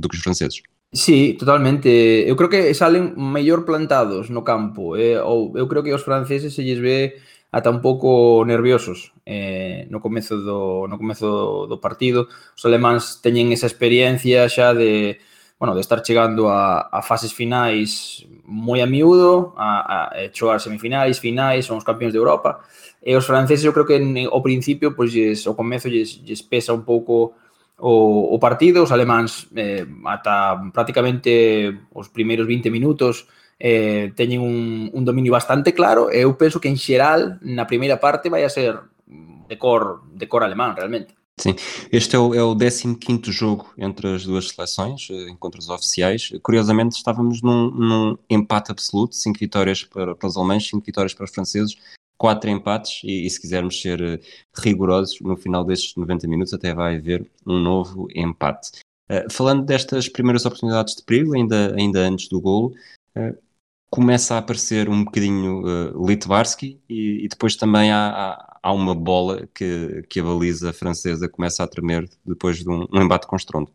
do 0.02 0.10
que 0.10 0.18
os 0.18 0.22
franceses. 0.22 0.62
Sí, 0.92 1.36
totalmente. 1.38 2.28
Eu 2.28 2.36
creo 2.36 2.50
que 2.50 2.74
salen 2.74 3.14
mellor 3.16 3.62
plantados 3.64 4.30
no 4.34 4.42
campo. 4.44 4.98
Eh? 4.98 5.22
Ou 5.22 5.54
eu 5.54 5.68
creo 5.70 5.84
que 5.86 5.94
os 5.94 6.02
franceses 6.02 6.56
se 6.58 6.64
lles 6.66 6.82
ve 6.82 7.22
ata 7.52 7.70
un 7.70 7.82
pouco 7.82 8.42
nerviosos 8.46 9.14
eh, 9.26 9.86
no 9.90 10.02
comezo 10.02 10.38
do, 10.42 10.88
no 10.90 10.98
comezo 10.98 11.68
do 11.70 11.78
partido. 11.78 12.26
Os 12.58 12.66
alemáns 12.66 13.22
teñen 13.22 13.54
esa 13.54 13.70
experiencia 13.70 14.50
xa 14.50 14.74
de, 14.74 15.22
bueno, 15.62 15.78
de 15.78 15.82
estar 15.86 16.02
chegando 16.02 16.50
a, 16.50 16.90
a 16.90 17.02
fases 17.06 17.34
finais 17.38 18.26
moi 18.50 18.82
a 18.82 18.90
miúdo, 18.90 19.54
a, 19.62 20.10
a, 20.10 20.26
a 20.26 20.34
choar 20.34 20.58
semifinais, 20.58 21.22
finais, 21.22 21.70
son 21.70 21.78
os 21.78 21.86
campeóns 21.86 22.14
de 22.14 22.18
Europa. 22.18 22.66
E 23.06 23.14
os 23.14 23.30
franceses 23.30 23.62
eu 23.62 23.74
creo 23.78 23.86
que 23.86 23.98
ao 24.26 24.42
principio, 24.42 24.98
pois, 24.98 25.14
lles, 25.14 25.46
o 25.46 25.54
comezo 25.54 25.86
lles, 25.86 26.18
lles 26.26 26.42
pesa 26.42 26.74
un 26.74 26.82
pouco 26.82 27.38
o, 27.80 28.36
o 28.36 28.40
partido, 28.40 28.84
os 28.84 28.92
alemáns 28.92 29.48
eh, 29.56 29.88
ata 30.06 30.60
prácticamente 30.74 31.88
os 31.94 32.10
primeiros 32.10 32.46
20 32.48 32.70
minutos 32.70 33.28
eh, 33.60 34.12
teñen 34.16 34.40
un, 34.40 34.92
un 34.94 35.04
dominio 35.04 35.36
bastante 35.36 35.74
claro 35.74 36.08
e 36.12 36.24
eu 36.24 36.36
penso 36.36 36.60
que 36.60 36.72
en 36.72 36.80
xeral 36.80 37.40
na 37.44 37.68
primeira 37.68 38.00
parte 38.00 38.32
vai 38.32 38.44
a 38.44 38.52
ser 38.52 38.80
de 39.50 39.56
cor, 39.58 40.04
de 40.14 40.28
cor 40.28 40.44
alemán 40.44 40.76
realmente. 40.76 41.20
Sim, 41.40 41.56
este 41.90 42.18
é 42.18 42.20
o, 42.20 42.36
é 42.36 42.44
o 42.44 42.54
15 42.54 43.32
jogo 43.32 43.72
entre 43.78 44.14
as 44.14 44.26
duas 44.26 44.50
seleções, 44.50 45.08
eh, 45.10 45.30
encontros 45.30 45.70
oficiais. 45.70 46.32
Curiosamente, 46.44 46.98
estávamos 46.98 47.42
num, 47.42 47.72
num 47.72 48.18
empate 48.30 48.72
absoluto: 48.72 49.16
5 49.16 49.40
vitórias 49.40 49.84
para, 49.84 50.16
para 50.16 50.28
os 50.28 50.36
alemães, 50.36 50.68
5 50.68 50.86
vitórias 50.86 51.14
para 51.14 51.24
os 51.24 51.32
franceses, 51.32 51.78
4 52.20 52.50
empates. 52.52 53.02
E, 53.04 53.26
e, 53.26 53.30
se 53.30 53.42
quisermos 53.42 53.82
ser 53.82 54.00
uh, 54.02 54.20
rigorosos, 54.56 55.20
no 55.22 55.36
final 55.36 55.64
destes 55.64 55.96
90 55.96 56.28
minutos 56.28 56.54
até 56.54 56.74
vai 56.74 56.98
haver 56.98 57.26
um 57.48 57.58
novo 57.60 58.08
empate. 58.14 58.70
Uh, 59.10 59.32
falando 59.32 59.66
destas 59.66 60.08
primeiras 60.08 60.46
oportunidades 60.46 60.96
de 60.96 61.04
perigo, 61.04 61.34
ainda, 61.34 61.74
ainda 61.76 62.00
antes 62.02 62.28
do 62.28 62.40
golo, 62.40 62.76
uh, 63.18 63.36
começa 63.90 64.36
a 64.36 64.38
aparecer 64.38 64.88
um 64.88 65.04
bocadinho 65.04 65.64
uh, 65.64 66.08
Litvarsky 66.08 66.80
e, 66.88 67.26
e, 67.26 67.28
depois 67.28 67.56
também 67.56 67.92
há, 67.92 68.10
há 68.10 68.50
há 68.62 68.74
uma 68.74 68.94
bola 68.94 69.48
que, 69.54 70.04
que 70.10 70.20
a 70.20 70.24
baliza 70.24 70.74
francesa 70.74 71.30
começa 71.30 71.64
a 71.64 71.68
tremer 71.68 72.10
depois 72.26 72.60
de 72.60 72.70
um, 72.70 72.86
um 72.92 73.02
embate 73.02 73.28
com 73.28 73.36
estrondo. 73.36 73.72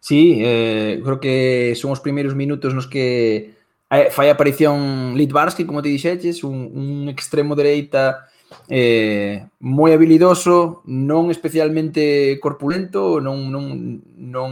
Sí, 0.00 0.40
eh, 0.42 1.00
creo 1.04 1.20
que 1.20 1.74
son 1.76 1.92
os 1.92 2.00
primeiros 2.00 2.32
minutos 2.32 2.72
nos 2.72 2.86
que 2.86 3.52
fai 3.90 4.30
aparición 4.30 5.18
Litvarsky, 5.18 5.66
como 5.66 5.82
te 5.82 5.90
dixeches, 5.90 6.44
un, 6.44 6.70
un 6.74 7.08
extremo 7.10 7.58
dereita 7.58 8.30
eh, 8.68 9.46
moi 9.58 9.90
habilidoso, 9.90 10.82
non 10.86 11.30
especialmente 11.30 12.38
corpulento, 12.38 13.18
non, 13.18 13.50
non, 13.50 13.98
non, 14.14 14.50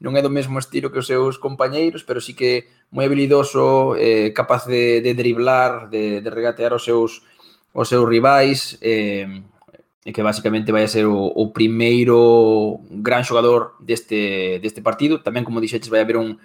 non 0.00 0.12
é 0.16 0.20
do 0.24 0.32
mesmo 0.32 0.56
estilo 0.56 0.88
que 0.88 1.00
os 1.00 1.08
seus 1.08 1.36
compañeiros, 1.36 2.04
pero 2.04 2.24
sí 2.24 2.32
que 2.32 2.68
moi 2.88 3.04
habilidoso, 3.04 3.96
eh, 4.00 4.32
capaz 4.32 4.64
de, 4.64 5.04
de 5.04 5.12
driblar, 5.12 5.92
de, 5.92 6.24
de 6.24 6.30
regatear 6.32 6.72
os 6.72 6.84
seus 6.84 7.24
os 7.76 7.86
seus 7.86 8.08
rivais, 8.08 8.80
eh, 8.80 9.44
e 10.08 10.10
que 10.12 10.24
basicamente 10.24 10.72
vai 10.72 10.88
a 10.88 10.90
ser 10.90 11.04
o, 11.04 11.20
o 11.20 11.52
primeiro 11.52 12.80
gran 12.88 13.28
xogador 13.28 13.76
deste, 13.76 14.56
deste 14.64 14.80
partido. 14.80 15.20
Tamén, 15.20 15.44
como 15.44 15.60
dixetes, 15.60 15.92
vai 15.92 16.00
haber 16.00 16.16
un, 16.16 16.40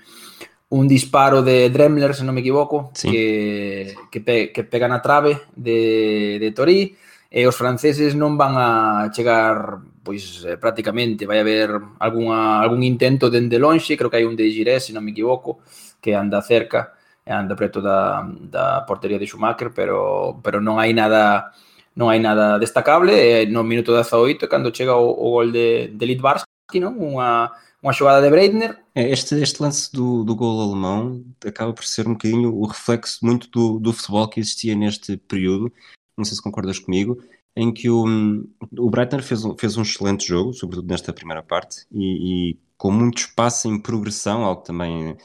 un 0.73 0.87
disparo 0.87 1.45
de 1.45 1.69
Dremler, 1.69 2.17
se 2.17 2.25
non 2.25 2.33
me 2.33 2.41
equivoco, 2.41 2.89
sí. 2.97 3.13
que, 3.13 3.93
que, 4.09 4.19
pe, 4.25 4.49
que 4.49 4.65
pega 4.65 4.89
na 4.89 5.05
trave 5.05 5.45
de, 5.53 6.41
de 6.41 6.49
Torí, 6.49 6.97
e 7.29 7.45
os 7.45 7.53
franceses 7.53 8.17
non 8.17 8.33
van 8.33 8.57
a 8.57 8.69
chegar 9.13 9.77
pois 10.03 10.43
eh, 10.43 10.57
prácticamente, 10.57 11.29
vai 11.29 11.39
haber 11.39 11.69
algunha, 12.01 12.59
algún 12.59 12.81
intento 12.81 13.29
dende 13.29 13.61
lonxe, 13.61 13.95
creo 13.95 14.09
que 14.09 14.17
hai 14.17 14.25
un 14.25 14.35
de 14.35 14.49
Girés, 14.49 14.89
se 14.89 14.93
non 14.93 15.05
me 15.05 15.13
equivoco, 15.13 15.61
que 16.01 16.17
anda 16.17 16.41
cerca, 16.41 16.97
anda 17.25 17.55
preto 17.55 17.79
da, 17.79 18.25
da 18.25 18.83
portería 18.83 19.21
de 19.21 19.29
Schumacher, 19.29 19.71
pero, 19.71 20.41
pero 20.41 20.57
non 20.57 20.81
hai 20.81 20.91
nada 20.91 21.53
non 21.93 22.09
hai 22.09 22.17
nada 22.17 22.57
destacable, 22.57 23.13
e 23.13 23.45
no 23.45 23.61
minuto 23.61 23.93
18, 23.93 24.49
cando 24.49 24.73
chega 24.73 24.97
o, 24.97 25.13
o 25.13 25.37
gol 25.37 25.53
de, 25.53 25.93
de 25.93 26.05
Litvarsky, 26.09 26.81
non? 26.81 26.97
Unha, 26.97 27.53
unha 27.83 27.93
xogada 27.93 28.21
de 28.21 28.29
Breitner. 28.29 28.79
Este, 28.95 29.35
este 29.35 29.61
lance 29.61 29.91
do, 29.91 30.23
do 30.23 30.35
gol 30.35 30.61
alemão 30.61 31.23
acaba 31.45 31.73
por 31.73 31.83
ser 31.83 32.07
um 32.07 32.13
bocadinho 32.13 32.55
o 32.55 32.65
reflexo 32.65 33.25
muito 33.25 33.49
do, 33.49 33.79
do 33.79 33.91
futebol 33.91 34.27
que 34.27 34.39
existia 34.39 34.73
neste 34.75 35.17
período, 35.17 35.71
não 36.17 36.23
sei 36.23 36.35
se 36.35 36.41
concordas 36.41 36.79
comigo, 36.79 37.21
em 37.55 37.73
que 37.73 37.89
o, 37.89 38.05
o 38.77 38.89
Breitner 38.89 39.21
fez 39.21 39.43
um, 39.43 39.57
fez 39.57 39.75
um 39.77 39.81
excelente 39.81 40.25
jogo, 40.25 40.53
sobretudo 40.53 40.87
nesta 40.87 41.11
primeira 41.11 41.43
parte, 41.43 41.85
e, 41.91 42.51
e 42.51 42.57
com 42.77 42.89
muito 42.89 43.19
espaço 43.19 43.67
em 43.67 43.79
progressão, 43.79 44.43
algo 44.43 44.61
também 44.61 45.15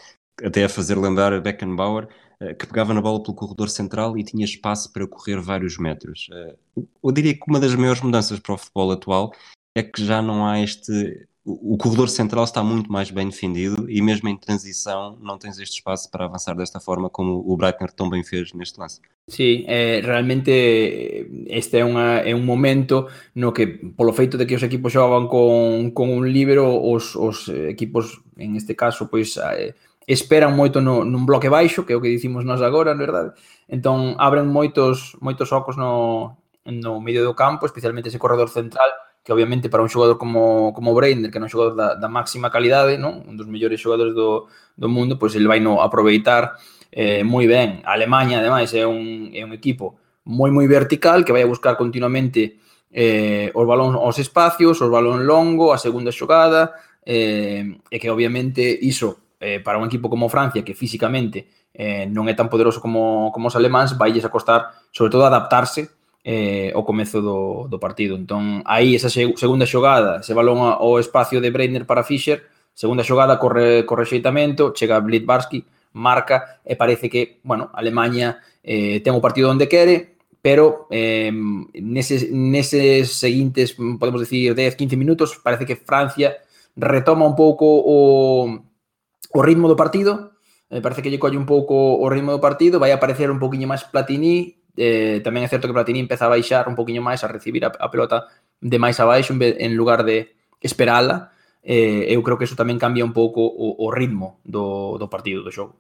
até 0.42 0.64
a 0.64 0.68
fazer 0.68 0.96
lembrar 0.98 1.40
Beckenbauer, 1.40 2.08
eh, 2.40 2.54
que 2.54 2.66
pegava 2.66 2.94
na 2.94 3.00
bola 3.00 3.22
pelo 3.22 3.34
corredor 3.34 3.68
central 3.68 4.16
e 4.16 4.22
tinha 4.22 4.44
espaço 4.44 4.92
para 4.92 5.06
correr 5.06 5.40
vários 5.40 5.78
metros. 5.78 6.28
Eh, 6.32 6.56
eu 7.02 7.12
diria 7.12 7.34
que 7.34 7.44
uma 7.48 7.58
das 7.58 7.74
maiores 7.74 8.00
mudanças 8.00 8.38
para 8.38 8.54
o 8.54 8.58
futebol 8.58 8.92
atual 8.92 9.32
é 9.76 9.82
que 9.82 10.04
já 10.04 10.22
não 10.22 10.46
há 10.46 10.60
este 10.60 11.26
o 11.48 11.78
corredor 11.78 12.10
central 12.10 12.44
está 12.44 12.62
muito 12.62 12.92
mais 12.92 13.10
bem 13.10 13.28
defendido 13.28 13.88
e 13.88 14.02
mesmo 14.02 14.28
em 14.28 14.36
transição 14.36 15.16
não 15.20 15.38
tens 15.38 15.58
este 15.58 15.76
espaço 15.76 16.10
para 16.10 16.26
avançar 16.26 16.54
desta 16.54 16.78
forma 16.78 17.08
como 17.08 17.42
o 17.46 17.56
Breitner 17.56 17.90
tão 17.90 18.10
bem 18.10 18.22
fez 18.22 18.52
neste 18.52 18.78
lance. 18.78 19.00
Sí, 19.28 19.64
eh, 19.66 20.00
realmente 20.04 21.46
este 21.48 21.78
é, 21.78 21.84
unha, 21.84 22.20
é 22.24 22.34
un 22.34 22.44
momento 22.44 23.08
no 23.34 23.52
que 23.52 23.66
polo 23.96 24.12
feito 24.12 24.36
de 24.36 24.46
que 24.46 24.56
os 24.56 24.62
equipos 24.62 24.92
xogaban 24.92 25.28
con, 25.28 25.92
con 25.92 26.12
un 26.12 26.28
libro 26.30 26.68
os, 26.68 27.16
os 27.16 27.48
equipos, 27.48 28.20
en 28.36 28.56
este 28.56 28.76
caso, 28.76 29.08
pois 29.08 29.36
eh, 29.40 29.72
esperan 30.06 30.56
moito 30.56 30.80
no, 30.80 31.04
nun 31.04 31.24
bloque 31.24 31.48
baixo, 31.48 31.84
que 31.84 31.92
é 31.92 31.96
o 31.96 32.00
que 32.04 32.12
dicimos 32.12 32.44
nós 32.44 32.60
agora, 32.60 32.92
na 32.92 33.00
verdade. 33.00 33.32
Entón 33.68 34.16
abren 34.20 34.48
moitos 34.48 35.16
moitos 35.20 35.48
ocos 35.52 35.76
no, 35.76 36.36
no 36.64 37.00
medio 37.00 37.24
do 37.24 37.32
campo, 37.32 37.64
especialmente 37.64 38.08
ese 38.12 38.20
corredor 38.20 38.48
central, 38.48 38.88
que 39.28 39.32
obviamente 39.36 39.68
para 39.68 39.82
un 39.82 39.92
xogador 39.92 40.16
como, 40.16 40.72
como 40.72 40.94
Breiner, 40.96 41.28
que 41.30 41.36
é 41.36 41.44
un 41.44 41.52
xogador 41.52 41.76
da, 41.76 42.00
da 42.00 42.08
máxima 42.08 42.48
calidade, 42.48 42.96
non? 42.96 43.28
un 43.28 43.36
dos 43.36 43.44
mellores 43.44 43.76
xogadores 43.76 44.16
do, 44.16 44.48
do 44.72 44.88
mundo, 44.88 45.20
pois 45.20 45.36
ele 45.36 45.44
vai 45.44 45.60
no 45.60 45.84
aproveitar 45.84 46.56
eh, 46.88 47.20
moi 47.28 47.44
ben. 47.44 47.84
A 47.84 47.92
Alemanha, 47.92 48.40
ademais, 48.40 48.72
é 48.72 48.88
un, 48.88 49.28
é 49.36 49.44
un 49.44 49.52
equipo 49.52 50.00
moi 50.24 50.48
moi 50.48 50.64
vertical 50.64 51.28
que 51.28 51.36
vai 51.36 51.44
a 51.44 51.52
buscar 51.52 51.76
continuamente 51.76 52.56
eh, 52.88 53.52
os 53.52 53.68
balóns 53.68 54.00
aos 54.00 54.16
espacios, 54.16 54.80
os 54.80 54.88
balón 54.88 55.28
longo, 55.28 55.76
a 55.76 55.78
segunda 55.78 56.08
xogada, 56.08 56.72
eh, 57.04 57.68
e 57.92 57.96
que 58.00 58.08
obviamente 58.08 58.64
iso 58.64 59.36
eh, 59.44 59.60
para 59.60 59.76
un 59.76 59.92
equipo 59.92 60.08
como 60.08 60.32
Francia 60.32 60.64
que 60.64 60.72
físicamente 60.72 61.68
eh, 61.76 62.08
non 62.08 62.24
é 62.24 62.32
tan 62.32 62.48
poderoso 62.48 62.80
como, 62.80 63.28
como 63.28 63.52
os 63.52 63.56
alemáns, 63.60 63.92
vai 63.92 64.16
a 64.16 64.32
costar 64.32 64.88
sobre 64.88 65.12
todo 65.12 65.28
adaptarse 65.28 65.97
eh, 66.24 66.72
o 66.74 66.84
comezo 66.84 67.22
do, 67.22 67.68
do 67.68 67.78
partido. 67.78 68.16
Entón, 68.16 68.62
aí 68.66 68.94
esa 68.94 69.08
segunda 69.10 69.66
xogada, 69.66 70.22
se 70.22 70.34
balón 70.34 70.60
ao 70.60 70.98
espacio 70.98 71.40
de 71.40 71.50
Breitner 71.50 71.86
para 71.86 72.04
Fischer, 72.04 72.46
segunda 72.74 73.02
xogada 73.02 73.38
corre, 73.38 73.86
corre 73.86 74.06
xeitamento, 74.06 74.72
chega 74.74 75.00
Blitbarsky, 75.00 75.64
marca 75.92 76.60
e 76.64 76.76
parece 76.76 77.08
que, 77.08 77.40
bueno, 77.42 77.70
Alemanha 77.72 78.38
eh, 78.62 79.00
ten 79.00 79.16
o 79.16 79.24
partido 79.24 79.50
onde 79.50 79.66
quere, 79.66 80.18
pero 80.42 80.86
eh, 80.90 81.32
neses, 81.74 82.30
neses 82.30 83.18
seguintes, 83.18 83.74
podemos 83.98 84.20
decir, 84.20 84.54
10, 84.54 84.76
15 84.76 84.96
minutos, 84.96 85.40
parece 85.42 85.66
que 85.66 85.76
Francia 85.76 86.38
retoma 86.76 87.26
un 87.26 87.34
pouco 87.34 87.66
o, 87.66 88.46
o 89.32 89.40
ritmo 89.42 89.66
do 89.66 89.74
partido, 89.74 90.38
eh, 90.70 90.80
parece 90.80 91.02
que 91.02 91.10
lle 91.10 91.18
colle 91.18 91.40
un 91.40 91.46
pouco 91.46 91.74
o 91.74 92.06
ritmo 92.08 92.30
do 92.30 92.40
partido, 92.40 92.78
vai 92.78 92.92
aparecer 92.92 93.30
un 93.30 93.42
poquinho 93.42 93.66
máis 93.66 93.82
Platini, 93.88 94.57
eh, 94.78 95.18
tamén 95.26 95.42
é 95.42 95.50
certo 95.50 95.66
que 95.66 95.74
Platini 95.74 95.98
empeza 95.98 96.30
a 96.30 96.32
baixar 96.32 96.70
un 96.70 96.78
poquinho 96.78 97.02
máis 97.02 97.26
a 97.26 97.28
recibir 97.28 97.66
a, 97.66 97.74
a 97.74 97.90
pelota 97.90 98.30
de 98.62 98.78
máis 98.78 99.02
abaixo 99.02 99.34
en, 99.34 99.42
en 99.42 99.74
lugar 99.74 100.06
de 100.06 100.38
esperala. 100.62 101.34
Eh, 101.66 102.06
eu 102.14 102.22
creo 102.22 102.38
que 102.38 102.46
eso 102.46 102.54
tamén 102.54 102.78
cambia 102.78 103.02
un 103.02 103.10
pouco 103.10 103.42
o, 103.42 103.74
o 103.74 103.90
ritmo 103.90 104.38
do, 104.46 104.94
do 104.96 105.10
partido, 105.10 105.42
do 105.42 105.50
xogo. 105.50 105.74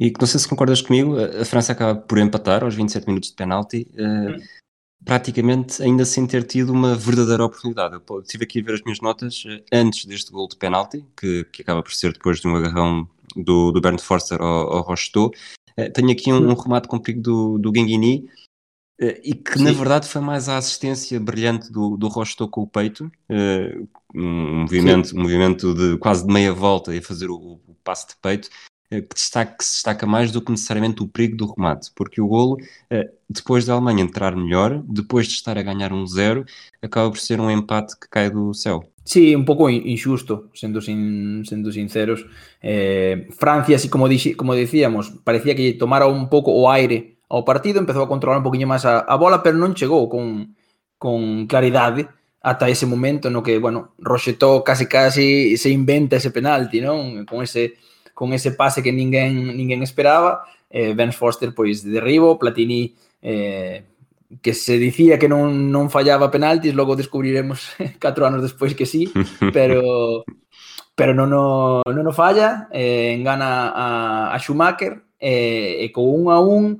E 0.00 0.12
não 0.18 0.26
sei 0.26 0.40
se 0.40 0.48
concordas 0.48 0.80
comigo, 0.80 1.16
a 1.18 1.44
França 1.44 1.72
acaba 1.72 1.94
por 1.94 2.18
empatar 2.18 2.62
aos 2.62 2.74
27 2.74 3.06
minutos 3.06 3.30
de 3.30 3.36
penalti, 3.36 3.86
eh, 3.96 4.04
hum. 4.04 4.36
praticamente 5.04 5.82
ainda 5.82 6.04
sem 6.04 6.24
ter 6.26 6.44
tido 6.44 6.72
uma 6.72 6.94
verdadeira 6.94 7.44
oportunidade. 7.44 8.00
Eu 8.08 8.20
estive 8.20 8.44
aqui 8.44 8.60
a 8.60 8.62
ver 8.62 8.74
as 8.74 8.82
minhas 8.82 9.00
notas 9.00 9.44
eh, 9.46 9.62
antes 9.72 10.06
deste 10.06 10.30
gol 10.30 10.48
de 10.48 10.56
penalti, 10.56 11.04
que, 11.16 11.44
que 11.52 11.62
acaba 11.62 11.82
por 11.82 11.92
ser 11.92 12.12
depois 12.12 12.40
de 12.40 12.46
um 12.46 12.56
agarrão 12.56 13.08
do, 13.36 13.72
do 13.72 13.80
Bernd 13.80 14.00
Forster 14.00 14.40
ao, 14.40 14.72
ao 14.72 14.82
Rocheteau, 14.82 15.32
tenho 15.90 16.10
aqui 16.10 16.32
um, 16.32 16.50
um 16.50 16.54
remate 16.54 16.88
com 16.88 16.98
perigo 16.98 17.22
do, 17.22 17.58
do 17.58 17.72
Guinguini, 17.72 18.28
eh, 19.00 19.20
e 19.22 19.34
que 19.34 19.58
Sim. 19.58 19.64
na 19.64 19.72
verdade 19.72 20.08
foi 20.08 20.20
mais 20.20 20.48
a 20.48 20.56
assistência 20.56 21.20
brilhante 21.20 21.70
do, 21.70 21.96
do 21.96 22.08
Rocheteau 22.08 22.48
com 22.48 22.62
o 22.62 22.66
peito, 22.66 23.10
eh, 23.28 23.78
um 24.14 24.62
movimento, 24.62 25.16
um 25.16 25.22
movimento 25.22 25.74
de 25.74 25.96
quase 25.98 26.26
de 26.26 26.32
meia 26.32 26.52
volta 26.52 26.94
e 26.94 27.00
fazer 27.00 27.30
o, 27.30 27.60
o 27.66 27.76
passe 27.84 28.08
de 28.08 28.16
peito, 28.16 28.50
que, 28.90 29.02
destaca, 29.02 29.56
que 29.56 29.64
se 29.64 29.76
destaca 29.76 30.06
mais 30.06 30.32
do 30.32 30.40
que 30.40 30.50
necessariamente 30.50 31.02
o 31.02 31.08
perigo 31.08 31.36
do 31.36 31.54
remate, 31.54 31.90
porque 31.94 32.20
o 32.20 32.26
golo, 32.26 32.56
depois 33.28 33.64
da 33.64 33.74
Alemanha 33.74 34.02
entrar 34.02 34.34
melhor, 34.34 34.82
depois 34.88 35.26
de 35.26 35.34
estar 35.34 35.58
a 35.58 35.62
ganhar 35.62 35.92
um 35.92 36.06
zero, 36.06 36.44
acaba 36.82 37.10
por 37.10 37.18
ser 37.18 37.40
um 37.40 37.50
empate 37.50 37.98
que 37.98 38.08
cai 38.08 38.30
do 38.30 38.54
céu. 38.54 38.82
Sí, 39.04 39.34
un 39.34 39.44
pouco 39.44 39.70
injusto, 39.70 40.50
sendo, 40.54 40.82
sin, 40.82 41.42
sinceros. 41.44 42.26
Eh, 42.60 43.26
Francia, 43.38 43.76
así 43.76 43.88
como, 43.88 44.06
dixi, 44.06 44.34
como 44.34 44.54
decíamos, 44.54 45.08
parecía 45.24 45.54
que 45.54 45.72
tomara 45.72 46.06
un 46.06 46.28
pouco 46.28 46.52
o 46.52 46.68
aire 46.68 47.16
ao 47.28 47.44
partido, 47.44 47.80
empezou 47.80 48.02
a 48.04 48.08
controlar 48.08 48.40
un 48.40 48.44
poquinho 48.44 48.68
máis 48.68 48.84
a, 48.84 49.00
a 49.04 49.16
bola, 49.16 49.40
pero 49.40 49.56
non 49.56 49.72
chegou 49.72 50.08
con, 50.08 50.52
con 51.00 51.48
claridade 51.48 52.08
ata 52.40 52.68
ese 52.68 52.86
momento 52.86 53.28
no 53.28 53.42
que, 53.42 53.58
bueno, 53.58 53.92
Rocheteau 53.98 54.64
casi 54.64 54.86
casi 54.86 55.56
se 55.56 55.68
inventa 55.68 56.16
ese 56.16 56.30
penalti, 56.30 56.80
non? 56.80 57.24
Con 57.24 57.44
ese, 57.44 57.76
con 58.18 58.34
ese 58.34 58.50
pase 58.50 58.82
que 58.82 58.90
ninguén, 58.90 59.54
ninguén 59.54 59.86
esperaba, 59.86 60.42
eh, 60.66 60.90
Ben 60.90 61.14
Foster 61.14 61.54
pois 61.54 61.86
derribo, 61.86 62.34
Platini 62.34 62.98
eh, 63.22 63.86
que 64.42 64.54
se 64.58 64.74
dicía 64.74 65.22
que 65.22 65.30
non, 65.30 65.70
non 65.70 65.86
fallaba 65.86 66.26
penaltis, 66.26 66.74
logo 66.74 66.98
descubriremos 66.98 67.78
catro 68.02 68.26
anos 68.26 68.42
despois 68.42 68.74
que 68.74 68.90
sí, 68.90 69.06
pero 69.54 70.26
pero 70.98 71.14
non 71.14 71.30
o, 71.30 71.78
non 71.86 72.10
o 72.10 72.12
falla, 72.12 72.66
eh, 72.74 73.14
engana 73.14 73.70
a, 73.70 73.86
a 74.34 74.36
Schumacher, 74.42 74.98
eh, 75.22 75.78
e 75.78 75.94
co 75.94 76.02
un 76.02 76.34
a 76.34 76.42
un 76.42 76.74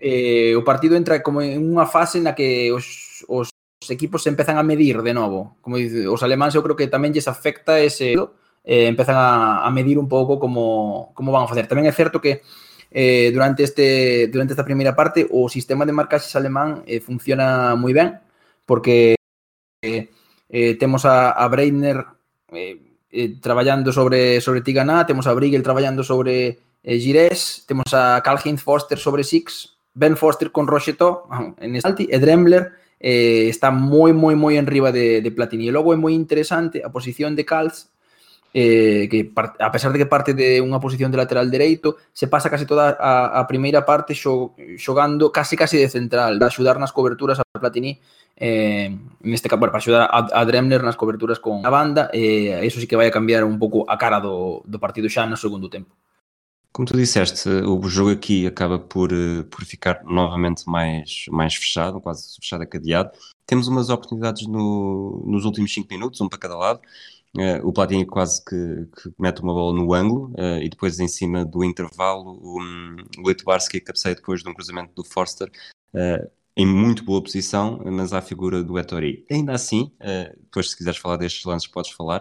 eh, 0.00 0.56
o 0.56 0.64
partido 0.64 0.96
entra 0.96 1.20
como 1.20 1.44
en 1.44 1.60
unha 1.60 1.84
fase 1.84 2.16
na 2.16 2.32
que 2.32 2.72
os, 2.72 3.28
os 3.28 3.52
equipos 3.92 4.24
se 4.24 4.32
empezan 4.32 4.56
a 4.56 4.64
medir 4.64 5.04
de 5.04 5.12
novo. 5.12 5.60
Como 5.60 5.76
dice, 5.76 6.08
os 6.08 6.24
alemáns 6.24 6.56
eu 6.56 6.64
creo 6.64 6.80
que 6.80 6.88
tamén 6.88 7.12
lles 7.12 7.28
afecta 7.28 7.76
ese 7.76 8.16
eh, 8.68 8.86
empezan 8.86 9.16
a, 9.16 9.64
a, 9.64 9.70
medir 9.70 9.98
un 9.98 10.08
pouco 10.08 10.38
como, 10.38 11.10
como 11.14 11.32
van 11.32 11.44
a 11.44 11.48
facer. 11.48 11.64
Tamén 11.64 11.88
é 11.88 11.94
certo 11.96 12.20
que 12.20 12.44
eh, 12.92 13.32
durante, 13.32 13.64
este, 13.64 14.28
durante 14.28 14.52
esta 14.52 14.68
primeira 14.68 14.92
parte 14.92 15.24
o 15.32 15.48
sistema 15.48 15.88
de 15.88 15.96
marcaxes 15.96 16.36
alemán 16.36 16.84
eh, 16.84 17.00
funciona 17.00 17.72
moi 17.80 17.96
ben 17.96 18.20
porque 18.68 19.16
eh, 19.80 20.12
eh, 20.52 20.76
temos 20.76 21.08
a, 21.08 21.32
a 21.32 21.48
Breitner 21.48 22.04
eh, 22.52 22.76
eh, 23.08 23.40
traballando 23.40 23.88
sobre 23.88 24.44
sobre 24.44 24.60
Tigana, 24.60 25.08
temos 25.08 25.24
a 25.24 25.32
Briegel 25.32 25.64
traballando 25.64 26.04
sobre 26.04 26.60
eh, 26.84 26.98
Gires, 27.00 27.64
temos 27.64 27.88
a 27.96 28.20
Calhins 28.20 28.60
Foster 28.60 29.00
sobre 29.00 29.24
Six, 29.24 29.80
Ben 29.96 30.12
Foster 30.12 30.52
con 30.52 30.68
Rocheteau 30.68 31.24
en 31.56 31.72
Estalti 31.72 32.04
e 32.04 32.20
Dremler 32.20 32.76
eh, 33.00 33.48
está 33.48 33.70
moi, 33.70 34.12
moi, 34.12 34.36
moi 34.36 34.60
enriba 34.60 34.92
de, 34.92 35.24
de 35.24 35.30
Platini. 35.32 35.68
E 35.68 35.72
logo 35.72 35.94
é 35.94 35.96
moi 35.96 36.12
interesante 36.12 36.84
a 36.84 36.92
posición 36.92 37.32
de 37.32 37.48
Calz 37.48 37.88
eh, 38.54 39.08
que 39.10 39.32
a 39.36 39.70
pesar 39.72 39.92
de 39.92 39.98
que 39.98 40.06
parte 40.06 40.32
de 40.32 40.60
unha 40.64 40.80
posición 40.80 41.12
de 41.12 41.20
lateral 41.20 41.50
dereito, 41.52 42.00
se 42.16 42.26
pasa 42.26 42.48
case 42.48 42.64
toda 42.64 42.96
a, 42.96 43.38
a 43.38 43.42
primeira 43.44 43.84
parte 43.84 44.16
xo, 44.16 44.56
xogando 44.80 45.30
casi 45.30 45.56
de 45.58 45.88
central, 45.88 46.38
de 46.40 46.44
axudar 46.48 46.80
nas 46.80 46.92
coberturas 46.92 47.38
a 47.38 47.44
Platini, 47.44 48.00
eh, 48.38 48.94
neste 49.20 49.48
caso, 49.48 49.60
bueno, 49.60 49.72
para 49.72 49.82
axudar 49.82 50.08
a, 50.08 50.40
a 50.40 50.44
Dremler 50.44 50.82
nas 50.82 50.96
coberturas 50.96 51.38
con 51.42 51.60
a 51.66 51.70
banda, 51.70 52.08
e 52.14 52.54
eh, 52.54 52.66
eso 52.66 52.80
sí 52.80 52.86
que 52.86 52.96
vai 52.96 53.10
a 53.10 53.14
cambiar 53.14 53.44
un 53.44 53.58
pouco 53.58 53.84
a 53.84 53.98
cara 53.98 54.22
do, 54.22 54.64
do 54.64 54.78
partido 54.80 55.10
xa 55.10 55.26
no 55.26 55.36
segundo 55.36 55.68
tempo. 55.68 55.92
Como 56.70 56.86
tu 56.86 56.96
disseste, 56.96 57.48
o 57.48 57.80
jogo 57.88 58.10
aqui 58.10 58.46
acaba 58.46 58.78
por, 58.78 59.12
eh, 59.12 59.42
por 59.50 59.64
ficar 59.64 60.04
novamente 60.04 60.62
mais, 60.68 61.24
mais 61.30 61.54
fechado, 61.54 62.00
quase 62.00 62.36
fechado 62.36 62.62
a 62.62 62.66
cadeado. 62.66 63.10
Temos 63.44 63.66
umas 63.66 63.90
oportunidades 63.90 64.46
no, 64.46 65.24
nos 65.26 65.44
últimos 65.44 65.72
5 65.74 65.88
minutos, 65.90 66.20
um 66.20 66.28
para 66.28 66.38
cada 66.38 66.56
lado, 66.56 66.80
Uh, 67.36 67.60
o 67.62 67.72
Platini 67.72 68.06
quase 68.06 68.42
que, 68.42 68.86
que, 68.96 69.12
mete 69.18 69.42
uma 69.42 69.52
bola 69.52 69.76
no 69.76 69.92
ângulo 69.92 70.32
uh, 70.32 70.62
e 70.62 70.68
depois 70.68 70.98
em 70.98 71.06
cima 71.06 71.44
do 71.44 71.62
intervalo 71.62 72.38
o, 72.42 72.60
um, 72.60 72.96
o 73.18 73.28
Litbarski 73.28 73.80
cabeceia 73.80 74.14
depois 74.14 74.42
de 74.42 74.48
um 74.48 74.54
cruzamento 74.54 74.92
do 74.94 75.04
Forster 75.04 75.50
uh, 75.94 76.30
em 76.56 76.66
muito 76.66 77.04
boa 77.04 77.22
posição, 77.22 77.80
mas 77.84 78.14
à 78.14 78.22
figura 78.22 78.64
do 78.64 78.78
Ettori. 78.78 79.24
Ainda 79.30 79.52
assim, 79.52 79.92
depois 80.42 80.70
se 80.70 80.76
quiseres 80.76 80.98
falar 80.98 81.16
destes 81.16 81.44
lances 81.44 81.68
podes 81.68 81.92
falar, 81.92 82.20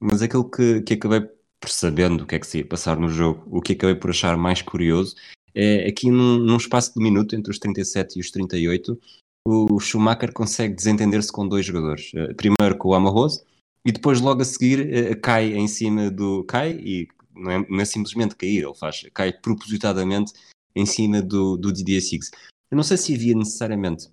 mas 0.00 0.22
aquilo 0.22 0.48
que, 0.48 0.80
que 0.80 0.94
acabei 0.94 1.28
percebendo 1.60 2.22
o 2.22 2.26
que 2.26 2.34
é 2.34 2.38
que 2.38 2.46
se 2.46 2.58
ia 2.58 2.66
passar 2.66 2.96
no 2.96 3.10
jogo, 3.10 3.44
o 3.50 3.60
que 3.60 3.74
acabei 3.74 3.94
por 3.94 4.08
achar 4.08 4.38
mais 4.38 4.62
curioso 4.62 5.14
é 5.54 5.86
aqui 5.86 6.10
num, 6.10 6.38
num 6.38 6.56
espaço 6.56 6.94
de 6.94 7.02
minuto 7.02 7.36
entre 7.36 7.50
os 7.50 7.58
37 7.58 8.16
e 8.16 8.20
os 8.20 8.30
38 8.30 8.98
o 9.46 9.78
Schumacher 9.78 10.32
consegue 10.32 10.74
desentender-se 10.74 11.30
com 11.30 11.46
dois 11.46 11.66
jogadores. 11.66 12.10
primeiro 12.36 12.78
com 12.78 12.88
o 12.88 12.94
Amarroso, 12.94 13.44
e 13.84 13.92
depois 13.92 14.20
logo 14.20 14.42
a 14.42 14.44
seguir 14.44 14.80
uh, 14.80 15.20
cai 15.20 15.54
em 15.54 15.68
cima 15.68 16.10
do. 16.10 16.44
cai 16.44 16.72
e 16.72 17.08
não 17.34 17.50
é, 17.50 17.66
não 17.68 17.80
é, 17.80 17.84
simplesmente 17.84 18.36
cair, 18.36 18.62
ele 18.64 18.74
faz, 18.74 19.04
cai 19.12 19.32
propositadamente 19.32 20.32
em 20.74 20.86
cima 20.86 21.20
do, 21.20 21.56
do 21.56 21.72
Didier 21.72 22.00
Six. 22.00 22.30
Eu 22.70 22.76
não 22.76 22.84
sei 22.84 22.96
se 22.96 23.14
havia 23.14 23.34
necessariamente 23.34 24.08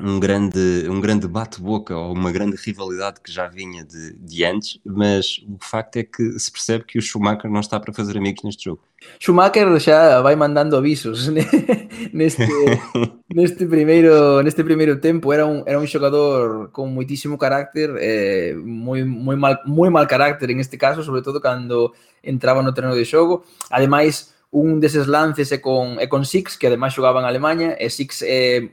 um 0.00 0.20
grande, 0.20 0.86
um 0.88 1.00
grande 1.00 1.26
bate-boca 1.26 1.96
ou 1.96 2.12
uma 2.12 2.30
grande 2.30 2.56
rivalidade 2.56 3.20
que 3.20 3.32
já 3.32 3.48
vinha 3.48 3.84
de, 3.84 4.12
de 4.14 4.44
antes, 4.44 4.78
mas 4.84 5.44
o 5.48 5.58
facto 5.60 5.96
é 5.96 6.04
que 6.04 6.38
se 6.38 6.50
percebe 6.52 6.84
que 6.84 6.98
o 6.98 7.02
Schumacher 7.02 7.50
não 7.50 7.60
está 7.60 7.80
para 7.80 7.92
fazer 7.92 8.16
amigos 8.16 8.44
neste 8.44 8.64
jogo. 8.64 8.80
Schumacher 9.18 9.78
já 9.78 10.20
vai 10.20 10.36
mandando 10.36 10.76
avisos 10.76 11.28
neste, 12.12 12.46
neste, 13.34 13.66
primeiro, 13.66 14.42
neste 14.42 14.62
primeiro 14.62 15.00
tempo. 15.00 15.32
Era 15.32 15.46
um, 15.46 15.62
era 15.66 15.78
um 15.78 15.86
jogador 15.86 16.70
com 16.70 16.86
muitíssimo 16.86 17.36
carácter, 17.36 17.94
eh, 17.98 18.54
muy, 18.56 19.04
muy, 19.04 19.36
mal, 19.36 19.60
muy 19.66 19.90
mal 19.90 20.06
carácter 20.06 20.50
en 20.50 20.60
este 20.60 20.78
caso, 20.78 21.02
sobre 21.02 21.22
todo 21.22 21.40
cando 21.40 21.92
entraba 22.22 22.62
no 22.62 22.72
terreno 22.72 22.94
de 22.94 23.04
xogo. 23.04 23.44
Ademais, 23.70 24.34
un 24.50 24.80
deses 24.80 25.06
lances 25.06 25.52
é 25.52 25.58
con, 25.58 26.00
é 26.00 26.06
con 26.06 26.24
Six, 26.24 26.56
que 26.56 26.66
ademais 26.66 26.94
xogaba 26.94 27.20
en 27.20 27.26
Alemanha, 27.26 27.76
e 27.78 27.90
Six 27.90 28.22
é 28.22 28.70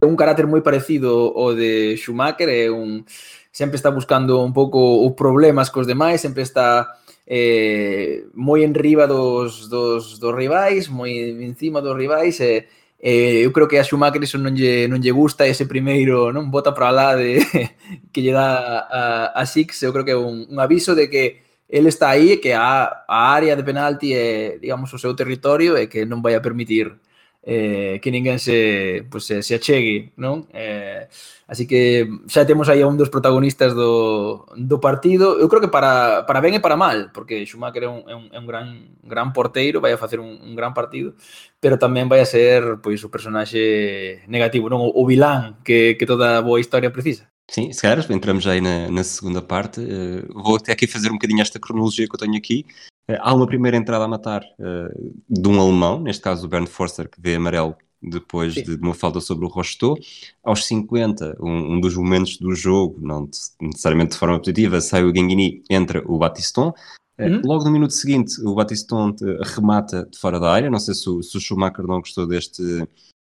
un 0.00 0.16
carácter 0.16 0.46
moi 0.48 0.64
parecido 0.64 1.34
ao 1.36 1.52
de 1.52 1.98
Schumacher, 2.00 2.48
é 2.48 2.70
un 2.72 3.04
sempre 3.52 3.76
está 3.76 3.92
buscando 3.92 4.40
un 4.40 4.56
pouco 4.56 5.04
os 5.04 5.12
problemas 5.12 5.68
cos 5.68 5.84
demais, 5.86 6.24
sempre 6.24 6.42
está 6.42 6.96
eh, 7.26 8.24
moi 8.32 8.64
enriba 8.64 9.04
dos, 9.06 9.68
dos, 9.68 10.16
dos 10.16 10.32
rivais, 10.32 10.88
moi 10.88 11.12
encima 11.44 11.84
dos 11.84 11.96
rivais, 11.96 12.40
e 12.40 12.44
eh, 12.44 12.60
Eh, 13.04 13.42
eu 13.44 13.52
creo 13.52 13.66
que 13.66 13.78
a 13.78 13.84
Schumacher 13.84 14.22
iso 14.22 14.38
non 14.38 14.54
lle, 14.54 14.86
non 14.86 15.02
lle 15.02 15.10
gusta 15.10 15.42
ese 15.42 15.66
primeiro, 15.66 16.30
non 16.30 16.54
bota 16.54 16.70
para 16.70 16.94
lá 16.94 17.18
de 17.18 17.42
que 18.14 18.22
lle 18.22 18.30
dá 18.30 18.86
a, 18.86 19.02
a 19.34 19.42
Six, 19.42 19.82
eu 19.82 19.90
creo 19.90 20.06
que 20.06 20.14
é 20.14 20.16
un, 20.16 20.46
un 20.46 20.58
aviso 20.62 20.94
de 20.94 21.10
que 21.10 21.42
ele 21.66 21.88
está 21.90 22.10
aí, 22.14 22.38
que 22.38 22.52
a, 22.54 23.02
a 23.08 23.34
área 23.34 23.56
de 23.58 23.64
penalti 23.66 24.14
é, 24.14 24.58
digamos, 24.62 24.92
o 24.94 24.98
seu 25.02 25.16
territorio 25.18 25.74
e 25.74 25.90
que 25.90 26.06
non 26.06 26.22
vai 26.22 26.38
a 26.38 26.44
permitir 26.46 26.94
eh, 27.42 27.98
que 28.00 28.10
ninguén 28.10 28.38
se, 28.38 29.04
pues, 29.10 29.26
se, 29.26 29.42
se 29.42 29.58
achegue, 29.58 30.14
non? 30.16 30.46
Eh, 30.54 31.10
así 31.50 31.66
que 31.66 32.06
xa 32.30 32.46
temos 32.46 32.70
aí 32.70 32.80
a 32.82 32.86
un 32.86 32.94
dos 32.94 33.10
protagonistas 33.10 33.74
do, 33.74 34.46
do 34.54 34.78
partido. 34.78 35.36
Eu 35.42 35.50
creo 35.50 35.60
que 35.60 35.72
para, 35.72 36.22
para 36.22 36.40
ben 36.40 36.54
e 36.54 36.62
para 36.62 36.78
mal, 36.78 37.10
porque 37.10 37.42
Schumacher 37.42 37.84
é 37.84 37.90
un, 37.90 38.00
é 38.06 38.14
un, 38.14 38.24
é 38.30 38.38
un 38.38 38.46
gran, 38.46 38.68
gran 39.02 39.34
porteiro, 39.34 39.82
vai 39.82 39.90
a 39.90 39.98
facer 39.98 40.22
un, 40.22 40.38
un 40.38 40.54
gran 40.54 40.70
partido, 40.70 41.18
pero 41.58 41.82
tamén 41.82 42.06
vai 42.06 42.22
a 42.22 42.30
ser 42.30 42.78
pois 42.78 43.02
o 43.02 43.10
personaxe 43.10 44.22
negativo, 44.30 44.70
non? 44.70 44.78
O, 44.78 44.94
o 44.94 45.02
vilán 45.02 45.58
que, 45.66 45.98
que 45.98 46.06
toda 46.06 46.38
boa 46.46 46.62
historia 46.62 46.94
precisa. 46.94 47.26
Sim, 47.50 47.72
se 47.72 47.82
calhar 47.82 48.00
entramos 48.08 48.46
aí 48.46 48.60
na, 48.62 48.88
na 48.88 49.04
segunda 49.04 49.42
parte. 49.42 49.80
Uh, 49.80 50.24
vou 50.32 50.56
até 50.56 50.72
aqui 50.72 50.86
fazer 50.86 51.10
um 51.10 51.18
bocadinho 51.18 51.42
esta 51.42 51.58
cronologia 51.58 52.06
que 52.08 52.14
eu 52.14 52.18
tenho 52.18 52.38
aqui. 52.38 52.64
Eh, 53.08 53.18
há 53.20 53.34
uma 53.34 53.46
primeira 53.46 53.76
entrada 53.76 54.04
a 54.04 54.08
matar 54.08 54.42
uh, 54.58 55.14
de 55.28 55.48
um 55.48 55.60
alemão, 55.60 56.00
neste 56.00 56.22
caso 56.22 56.46
o 56.46 56.48
Bernd 56.48 56.68
Forster, 56.68 57.08
que 57.08 57.20
vê 57.20 57.34
amarelo 57.34 57.76
depois 58.02 58.54
de 58.54 58.74
uma 58.76 58.94
falta 58.94 59.20
sobre 59.20 59.44
o 59.44 59.48
Rostou. 59.48 59.96
Aos 60.42 60.66
50, 60.66 61.36
um, 61.40 61.74
um, 61.74 61.80
dos 61.80 61.96
momentos 61.96 62.36
do 62.36 62.54
jogo, 62.54 62.98
não 63.00 63.28
necessariamente 63.60 64.12
de 64.12 64.18
forma 64.18 64.38
positiva, 64.38 64.80
sai 64.80 65.04
o 65.04 65.12
Ganguini, 65.12 65.62
entra 65.70 66.02
o 66.06 66.18
Batiston. 66.18 66.72
Eh, 67.18 67.28
uhum. 67.28 67.42
Logo 67.44 67.64
no 67.64 67.70
minuto 67.70 67.92
seguinte, 67.92 68.40
o 68.44 68.54
Batiston 68.54 69.14
remata 69.54 70.06
de 70.10 70.18
fora 70.18 70.40
da 70.40 70.50
área. 70.50 70.70
Não 70.70 70.80
sei 70.80 70.94
se 70.94 71.08
o, 71.08 71.22
se 71.22 71.36
o 71.36 71.40
Schumacher 71.40 71.86
não 71.86 72.00
gostou 72.00 72.26
deste, 72.26 72.62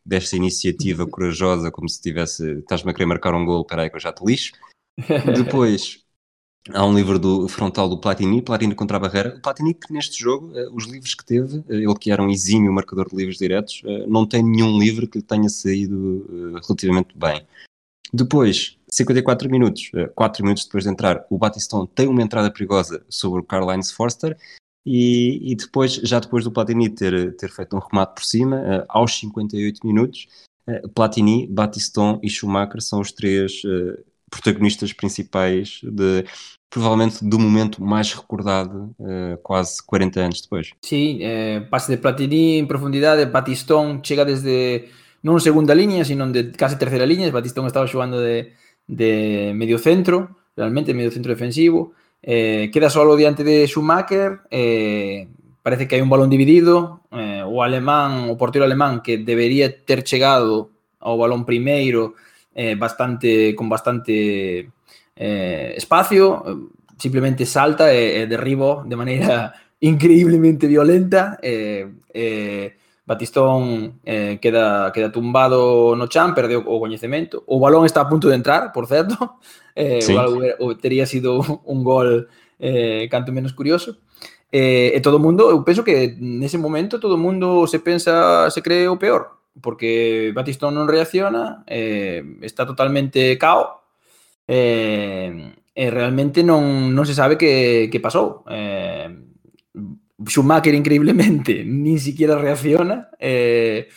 desta 0.05 0.35
iniciativa 0.35 1.07
corajosa, 1.07 1.71
como 1.71 1.88
se 1.88 2.01
tivesse, 2.01 2.59
estás-me 2.59 2.91
a 2.91 2.93
querer 2.93 3.05
marcar 3.05 3.33
um 3.33 3.45
gol, 3.45 3.65
peraí 3.65 3.89
que 3.89 3.95
eu 3.95 4.01
já 4.01 4.11
te 4.11 4.25
lixo. 4.25 4.51
Depois, 5.35 6.04
Há 6.73 6.84
um 6.84 6.95
livro 6.95 7.19
do 7.19 7.47
frontal 7.47 7.88
do 7.88 7.97
Platini, 7.97 8.41
Platini 8.41 8.73
contra 8.73 8.97
a 8.97 8.99
barreira. 8.99 9.36
O 9.38 9.41
Platini 9.41 9.73
que 9.73 9.93
neste 9.93 10.17
jogo, 10.17 10.47
uh, 10.47 10.75
os 10.75 10.86
livros 10.86 11.13
que 11.13 11.23
teve, 11.23 11.60
uh, 11.60 11.65
ele 11.69 11.95
que 11.95 12.10
era 12.10 12.23
um 12.23 12.30
exímio 12.30 12.73
marcador 12.73 13.08
de 13.08 13.15
livros 13.15 13.38
diretos, 13.38 13.84
uh, 13.84 14.10
não 14.10 14.25
tem 14.25 14.41
nenhum 14.41 14.80
livro 14.80 15.08
que 15.08 15.19
lhe 15.19 15.23
tenha 15.23 15.47
saído 15.47 16.60
relativamente 16.63 17.15
bem. 17.15 17.45
Depois, 18.12 18.80
54 18.89 19.49
minutos, 19.49 19.91
4 20.15 20.43
minutos 20.43 20.65
depois 20.65 20.86
de 20.86 20.89
entrar, 20.89 21.25
o 21.30 21.38
Batistão 21.38 21.86
tem 21.86 22.08
uma 22.08 22.21
entrada 22.21 22.51
perigosa 22.51 23.06
sobre 23.10 23.41
o 23.41 23.43
Karl-Heinz 23.43 23.91
Forster 23.91 24.38
e, 24.86 25.51
e, 25.51 25.56
depois, 25.56 25.93
já 25.95 26.19
depois 26.19 26.43
do 26.43 26.51
Platini 26.51 26.89
ter, 26.89 27.36
ter 27.36 27.51
feito 27.51 27.75
um 27.75 27.80
remate 27.80 28.15
por 28.15 28.23
cima, 28.23 28.86
aos 28.88 29.19
58 29.19 29.86
minutos, 29.86 30.28
Platini, 30.93 31.45
Batistão 31.47 32.19
e 32.23 32.30
Schumacher 32.30 32.82
são 32.82 33.01
os 33.01 33.12
três 33.12 33.62
protagonistas 34.29 34.93
principais 34.93 35.79
de 35.83 36.25
provavelmente 36.69 37.23
do 37.23 37.39
momento 37.39 37.81
mais 37.81 38.11
recordado 38.13 38.93
uh, 38.99 39.38
quase 39.41 39.81
40 39.85 40.19
anos 40.19 40.41
depois. 40.41 40.71
Sim, 40.81 41.19
eh, 41.21 41.61
passe 41.71 41.89
de 41.89 41.97
Platini 41.97 42.57
em 42.57 42.65
profundidade, 42.65 43.25
Batistón 43.25 44.01
chega 44.03 44.25
desde 44.25 44.89
non 45.23 45.39
segunda 45.39 45.73
línea, 45.73 46.03
sino 46.03 46.27
de 46.29 46.51
casi 46.51 46.75
terceira 46.75 47.07
línea, 47.07 47.31
Batistón 47.31 47.65
estaba 47.65 47.88
xogando 47.88 48.19
de, 48.19 48.53
de 48.85 49.53
medio 49.55 49.79
centro, 49.79 50.35
realmente 50.55 50.93
medio 50.93 51.15
centro 51.15 51.31
defensivo, 51.31 51.93
eh, 52.21 52.69
queda 52.73 52.89
solo 52.89 53.15
diante 53.15 53.43
de 53.43 53.65
Schumacher, 53.67 54.41
eh, 54.51 55.27
parece 55.63 55.88
que 55.88 55.95
hai 55.95 56.03
un 56.05 56.11
balón 56.11 56.29
dividido, 56.29 57.01
eh, 57.09 57.41
o 57.41 57.63
alemán, 57.63 58.29
o 58.29 58.38
portero 58.38 58.65
alemán 58.65 59.01
que 59.01 59.17
debería 59.17 59.71
ter 59.71 60.03
chegado 60.03 60.75
ao 60.99 61.17
balón 61.17 61.45
primeiro, 61.45 62.13
eh, 62.55 62.75
bastante 62.75 63.53
con 63.53 63.67
bastante 63.67 64.71
eh, 65.15 65.73
espacio, 65.75 66.43
eh, 66.47 66.55
simplemente 66.97 67.45
salta 67.45 67.93
e, 67.93 68.21
e 68.21 68.27
derribo 68.27 68.83
de 68.87 68.95
maneira 68.95 69.53
increíblemente 69.81 70.65
violenta. 70.65 71.37
Eh, 71.41 71.85
eh, 72.13 72.77
Batistón 73.07 73.99
queda, 74.01 74.91
queda 74.91 75.11
tumbado 75.11 75.95
no 75.95 76.07
chan, 76.07 76.33
perdeu 76.33 76.65
o 76.65 76.79
coñecemento. 76.79 77.43
O 77.45 77.59
balón 77.59 77.85
está 77.85 78.01
a 78.01 78.09
punto 78.09 78.27
de 78.29 78.33
entrar, 78.33 78.73
por 78.73 78.87
certo. 78.87 79.37
sí. 80.01 80.09
o, 80.09 80.19
algo, 80.19 80.41
o 80.57 80.73
teria 80.75 81.05
sido 81.05 81.37
un 81.69 81.83
gol 81.83 82.27
eh, 82.57 83.07
canto 83.11 83.31
menos 83.31 83.53
curioso. 83.53 84.01
eh, 84.51 84.93
e 84.95 85.01
todo 85.01 85.19
mundo, 85.19 85.49
eu 85.49 85.63
penso 85.63 85.83
que 85.83 86.15
nese 86.17 86.57
momento 86.57 86.99
todo 86.99 87.17
mundo 87.17 87.67
se 87.67 87.79
pensa, 87.79 88.49
se 88.49 88.61
cree 88.61 88.87
o 88.87 88.97
peor 88.97 89.34
porque 89.61 90.31
Batistón 90.35 90.75
non 90.75 90.87
reacciona, 90.87 91.63
eh, 91.67 92.23
está 92.41 92.65
totalmente 92.65 93.37
cao, 93.37 93.83
eh, 94.47 95.53
e 95.75 95.85
realmente 95.91 96.43
non, 96.43 96.95
non 96.95 97.03
se 97.03 97.15
sabe 97.15 97.35
que, 97.35 97.91
que 97.91 97.99
pasou. 97.99 98.47
Eh, 98.47 99.11
Schumacher, 100.23 100.73
increíblemente, 100.73 101.63
nin 101.67 101.99
siquiera 101.99 102.39
reacciona. 102.39 103.11
Eh, 103.19 103.87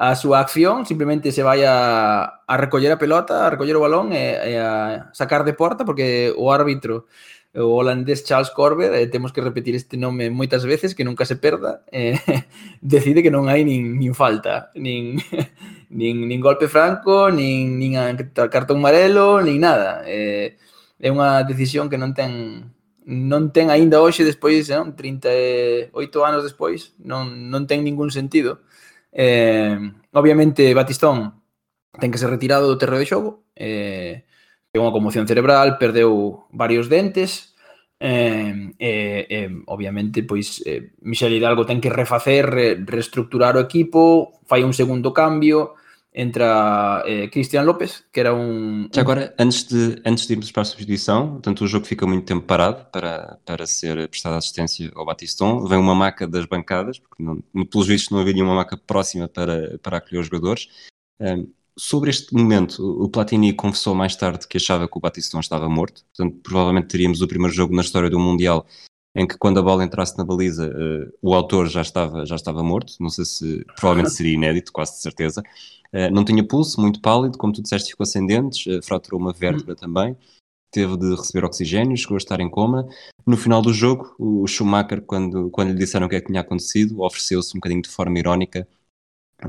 a 0.00 0.16
súa 0.16 0.40
acción, 0.40 0.88
simplemente 0.88 1.28
se 1.28 1.44
vai 1.44 1.60
a, 1.60 2.40
a 2.48 2.54
recoller 2.56 2.88
a 2.88 2.96
pelota, 2.96 3.44
a 3.44 3.52
recoller 3.52 3.76
o 3.76 3.84
balón 3.84 4.16
e, 4.16 4.32
e 4.32 4.56
a 4.56 5.12
sacar 5.12 5.44
de 5.44 5.52
porta, 5.52 5.84
porque 5.84 6.32
o 6.32 6.48
árbitro 6.48 7.04
o 7.54 7.74
holandés 7.74 8.24
Charles 8.24 8.50
Corber, 8.50 8.94
eh, 8.94 9.06
temos 9.06 9.32
que 9.32 9.40
repetir 9.40 9.74
este 9.74 9.96
nome 9.96 10.30
moitas 10.30 10.62
veces 10.64 10.94
que 10.94 11.04
nunca 11.04 11.26
se 11.26 11.36
perda, 11.36 11.82
eh, 11.90 12.14
decide 12.80 13.22
que 13.22 13.30
non 13.30 13.50
hai 13.50 13.66
nin, 13.66 13.98
nin 13.98 14.14
falta, 14.14 14.70
nin, 14.78 15.18
nin, 15.90 16.16
nin 16.30 16.40
golpe 16.40 16.70
franco, 16.70 17.30
nin, 17.30 17.74
nin 17.78 17.98
a, 17.98 18.14
cartón 18.48 18.78
amarelo, 18.78 19.42
nin 19.42 19.58
nada. 19.58 20.06
Eh, 20.06 20.54
é 21.00 21.08
unha 21.10 21.42
decisión 21.42 21.88
que 21.90 21.98
non 21.98 22.14
ten 22.14 22.70
non 23.10 23.50
ten 23.50 23.72
aínda 23.74 23.98
hoxe 23.98 24.22
despois, 24.22 24.70
eh, 24.70 24.76
non? 24.78 24.94
38 24.94 25.90
anos 26.22 26.46
despois, 26.46 26.94
non, 27.02 27.50
non 27.50 27.66
ten 27.66 27.82
ningún 27.82 28.14
sentido. 28.14 28.62
Eh, 29.10 29.74
obviamente 30.14 30.70
Batistón 30.74 31.42
ten 31.98 32.14
que 32.14 32.20
ser 32.22 32.30
retirado 32.30 32.70
do 32.70 32.78
terreo 32.78 33.02
de 33.02 33.10
xogo, 33.10 33.42
eh, 33.58 34.22
ten 34.70 34.82
unha 34.86 34.94
conmoción 34.94 35.26
cerebral, 35.26 35.82
perdeu 35.82 36.46
varios 36.54 36.86
dentes, 36.86 37.58
eh, 37.98 38.70
eh, 38.78 39.26
eh, 39.28 39.50
obviamente, 39.66 40.22
pois, 40.22 40.62
eh, 40.64 40.94
Michel 41.02 41.34
Hidalgo 41.34 41.66
ten 41.66 41.82
que 41.82 41.90
refacer, 41.90 42.46
re, 42.46 42.78
reestructurar 42.78 43.58
o 43.58 43.64
equipo, 43.66 44.40
fai 44.46 44.62
un 44.62 44.72
segundo 44.72 45.10
cambio, 45.10 45.74
entra 46.12 47.02
eh, 47.06 47.28
Cristian 47.30 47.66
López, 47.66 48.06
que 48.10 48.20
era 48.20 48.34
um... 48.34 48.88
Agora, 48.96 49.34
antes 49.38 49.68
de, 49.68 50.02
antes 50.06 50.26
de 50.26 50.34
irmos 50.34 50.50
para 50.50 50.62
a 50.62 50.64
substituição, 50.64 51.32
portanto, 51.32 51.62
o 51.62 51.68
jogo 51.68 51.86
fica 51.86 52.06
muito 52.06 52.26
tempo 52.26 52.46
parado 52.46 52.86
para, 52.90 53.38
para 53.44 53.66
ser 53.66 54.08
prestada 54.08 54.38
assistência 54.38 54.90
ao 54.94 55.04
Batiston, 55.04 55.66
vem 55.66 55.78
uma 55.78 55.94
maca 55.94 56.26
das 56.26 56.46
bancadas, 56.46 56.98
porque 56.98 57.22
não, 57.22 57.42
pelos 57.66 57.86
vistos 57.86 58.10
não 58.10 58.20
havia 58.20 58.34
nenhuma 58.34 58.54
maca 58.54 58.76
próxima 58.76 59.28
para, 59.28 59.78
para 59.78 59.98
acolher 59.98 60.20
os 60.20 60.26
jogadores, 60.26 60.68
um, 61.20 61.46
sobre 61.78 62.10
este 62.10 62.34
momento, 62.34 62.82
o 63.02 63.08
Platini 63.08 63.52
confessou 63.52 63.94
mais 63.94 64.16
tarde 64.16 64.46
que 64.46 64.56
achava 64.56 64.88
que 64.88 64.96
o 64.96 65.00
Batistão 65.00 65.40
estava 65.40 65.68
morto, 65.68 66.04
portanto, 66.14 66.40
provavelmente 66.42 66.88
teríamos 66.88 67.20
o 67.20 67.28
primeiro 67.28 67.54
jogo 67.54 67.74
na 67.74 67.82
história 67.82 68.10
do 68.10 68.18
Mundial 68.18 68.66
em 69.14 69.26
que 69.26 69.36
quando 69.36 69.58
a 69.58 69.62
bola 69.62 69.84
entrasse 69.84 70.16
na 70.16 70.24
baliza 70.24 70.68
uh, 70.68 71.12
o 71.20 71.34
autor 71.34 71.68
já 71.68 71.82
estava, 71.82 72.24
já 72.24 72.36
estava 72.36 72.62
morto, 72.62 72.94
não 73.00 73.08
sei 73.08 73.24
se, 73.24 73.64
provavelmente 73.76 74.14
seria 74.14 74.34
inédito, 74.34 74.72
quase 74.72 74.92
de 74.92 74.98
certeza. 74.98 75.42
Uh, 75.92 76.10
não 76.12 76.24
tinha 76.24 76.46
pulso, 76.46 76.80
muito 76.80 77.00
pálido, 77.00 77.36
como 77.36 77.52
tu 77.52 77.62
disseste, 77.62 77.90
ficou 77.90 78.06
sem 78.06 78.24
dentes, 78.24 78.66
uh, 78.66 78.82
fraturou 78.82 79.20
uma 79.20 79.32
vértebra 79.32 79.72
hum. 79.72 79.76
também, 79.76 80.16
teve 80.70 80.96
de 80.96 81.10
receber 81.16 81.44
oxigênio, 81.44 81.96
chegou 81.96 82.14
a 82.14 82.18
estar 82.18 82.38
em 82.40 82.48
coma. 82.48 82.88
No 83.26 83.36
final 83.36 83.60
do 83.60 83.72
jogo, 83.72 84.14
o 84.18 84.46
Schumacher, 84.46 85.02
quando, 85.02 85.50
quando 85.50 85.70
lhe 85.70 85.78
disseram 85.78 86.06
o 86.06 86.08
que 86.08 86.16
é 86.16 86.20
que 86.20 86.28
tinha 86.28 86.40
acontecido, 86.40 87.02
ofereceu-se 87.02 87.50
um 87.56 87.60
bocadinho 87.60 87.82
de 87.82 87.88
forma 87.88 88.18
irónica 88.18 88.66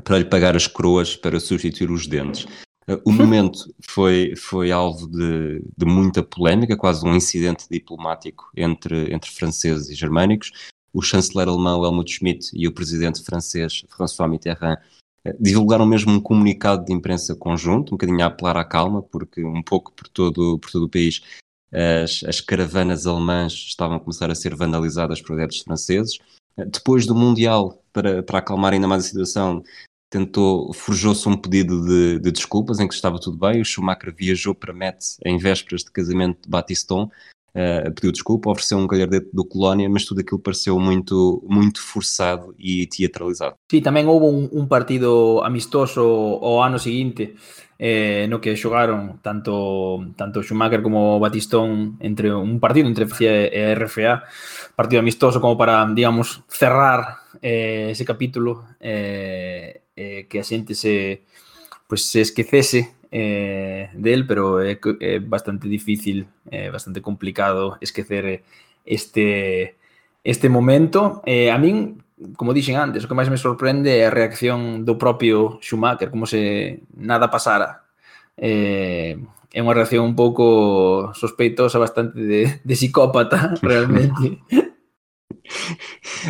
para 0.04 0.20
lhe 0.20 0.26
pagar 0.26 0.56
as 0.56 0.68
coroas 0.68 1.16
para 1.16 1.40
substituir 1.40 1.92
os 1.92 2.08
dentes. 2.08 2.46
o 3.06 3.12
momento 3.12 3.74
foi, 3.90 4.36
foi 4.36 4.72
alvo 4.72 5.08
de, 5.08 5.64
de, 5.78 5.86
muita 5.86 6.24
polémica, 6.24 6.78
quase 6.78 7.06
um 7.06 7.16
incidente 7.16 7.68
diplomático 7.70 8.50
entre, 8.56 9.14
entre 9.14 9.30
franceses 9.32 9.90
e 9.90 9.96
germânicos. 9.96 10.52
O 10.94 11.02
chanceler 11.02 11.48
alemão 11.48 11.84
Helmut 11.86 12.12
Schmidt 12.12 12.50
e 12.54 12.68
o 12.68 12.74
presidente 12.74 13.24
francês 13.24 13.84
François 13.90 14.30
Mitterrand 14.30 14.78
eh, 15.24 15.36
divulgaram 15.40 15.86
mesmo 15.86 16.12
um 16.12 16.20
comunicado 16.20 16.84
de 16.84 16.92
imprensa 16.92 17.34
conjunto, 17.34 17.90
um 17.90 17.98
bocadinho 17.98 18.22
a 18.24 18.28
apelar 18.28 18.58
à 18.58 18.64
calma, 18.66 19.02
porque 19.02 19.44
um 19.44 19.64
pouco 19.64 19.94
por 19.94 20.10
todo, 20.10 20.60
por 20.60 20.70
todo 20.70 20.84
o 20.84 20.90
país 20.90 21.22
as, 21.72 22.24
as 22.28 22.42
caravanas 22.42 23.08
alemãs 23.08 23.54
estavam 23.54 23.96
a 23.96 24.00
começar 24.00 24.30
a 24.30 24.36
ser 24.36 24.56
vandalizadas 24.56 25.22
por 25.22 25.34
adeptos 25.34 25.62
franceses. 25.62 26.20
Depois 26.58 27.06
do 27.06 27.16
Mundial, 27.16 27.84
para, 27.94 28.24
para 28.24 28.40
acalmar 28.40 28.74
ainda 28.74 28.88
mais 28.88 29.06
a 29.06 29.08
situação, 29.08 29.64
tentou, 30.10 30.74
forjou-se 30.74 31.28
um 31.28 31.38
pedido 31.38 31.86
de, 31.86 32.20
de, 32.20 32.32
desculpas 32.32 32.80
em 32.80 32.88
que 32.88 32.94
estava 32.94 33.20
tudo 33.20 33.38
bem. 33.38 33.62
O 33.62 33.66
Schumacher 33.66 34.14
viajou 34.14 34.54
para 34.54 34.74
Metz 34.74 35.18
em 35.26 35.38
vésperas 35.38 35.84
de 35.84 35.92
casamento 35.92 36.44
de 36.44 36.50
Batiston, 36.50 37.10
Uh, 37.54 37.92
pediu 37.92 38.12
desculpa, 38.12 38.50
ofereceu 38.50 38.78
um 38.78 38.88
galhardete 38.88 39.30
do 39.34 39.44
Colónia, 39.44 39.90
mas 39.90 40.06
tudo 40.06 40.22
aquilo 40.22 40.40
pareceu 40.40 40.80
muito, 40.80 41.44
muito 41.48 41.82
forçado 41.82 42.56
e 42.58 42.88
teatralizado. 42.88 43.56
Sí, 43.70 43.82
também 43.82 44.08
houve 44.08 44.26
um, 44.26 44.62
um 44.62 44.66
partido 44.66 45.42
amistoso 45.44 46.00
ao 46.02 46.64
ano 46.64 46.80
seguinte 46.80 47.36
eh, 47.84 48.28
no 48.30 48.40
que 48.40 48.56
xogaron 48.56 49.18
tanto 49.26 50.14
tanto 50.16 50.44
Schumacher 50.46 50.86
como 50.86 51.20
Batistón 51.20 51.98
entre 52.00 52.30
un 52.30 52.60
partido 52.62 52.88
entre 52.88 53.10
FIA 53.10 53.50
e 53.50 53.74
RFA, 53.74 54.22
partido 54.78 55.02
amistoso 55.02 55.42
como 55.42 55.58
para, 55.58 55.90
digamos, 55.90 56.46
cerrar 56.48 57.26
eh, 57.42 57.90
ese 57.90 58.06
capítulo 58.06 58.64
eh, 58.80 59.82
eh, 59.96 60.28
que 60.30 60.40
a 60.40 60.44
xente 60.46 60.76
se, 60.78 61.26
pues, 61.90 62.06
se 62.06 62.22
esquecese 62.22 62.94
eh, 63.12 63.90
del, 63.94 64.26
pero 64.26 64.62
é, 64.62 64.74
é 64.74 64.80
eh, 65.00 65.20
bastante 65.20 65.68
difícil, 65.68 66.28
é 66.50 66.72
bastante 66.72 67.02
complicado 67.02 67.78
esquecer 67.82 68.26
eh, 68.26 68.44
este 68.86 69.76
este 70.24 70.50
momento. 70.50 71.22
Eh, 71.26 71.52
a 71.52 71.58
min, 71.58 72.02
como 72.38 72.54
dixen 72.54 72.78
antes, 72.78 73.04
o 73.04 73.08
que 73.10 73.18
máis 73.18 73.30
me 73.30 73.38
sorprende 73.38 73.92
é 73.92 74.08
a 74.08 74.14
reacción 74.14 74.86
do 74.86 74.98
propio 74.98 75.60
Schumacher, 75.62 76.10
como 76.10 76.26
se 76.26 76.82
nada 76.96 77.30
pasara. 77.30 77.84
Eh, 78.38 79.18
é 79.52 79.60
unha 79.60 79.76
reacción 79.76 80.08
un 80.08 80.16
pouco 80.16 81.12
sospeitosa, 81.12 81.82
bastante 81.82 82.16
de, 82.16 82.42
de 82.64 82.76
psicópata, 82.76 83.52
realmente. 83.66 84.40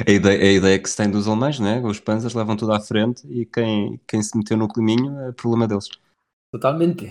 A 0.08 0.12
ideia, 0.12 0.40
a 0.42 0.52
ideia 0.52 0.80
que 0.80 0.90
se 0.90 0.98
tem 0.98 1.12
dos 1.12 1.28
alemães, 1.28 1.60
né? 1.60 1.82
Os 1.84 2.00
panzers 2.00 2.34
levam 2.34 2.56
tudo 2.58 2.74
à 2.74 2.80
frente 2.80 3.22
e 3.30 3.46
quem, 3.46 4.00
quem 4.08 4.24
se 4.24 4.36
meteu 4.38 4.58
no 4.58 4.68
climinho 4.68 5.30
é 5.30 5.32
problema 5.32 5.68
deles. 5.68 5.90
Totalmente. 6.52 7.10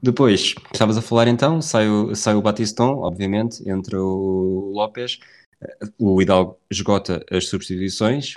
Depois, 0.00 0.54
estavas 0.72 0.96
a 0.96 1.02
falar 1.02 1.26
então, 1.26 1.60
sai 1.60 1.88
o, 1.88 2.14
sai 2.14 2.34
o 2.34 2.42
Batiston, 2.42 2.98
obviamente, 2.98 3.68
entra 3.68 4.00
o 4.00 4.70
Lopes 4.72 5.18
o 5.98 6.20
Hidalgo 6.20 6.58
esgota 6.70 7.24
as 7.30 7.48
substituições 7.48 8.34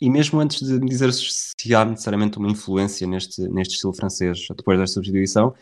e 0.00 0.10
mesmo 0.10 0.40
antes 0.40 0.62
de 0.62 0.78
dizer 0.80 1.12
se 1.12 1.74
há 1.74 1.84
necessariamente 1.84 2.38
uma 2.38 2.50
influência 2.50 3.06
neste, 3.06 3.42
neste 3.48 3.74
estilo 3.74 3.92
francês 3.92 4.46
depois 4.56 4.78
da 4.78 4.86
substituição, 4.86 5.54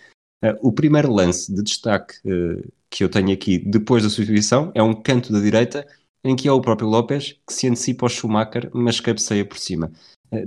eh, 0.43 0.57
o 0.63 0.73
primeiro 0.73 1.13
lance 1.13 1.53
de 1.55 1.63
destaque 1.63 2.17
eh, 2.25 2.67
que 2.89 3.05
eu 3.05 3.09
tenho 3.09 3.33
aqui 3.33 3.59
depois 3.59 4.03
da 4.03 4.11
substituição 4.11 4.73
é 4.75 4.83
um 4.83 4.95
canto 4.95 5.33
da 5.33 5.41
direita 5.41 5.87
em 6.25 6.37
que 6.37 6.49
é 6.49 6.53
o 6.53 6.61
próprio 6.61 6.89
Lopes 6.89 7.39
que 7.47 7.53
se 7.53 7.67
antecipa 7.67 8.05
ao 8.07 8.11
Schumacher, 8.11 8.71
mas 8.75 9.01
cabeceia 9.01 9.45
por 9.45 9.59
cima. 9.59 9.91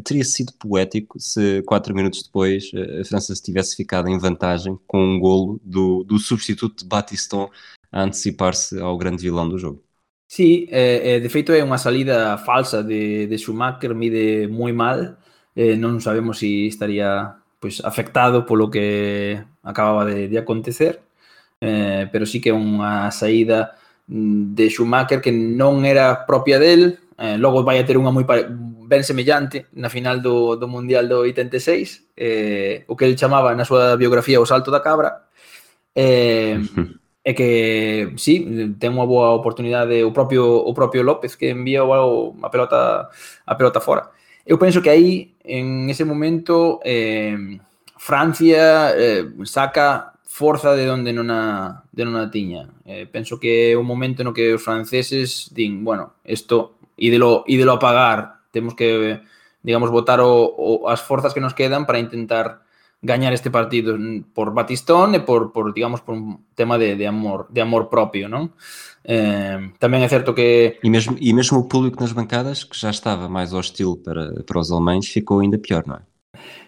Teria 0.03 0.23
sido 0.23 0.53
poético 0.53 1.19
se 1.19 1.61
quatro 1.63 1.93
minutos 1.93 2.23
depois 2.23 2.71
a 2.73 3.03
França 3.03 3.35
se 3.35 3.43
tivesse 3.43 3.75
ficado 3.75 4.07
em 4.07 4.17
vantagem 4.17 4.79
com 4.87 5.03
um 5.03 5.19
golo 5.19 5.59
do, 5.63 6.03
do 6.03 6.17
substituto 6.17 6.83
de 6.83 6.89
Batiston 6.89 7.49
a 7.91 8.03
antecipar-se 8.03 8.79
ao 8.79 8.97
grande 8.97 9.23
vilão 9.23 9.47
do 9.47 9.59
jogo. 9.59 9.83
Sí, 10.27 10.67
eh, 10.71 11.19
de 11.19 11.29
feito 11.29 11.53
é 11.53 11.61
unha 11.61 11.77
salida 11.77 12.39
falsa 12.41 12.81
de, 12.81 13.27
de 13.27 13.37
Schumacher, 13.37 13.93
mide 13.93 14.47
moi 14.49 14.73
mal, 14.73 15.13
eh, 15.53 15.77
non 15.77 16.01
sabemos 16.01 16.41
se 16.41 16.49
si 16.49 16.73
estaría 16.73 17.37
pois, 17.61 17.77
afectado 17.85 18.41
polo 18.41 18.73
que 18.73 19.37
acababa 19.61 20.09
de, 20.09 20.27
de 20.27 20.37
acontecer, 20.41 21.05
eh, 21.61 22.09
pero 22.11 22.25
sí 22.25 22.41
que 22.41 22.49
é 22.49 22.57
unha 22.57 23.13
saída 23.13 23.77
mm, 24.09 24.57
de 24.57 24.65
Schumacher 24.73 25.21
que 25.21 25.29
non 25.29 25.85
era 25.85 26.25
propia 26.25 26.57
del, 26.57 26.97
eh, 27.21 27.37
logo 27.37 27.61
vai 27.61 27.77
a 27.77 27.85
ter 27.85 28.01
unha 28.01 28.09
moi 28.09 28.25
ben 28.93 29.01
semellante 29.01 29.65
na 29.73 29.89
final 29.89 30.21
do, 30.21 30.53
do 30.53 30.69
Mundial 30.69 31.09
do 31.09 31.25
86, 31.25 32.13
eh, 32.13 32.85
o 32.85 32.93
que 32.93 33.09
el 33.09 33.17
chamaba 33.17 33.57
na 33.57 33.65
súa 33.65 33.97
biografía 33.97 34.37
o 34.37 34.45
salto 34.45 34.69
da 34.69 34.85
cabra, 34.85 35.25
eh, 35.97 36.61
e 37.25 37.31
que, 37.33 38.13
sí, 38.21 38.45
ten 38.77 38.93
unha 38.93 39.09
boa 39.09 39.33
oportunidade 39.33 40.05
o 40.05 40.13
propio 40.13 40.45
o 40.45 40.71
propio 40.77 41.01
López 41.01 41.33
que 41.33 41.49
envía 41.49 41.81
o, 41.81 42.37
a 42.45 42.49
pelota 42.53 43.09
a 43.47 43.53
pelota 43.57 43.81
fora. 43.81 44.13
Eu 44.45 44.59
penso 44.61 44.83
que 44.83 44.91
aí, 44.91 45.33
en 45.41 45.89
ese 45.89 46.03
momento, 46.05 46.83
eh, 46.83 47.57
Francia 47.97 48.91
eh, 48.93 49.25
saca 49.47 50.19
forza 50.27 50.75
de 50.75 50.91
onde 50.91 51.15
non 51.15 51.31
a, 51.31 51.87
de 51.89 52.03
non 52.03 52.19
a 52.19 52.27
tiña. 52.27 52.67
Eh, 52.83 53.07
penso 53.07 53.39
que 53.39 53.71
é 53.71 53.79
un 53.79 53.87
momento 53.87 54.21
no 54.21 54.35
que 54.35 54.53
os 54.53 54.61
franceses 54.61 55.49
din, 55.55 55.81
bueno, 55.87 56.19
isto 56.27 56.75
ídelo, 56.99 57.47
ídelo 57.47 57.73
a 57.73 57.79
pagar 57.79 58.42
temos 58.53 58.77
que 58.77 59.19
digamos 59.65 59.89
botar 59.89 60.21
o, 60.21 60.53
o, 60.53 60.87
as 60.87 61.01
forzas 61.01 61.33
que 61.33 61.41
nos 61.41 61.57
quedan 61.57 61.89
para 61.89 61.97
intentar 61.97 62.61
gañar 63.03 63.33
este 63.33 63.51
partido 63.51 63.97
por 64.33 64.53
Batistón 64.53 65.15
e 65.15 65.19
por, 65.19 65.51
por 65.51 65.73
digamos, 65.73 65.99
por 65.99 66.15
un 66.15 66.45
tema 66.55 66.77
de, 66.77 66.95
de 66.95 67.07
amor 67.07 67.49
de 67.51 67.59
amor 67.59 67.89
propio, 67.89 68.29
non? 68.29 68.55
Eh, 69.03 69.75
tamén 69.81 70.05
é 70.05 70.07
certo 70.07 70.31
que... 70.31 70.79
E 70.79 70.87
mesmo, 70.87 71.19
e 71.19 71.35
mesmo 71.35 71.59
o 71.59 71.67
público 71.67 71.99
nas 71.99 72.15
bancadas, 72.15 72.63
que 72.63 72.79
já 72.79 72.93
estava 72.93 73.27
mais 73.27 73.51
hostil 73.51 73.99
para, 73.99 74.31
para 74.47 74.61
os 74.61 74.71
alemães, 74.71 75.11
ficou 75.11 75.43
ainda 75.43 75.59
pior, 75.59 75.83
non 75.83 75.99
é? 75.99 76.03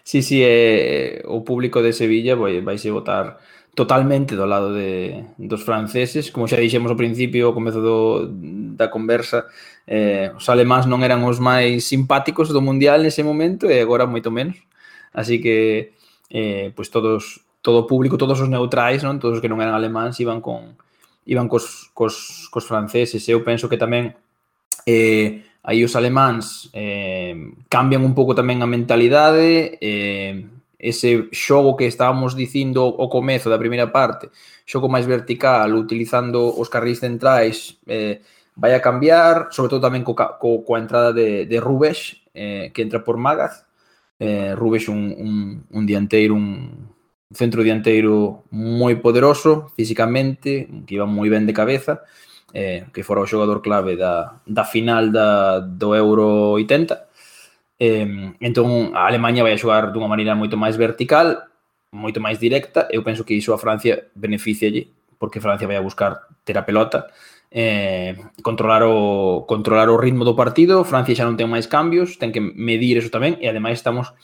Sí, 0.04 0.22
sí, 0.22 0.44
é, 0.44 1.24
o 1.26 1.42
público 1.42 1.82
de 1.82 1.96
Sevilla 1.96 2.36
vai, 2.36 2.60
vai 2.60 2.78
se 2.78 2.92
votar 2.92 3.40
totalmente 3.76 4.36
do 4.36 4.48
lado 4.48 4.74
de, 4.74 5.24
dos 5.38 5.62
franceses. 5.62 6.32
Como 6.32 6.48
xa 6.48 6.58
dixemos 6.58 6.90
ao 6.90 6.98
principio, 6.98 7.52
ao 7.52 7.54
comezo 7.54 7.84
do, 7.84 8.32
da 8.74 8.88
conversa, 8.88 9.46
eh, 9.86 10.32
os 10.34 10.48
alemáns 10.48 10.88
non 10.88 11.04
eran 11.04 11.22
os 11.28 11.38
máis 11.38 11.86
simpáticos 11.86 12.50
do 12.50 12.64
Mundial 12.64 13.04
nese 13.04 13.22
momento 13.22 13.68
e 13.68 13.78
agora 13.78 14.08
moito 14.08 14.32
menos. 14.32 14.58
Así 15.12 15.44
que 15.44 15.92
eh, 16.32 16.72
pois 16.74 16.88
todos 16.90 17.46
todo 17.66 17.82
o 17.82 17.88
público, 17.90 18.16
todos 18.16 18.40
os 18.40 18.48
neutrais, 18.48 19.02
non? 19.02 19.18
todos 19.18 19.38
os 19.38 19.42
que 19.42 19.50
non 19.50 19.58
eran 19.58 19.74
alemáns 19.74 20.22
iban 20.22 20.38
con 20.38 20.78
iban 21.26 21.50
cos, 21.50 21.90
cos, 21.98 22.48
cos 22.54 22.66
franceses. 22.70 23.26
Eu 23.28 23.42
penso 23.42 23.66
que 23.66 23.82
tamén 23.82 24.14
eh, 24.86 25.42
aí 25.66 25.82
os 25.82 25.98
alemáns 25.98 26.70
eh, 26.78 27.34
cambian 27.68 28.06
un 28.06 28.14
pouco 28.14 28.38
tamén 28.38 28.62
a 28.62 28.70
mentalidade, 28.70 29.82
eh, 29.82 30.46
ese 30.80 31.30
xogo 31.32 31.76
que 31.76 31.88
estábamos 31.88 32.36
dicindo 32.36 32.86
o 32.86 33.08
comezo 33.10 33.50
da 33.50 33.58
primeira 33.60 33.92
parte, 33.92 34.30
xogo 34.66 34.92
máis 34.92 35.08
vertical, 35.08 35.74
utilizando 35.76 36.52
os 36.52 36.68
carrís 36.68 37.00
centrais, 37.00 37.80
eh, 37.88 38.22
vai 38.56 38.74
a 38.74 38.84
cambiar, 38.84 39.52
sobre 39.52 39.70
todo 39.70 39.88
tamén 39.88 40.04
co, 40.04 40.16
co, 40.16 40.64
coa 40.64 40.80
entrada 40.80 41.12
de, 41.12 41.46
de 41.46 41.58
Rubes, 41.60 42.24
eh, 42.34 42.72
que 42.74 42.84
entra 42.84 43.04
por 43.04 43.18
Magaz. 43.18 43.68
Eh, 44.20 44.56
Rubes 44.56 44.88
un, 44.88 45.12
un, 45.12 45.34
un 45.72 45.84
dianteiro, 45.86 46.36
un 46.36 46.92
centro 47.32 47.64
dianteiro 47.64 48.48
moi 48.52 48.96
poderoso 49.00 49.72
físicamente, 49.76 50.68
que 50.88 50.96
iba 50.96 51.08
moi 51.08 51.28
ben 51.28 51.44
de 51.44 51.56
cabeza, 51.56 52.04
eh, 52.56 52.88
que 52.96 53.04
fora 53.04 53.24
o 53.24 53.28
xogador 53.28 53.60
clave 53.60 54.00
da, 54.00 54.40
da 54.48 54.64
final 54.64 55.12
da, 55.12 55.60
do 55.60 55.92
Euro 55.96 56.56
80 56.56 57.05
Eh, 57.80 58.34
entón, 58.40 58.96
a 58.96 59.08
Alemanha 59.08 59.44
vai 59.44 59.54
a 59.54 59.62
xogar 59.62 59.92
dunha 59.92 60.08
maneira 60.08 60.36
moito 60.36 60.56
máis 60.56 60.80
vertical, 60.80 61.52
moito 61.92 62.24
máis 62.24 62.40
directa. 62.40 62.88
Eu 62.92 63.04
penso 63.04 63.28
que 63.28 63.36
iso 63.36 63.52
a 63.54 63.60
Francia 63.60 64.08
beneficialle, 64.16 64.88
porque 65.20 65.44
Francia 65.44 65.68
vai 65.68 65.78
a 65.78 65.84
buscar 65.84 66.28
ter 66.48 66.58
a 66.58 66.64
pelota, 66.64 67.12
eh, 67.52 68.16
controlar 68.44 68.84
o 68.84 69.46
controlar 69.48 69.90
o 69.90 69.98
ritmo 69.98 70.24
do 70.24 70.36
partido. 70.36 70.84
Francia 70.84 71.16
xa 71.16 71.28
non 71.28 71.40
ten 71.40 71.52
máis 71.52 71.68
cambios, 71.68 72.16
ten 72.20 72.32
que 72.32 72.40
medir 72.40 73.00
eso 73.00 73.12
tamén 73.12 73.40
e 73.44 73.48
ademais 73.52 73.80
estamos 73.80 74.16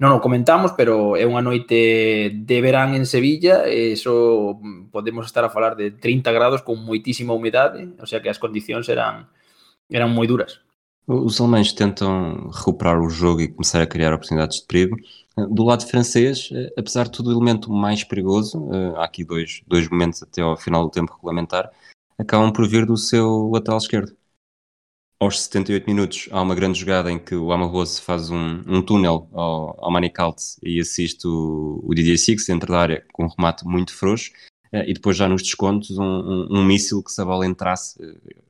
non 0.00 0.16
o 0.16 0.24
comentamos, 0.24 0.72
pero 0.72 1.12
é 1.12 1.28
unha 1.28 1.44
noite 1.44 2.32
de 2.32 2.56
verán 2.64 2.96
en 2.96 3.04
Sevilla, 3.04 3.68
eso 3.68 4.56
podemos 4.88 5.28
estar 5.28 5.44
a 5.44 5.52
falar 5.52 5.76
de 5.76 5.92
30 5.92 6.32
grados 6.32 6.64
con 6.64 6.80
moitísima 6.80 7.36
humidade, 7.36 7.92
o 8.00 8.08
sea 8.08 8.24
que 8.24 8.32
as 8.32 8.40
condicións 8.40 8.88
eran 8.88 9.28
eran 9.92 10.08
moi 10.16 10.24
duras. 10.24 10.64
Os 11.12 11.40
alemães 11.40 11.72
tentam 11.72 12.48
recuperar 12.50 13.00
o 13.00 13.10
jogo 13.10 13.40
e 13.40 13.48
começar 13.48 13.82
a 13.82 13.86
criar 13.86 14.14
oportunidades 14.14 14.60
de 14.60 14.66
perigo. 14.66 14.96
Do 15.36 15.64
lado 15.64 15.84
francês, 15.84 16.50
eh, 16.52 16.72
apesar 16.78 17.06
de 17.06 17.10
tudo 17.10 17.30
o 17.30 17.32
elemento 17.32 17.68
mais 17.72 18.04
perigoso, 18.04 18.68
eh, 18.72 18.92
há 18.96 19.06
aqui 19.06 19.24
dois, 19.24 19.60
dois 19.66 19.88
momentos 19.88 20.22
até 20.22 20.40
ao 20.40 20.56
final 20.56 20.84
do 20.84 20.90
tempo 20.90 21.12
regulamentar, 21.12 21.68
acabam 22.16 22.52
por 22.52 22.68
vir 22.68 22.86
do 22.86 22.96
seu 22.96 23.50
lateral 23.52 23.78
esquerdo. 23.78 24.16
aos 25.18 25.42
78 25.42 25.84
minutos 25.86 26.28
há 26.30 26.40
uma 26.40 26.54
grande 26.54 26.78
jogada 26.78 27.10
em 27.10 27.18
que 27.18 27.34
o 27.34 27.50
Amarroso 27.50 28.00
faz 28.02 28.30
um, 28.30 28.62
um 28.68 28.80
túnel 28.80 29.28
ao, 29.32 29.84
ao 29.84 29.90
Manicalte 29.90 30.44
e 30.62 30.78
assiste 30.78 31.26
o, 31.26 31.80
o 31.82 31.92
Didier 31.92 32.18
Six 32.18 32.46
dentro 32.46 32.72
da 32.72 32.78
área 32.78 33.04
com 33.12 33.24
um 33.24 33.28
remate 33.28 33.66
muito 33.66 33.92
frouxo 33.92 34.30
uh, 34.72 34.84
e 34.86 34.94
depois 34.94 35.16
já 35.16 35.28
nos 35.28 35.42
descontos 35.42 35.98
um, 35.98 36.04
um, 36.04 36.48
um 36.58 36.64
míssil 36.64 37.02
que 37.02 37.10
se 37.10 37.20
a 37.20 37.24
bola 37.24 37.44
entrasse, 37.46 37.98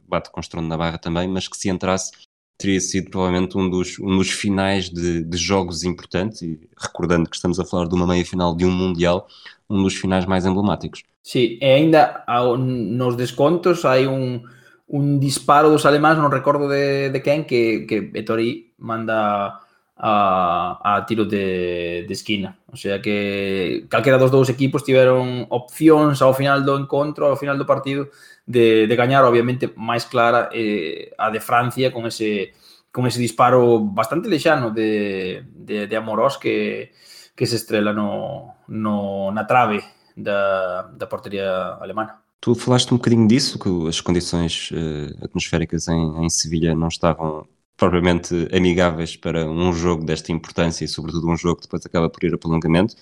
bate 0.06 0.30
com 0.30 0.40
estrondo 0.40 0.68
na 0.68 0.76
barra 0.76 0.98
também, 0.98 1.26
mas 1.26 1.48
que 1.48 1.56
se 1.56 1.70
entrasse 1.70 2.12
teria 2.60 2.80
sido 2.80 3.10
provavelmente 3.10 3.56
um 3.56 3.68
dos, 3.68 3.98
um 3.98 4.18
dos 4.18 4.30
finais 4.30 4.90
de, 4.90 5.24
de 5.24 5.36
jogos 5.38 5.82
importantes 5.82 6.42
e 6.42 6.60
recordando 6.76 7.28
que 7.28 7.36
estamos 7.36 7.58
a 7.58 7.64
falar 7.64 7.88
de 7.88 7.94
uma 7.94 8.06
meia-final 8.06 8.54
de 8.54 8.66
um 8.66 8.70
Mundial, 8.70 9.26
um 9.68 9.82
dos 9.82 9.96
finais 9.96 10.26
mais 10.26 10.44
emblemáticos. 10.44 11.02
Sí, 11.22 11.58
e 11.60 11.64
ainda 11.64 12.24
nos 12.58 13.16
descontos 13.16 13.84
hai 13.84 14.06
un, 14.06 14.42
un 14.88 15.18
disparo 15.18 15.70
dos 15.70 15.86
alemáns, 15.86 16.18
non 16.18 16.28
recordo 16.28 16.68
de, 16.68 17.08
de 17.08 17.20
quen, 17.24 17.48
que, 17.48 17.86
que 17.88 18.10
Etori 18.12 18.74
manda 18.76 19.60
a, 20.00 20.96
a 20.96 21.04
tiro 21.04 21.24
de, 21.24 22.04
de 22.08 22.12
esquina. 22.12 22.56
O 22.72 22.76
sea 22.76 23.00
que 23.00 23.86
calquera 23.88 24.18
dos 24.18 24.30
dous 24.30 24.48
equipos 24.48 24.82
tiveron 24.82 25.46
opcións 25.50 26.22
ao 26.22 26.32
final 26.32 26.64
do 26.64 26.76
encontro, 26.80 27.26
ao 27.26 27.36
final 27.36 27.56
do 27.56 27.68
partido, 27.68 28.08
de, 28.50 28.86
de 28.86 28.96
gañar, 28.96 29.22
obviamente, 29.22 29.70
máis 29.78 30.04
clara 30.10 30.50
eh, 30.50 31.14
a 31.14 31.30
de 31.30 31.38
Francia 31.38 31.94
con 31.94 32.06
ese 32.06 32.52
con 32.90 33.06
ese 33.06 33.22
disparo 33.22 33.78
bastante 33.78 34.28
lexano 34.28 34.74
de, 34.74 35.46
de, 35.46 35.86
de 35.86 35.94
Amorós 35.96 36.36
que, 36.36 36.90
que 37.36 37.46
se 37.46 37.54
estrela 37.54 37.92
no, 37.92 38.54
no, 38.66 39.30
na 39.30 39.46
trave 39.46 39.78
da, 40.16 40.90
da 40.90 41.06
porteria 41.06 41.78
alemana. 41.78 42.18
Tu 42.40 42.52
falaste 42.54 42.92
um 42.92 42.96
bocadinho 42.96 43.28
disso, 43.28 43.60
que 43.60 43.70
as 43.86 44.00
condições 44.00 44.72
uh, 44.72 45.24
atmosféricas 45.24 45.86
em, 45.86 46.24
em 46.24 46.28
Sevilha 46.28 46.74
não 46.74 46.88
estavam 46.88 47.46
propriamente 47.76 48.48
amigáveis 48.52 49.16
para 49.16 49.46
um 49.46 49.72
jogo 49.72 50.04
desta 50.04 50.32
importância 50.32 50.84
e, 50.84 50.88
sobretudo, 50.88 51.30
um 51.30 51.36
jogo 51.36 51.60
que 51.60 51.66
depois 51.66 51.86
acaba 51.86 52.10
por 52.10 52.24
ir 52.24 52.34
a 52.34 52.38
prolongamento. 52.38 52.94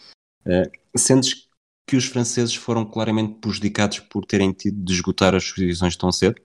Uh, 0.45 0.69
sentes 0.95 1.48
que 1.89 1.97
os 1.97 2.05
franceses 2.05 2.55
foram 2.55 2.85
claramente 2.85 3.41
prejudicados 3.41 4.01
por 4.01 4.27
terem 4.27 4.53
tido 4.53 4.77
de 4.85 4.93
esgotar 4.93 5.35
as 5.35 5.45
exposicións 5.45 5.97
tão 5.97 6.13
cedo? 6.13 6.37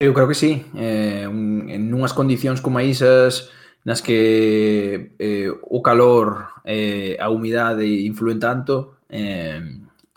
Eu 0.00 0.12
creo 0.12 0.26
que 0.26 0.34
sí. 0.34 0.66
Eh, 0.74 1.30
un, 1.30 1.70
en 1.70 1.94
unhas 1.94 2.10
condicións 2.10 2.58
como 2.58 2.82
esas 2.82 3.54
nas 3.86 4.02
que 4.02 5.14
eh, 5.20 5.52
o 5.62 5.78
calor, 5.78 6.50
eh, 6.66 7.14
a 7.20 7.30
humidade 7.30 7.86
influen 7.86 8.42
tanto, 8.42 8.98
eh, 9.06 9.62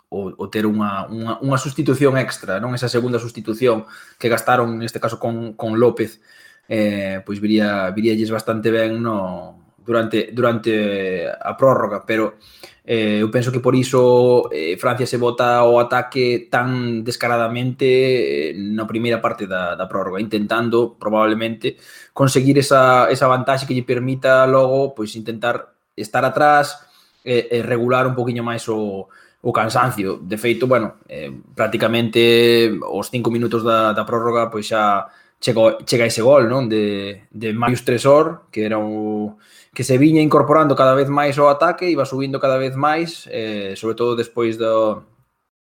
o, 0.08 0.34
o 0.34 0.44
ter 0.50 0.66
unha, 0.66 1.06
unha, 1.06 1.38
unha 1.38 1.58
sustitución 1.60 2.16
extra, 2.18 2.58
non 2.58 2.74
esa 2.74 2.90
segunda 2.90 3.22
sustitución 3.22 3.86
que 4.18 4.32
gastaron, 4.32 4.74
neste 4.80 4.98
caso, 4.98 5.20
con, 5.20 5.54
con 5.54 5.78
López, 5.78 6.18
eh, 6.66 7.22
pois 7.22 7.38
viría, 7.38 7.92
viríalles 7.94 8.32
bastante 8.32 8.72
ben 8.72 8.98
no, 8.98 9.68
durante, 9.84 10.32
durante 10.32 11.28
a 11.28 11.52
prórroga, 11.56 12.04
pero 12.08 12.40
Eh, 12.88 13.20
eu 13.20 13.28
penso 13.28 13.52
que 13.52 13.60
por 13.60 13.76
iso 13.76 14.48
eh, 14.48 14.80
Francia 14.80 15.04
se 15.04 15.20
bota 15.20 15.60
o 15.68 15.76
ataque 15.76 16.48
tan 16.48 17.04
descaradamente 17.04 17.84
eh, 17.84 18.56
na 18.56 18.88
primeira 18.88 19.20
parte 19.20 19.44
da, 19.44 19.76
da 19.76 19.84
prórroga, 19.84 20.24
intentando 20.24 20.96
probablemente 20.96 21.76
conseguir 22.16 22.56
esa, 22.56 23.12
esa 23.12 23.28
vantaxe 23.28 23.68
que 23.68 23.76
lle 23.76 23.84
permita 23.84 24.48
logo 24.48 24.96
pois 24.96 25.12
intentar 25.20 25.76
estar 26.00 26.24
atrás 26.24 26.80
e 27.20 27.60
eh, 27.60 27.60
regular 27.60 28.08
un 28.08 28.16
poquinho 28.16 28.40
máis 28.40 28.64
o, 28.72 29.04
o 29.44 29.50
cansancio. 29.52 30.24
De 30.24 30.40
feito, 30.40 30.64
bueno, 30.64 30.96
eh, 31.12 31.28
prácticamente 31.52 32.72
os 32.88 33.12
cinco 33.12 33.28
minutos 33.28 33.60
da, 33.68 33.92
da 33.92 34.08
prórroga 34.08 34.48
pois 34.48 34.64
xa 34.64 35.12
chegou, 35.36 35.76
chega 35.84 36.08
ese 36.08 36.24
gol 36.24 36.48
non? 36.48 36.72
De, 36.72 37.28
de 37.28 37.52
Marius 37.52 37.84
Tresor, 37.84 38.48
que 38.48 38.64
era 38.64 38.80
o 38.80 39.36
que 39.78 39.84
se 39.84 39.96
viña 39.96 40.20
incorporando 40.20 40.74
cada 40.74 40.90
vez 40.98 41.06
máis 41.06 41.38
ao 41.38 41.46
ataque, 41.46 41.86
iba 41.86 42.02
subindo 42.02 42.42
cada 42.42 42.58
vez 42.58 42.74
máis, 42.74 43.30
eh, 43.30 43.78
sobre 43.78 43.94
todo 43.94 44.18
despois 44.18 44.58
do, 44.58 45.06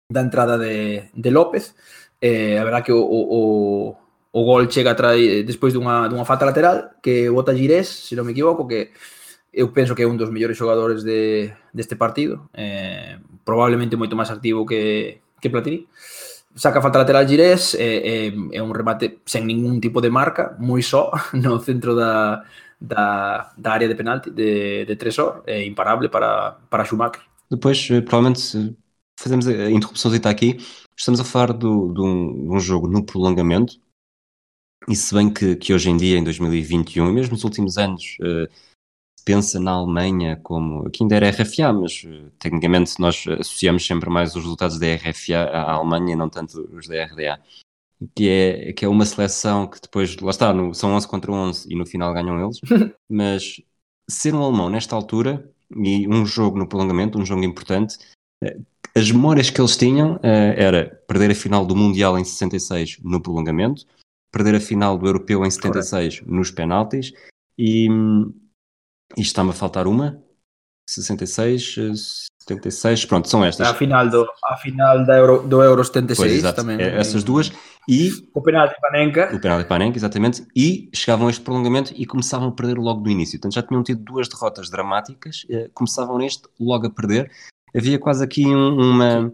da 0.09 0.25
entrada 0.25 0.57
de, 0.57 1.13
de 1.13 1.31
López. 1.31 1.77
Eh, 2.17 2.57
a 2.57 2.65
verdad 2.65 2.81
que 2.81 2.89
o, 2.89 3.05
o, 3.05 3.93
o 4.33 4.41
gol 4.49 4.65
chega 4.73 4.97
trai, 4.97 5.21
eh, 5.29 5.43
despois 5.45 5.77
dunha, 5.77 6.09
dunha 6.09 6.25
falta 6.25 6.49
lateral 6.49 6.97
que 7.05 7.29
bota 7.29 7.53
Girés, 7.53 8.09
se 8.09 8.17
non 8.17 8.25
me 8.25 8.33
equivoco, 8.33 8.65
que 8.65 8.97
eu 9.53 9.77
penso 9.77 9.93
que 9.93 10.01
é 10.01 10.09
un 10.09 10.17
dos 10.17 10.33
mellores 10.33 10.57
xogadores 10.57 11.05
de, 11.05 11.53
deste 11.77 11.93
partido, 11.93 12.49
eh, 12.57 13.21
probablemente 13.45 14.01
moito 14.01 14.17
máis 14.17 14.33
activo 14.33 14.65
que, 14.65 15.21
que 15.37 15.53
Platini 15.53 15.85
saca 16.57 16.81
falta 16.81 17.05
lateral 17.05 17.29
Girés, 17.29 17.77
é, 17.77 17.85
eh, 17.85 17.85
é, 17.85 18.17
eh, 18.33 18.57
é 18.57 18.61
un 18.65 18.73
remate 18.73 19.21
sen 19.29 19.45
ningún 19.45 19.85
tipo 19.85 20.01
de 20.01 20.09
marca, 20.09 20.57
moi 20.57 20.81
só 20.81 21.13
no 21.37 21.61
centro 21.61 21.93
da, 21.93 22.41
da, 22.81 23.53
da 23.57 23.73
área 23.73 23.89
de 23.89 23.95
penalti 23.95 24.31
de, 24.31 24.85
de 24.85 24.97
Tresor, 24.97 25.43
é 25.47 25.65
imparable 25.65 26.09
para, 26.09 26.53
para 26.71 26.85
Schumacher. 26.85 27.23
Depois, 27.51 27.89
eh, 27.91 28.01
provavelmente, 28.01 28.77
fazemos 29.19 29.47
a 29.49 29.71
interrupção 29.71 30.13
aqui. 30.25 30.59
Estamos 30.97 31.21
a 31.21 31.25
falar 31.25 31.53
do, 31.53 31.93
de, 31.93 32.01
um, 32.01 32.49
de 32.49 32.57
um 32.57 32.61
jogo 32.61 32.89
no 32.89 33.05
prolongamento, 33.05 33.81
e 34.89 34.97
se 34.97 35.15
bem 35.15 35.33
que, 35.33 35.57
que 35.57 35.75
hoje 35.75 35.91
em 35.91 35.97
dia, 35.97 36.17
em 36.17 36.25
2021, 36.25 37.13
mesmo 37.13 37.33
nos 37.33 37.45
últimos 37.45 37.77
anos, 37.77 38.17
uh, 38.21 38.49
pensa 39.25 39.61
na 39.61 39.73
Alemanha 39.73 40.41
como. 40.43 40.87
Aqui 40.87 41.03
ainda 41.03 41.17
era 41.17 41.29
RFA, 41.29 41.73
mas 41.73 42.03
eh, 42.07 42.31
tecnicamente 42.39 42.99
nós 42.99 43.27
associamos 43.29 43.87
sempre 43.87 44.09
mais 44.09 44.35
os 44.35 44.43
resultados 44.43 44.79
da 44.79 44.87
RFA 44.95 45.51
à 45.53 45.73
Alemanha 45.73 46.15
e 46.15 46.17
não 46.17 46.31
tanto 46.31 46.61
os 46.73 46.89
da 46.89 47.05
RDA. 47.05 47.39
Que 48.15 48.29
é, 48.29 48.73
que 48.73 48.85
é 48.85 48.89
uma 48.89 49.05
seleção 49.05 49.67
que 49.67 49.81
depois, 49.81 50.17
lá 50.19 50.31
está, 50.31 50.53
no, 50.53 50.73
são 50.73 50.93
11 50.93 51.09
contra 51.09 51.33
11 51.33 51.67
e 51.69 51.77
no 51.77 51.85
final 51.85 52.15
ganham 52.15 52.41
eles. 52.41 52.61
mas 53.09 53.61
ser 54.09 54.35
um 54.35 54.43
alemão 54.43 54.71
nesta 54.71 54.95
altura 54.95 55.51
e 55.71 56.07
um 56.09 56.25
jogo 56.25 56.59
no 56.59 56.69
prolongamento, 56.69 57.19
um 57.19 57.27
jogo 57.27 57.45
importante, 57.45 57.99
eh, 58.43 58.57
as 58.95 59.11
memórias 59.11 59.51
que 59.51 59.61
eles 59.61 59.77
tinham 59.77 60.17
uh, 60.17 60.21
era 60.57 61.03
perder 61.07 61.31
a 61.31 61.35
final 61.35 61.65
do 61.67 61.77
Mundial 61.77 62.19
em 62.19 62.25
66 62.25 62.99
no 63.03 63.21
prolongamento, 63.21 63.85
perder 64.33 64.55
a 64.55 64.61
final 64.61 64.97
do 64.97 65.07
Europeu 65.07 65.45
em 65.45 65.51
76 65.51 66.21
Correto. 66.21 66.35
nos 66.35 66.51
penaltis 66.51 67.13
e 67.57 67.89
isto 69.17 69.31
está-me 69.31 69.51
a 69.51 69.55
faltar 69.55 69.87
uma. 69.87 70.23
66, 70.89 71.75
76, 72.41 73.05
pronto, 73.05 73.29
são 73.29 73.45
estas. 73.45 73.67
A 73.67 73.75
final 73.75 74.09
do, 74.09 74.27
a 74.47 74.57
final 74.57 75.05
da 75.05 75.17
Euro, 75.17 75.47
do 75.47 75.63
Euro 75.63 75.85
76 75.85 76.43
pois, 76.43 76.55
também. 76.55 76.81
É, 76.81 76.97
essas 76.97 77.23
duas. 77.23 77.53
E 77.89 78.11
o 78.35 78.43
penalti 78.43 78.75
de 78.75 78.81
Panenka. 78.83 79.35
O 79.35 79.41
penalti 79.41 79.63
de 79.63 79.69
Panenka, 79.69 79.97
exatamente. 79.97 80.47
E 80.55 80.91
chegavam 80.95 81.27
a 81.27 81.31
este 81.31 81.43
prolongamento 81.43 81.95
e 81.97 82.05
começavam 82.05 82.49
a 82.49 82.53
perder 82.53 82.77
logo 82.77 83.01
do 83.01 83.09
início. 83.09 83.39
Portanto, 83.39 83.55
já 83.55 83.63
tinham 83.63 83.83
tido 83.83 84.03
duas 84.03 84.29
derrotas 84.29 84.69
dramáticas, 84.69 85.47
eh, 85.49 85.71
começavam 85.73 86.19
neste 86.19 86.43
logo 86.61 86.87
a 86.87 86.91
perder. 86.91 87.31
Havia 87.75 87.99
quase 87.99 88.23
aqui 88.23 88.47
um, 88.47 88.79
uma 88.79 89.33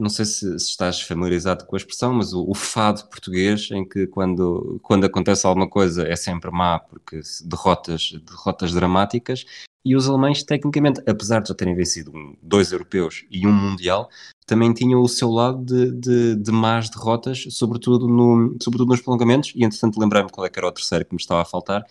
não 0.00 0.08
sei 0.08 0.24
se, 0.24 0.58
se, 0.58 0.70
estás 0.70 1.00
familiarizado 1.00 1.66
com 1.66 1.76
a 1.76 1.78
expressão, 1.78 2.14
mas 2.14 2.32
o, 2.32 2.44
o, 2.48 2.54
fado 2.54 3.04
português, 3.06 3.70
em 3.70 3.86
que 3.86 4.06
quando, 4.06 4.80
quando 4.82 5.04
acontece 5.04 5.46
alguma 5.46 5.68
coisa 5.68 6.06
é 6.06 6.16
sempre 6.16 6.50
má, 6.50 6.78
porque 6.78 7.20
derrotas, 7.44 8.12
derrotas 8.24 8.72
dramáticas, 8.72 9.44
e 9.84 9.96
os 9.96 10.08
alemães, 10.08 10.42
tecnicamente, 10.42 11.00
apesar 11.06 11.40
de 11.40 11.48
já 11.48 11.54
terem 11.54 11.74
vencido 11.74 12.12
dois 12.42 12.70
europeus 12.70 13.24
e 13.30 13.46
um 13.46 13.52
mundial, 13.52 14.10
também 14.46 14.74
tinham 14.74 15.00
o 15.00 15.08
seu 15.08 15.30
lado 15.30 15.64
de, 15.64 15.90
de, 15.92 16.36
de 16.36 16.52
más 16.52 16.90
derrotas, 16.90 17.46
sobretudo, 17.50 18.06
no, 18.06 18.56
sobretudo 18.60 18.90
nos 18.90 19.00
prolongamentos, 19.00 19.52
e 19.54 19.64
entretanto 19.64 19.98
lembrei-me 19.98 20.28
qual 20.28 20.46
é 20.46 20.50
era 20.54 20.66
o 20.66 20.72
terceiro 20.72 21.04
que 21.06 21.14
me 21.14 21.20
estava 21.20 21.40
a 21.40 21.46
faltar, 21.46 21.82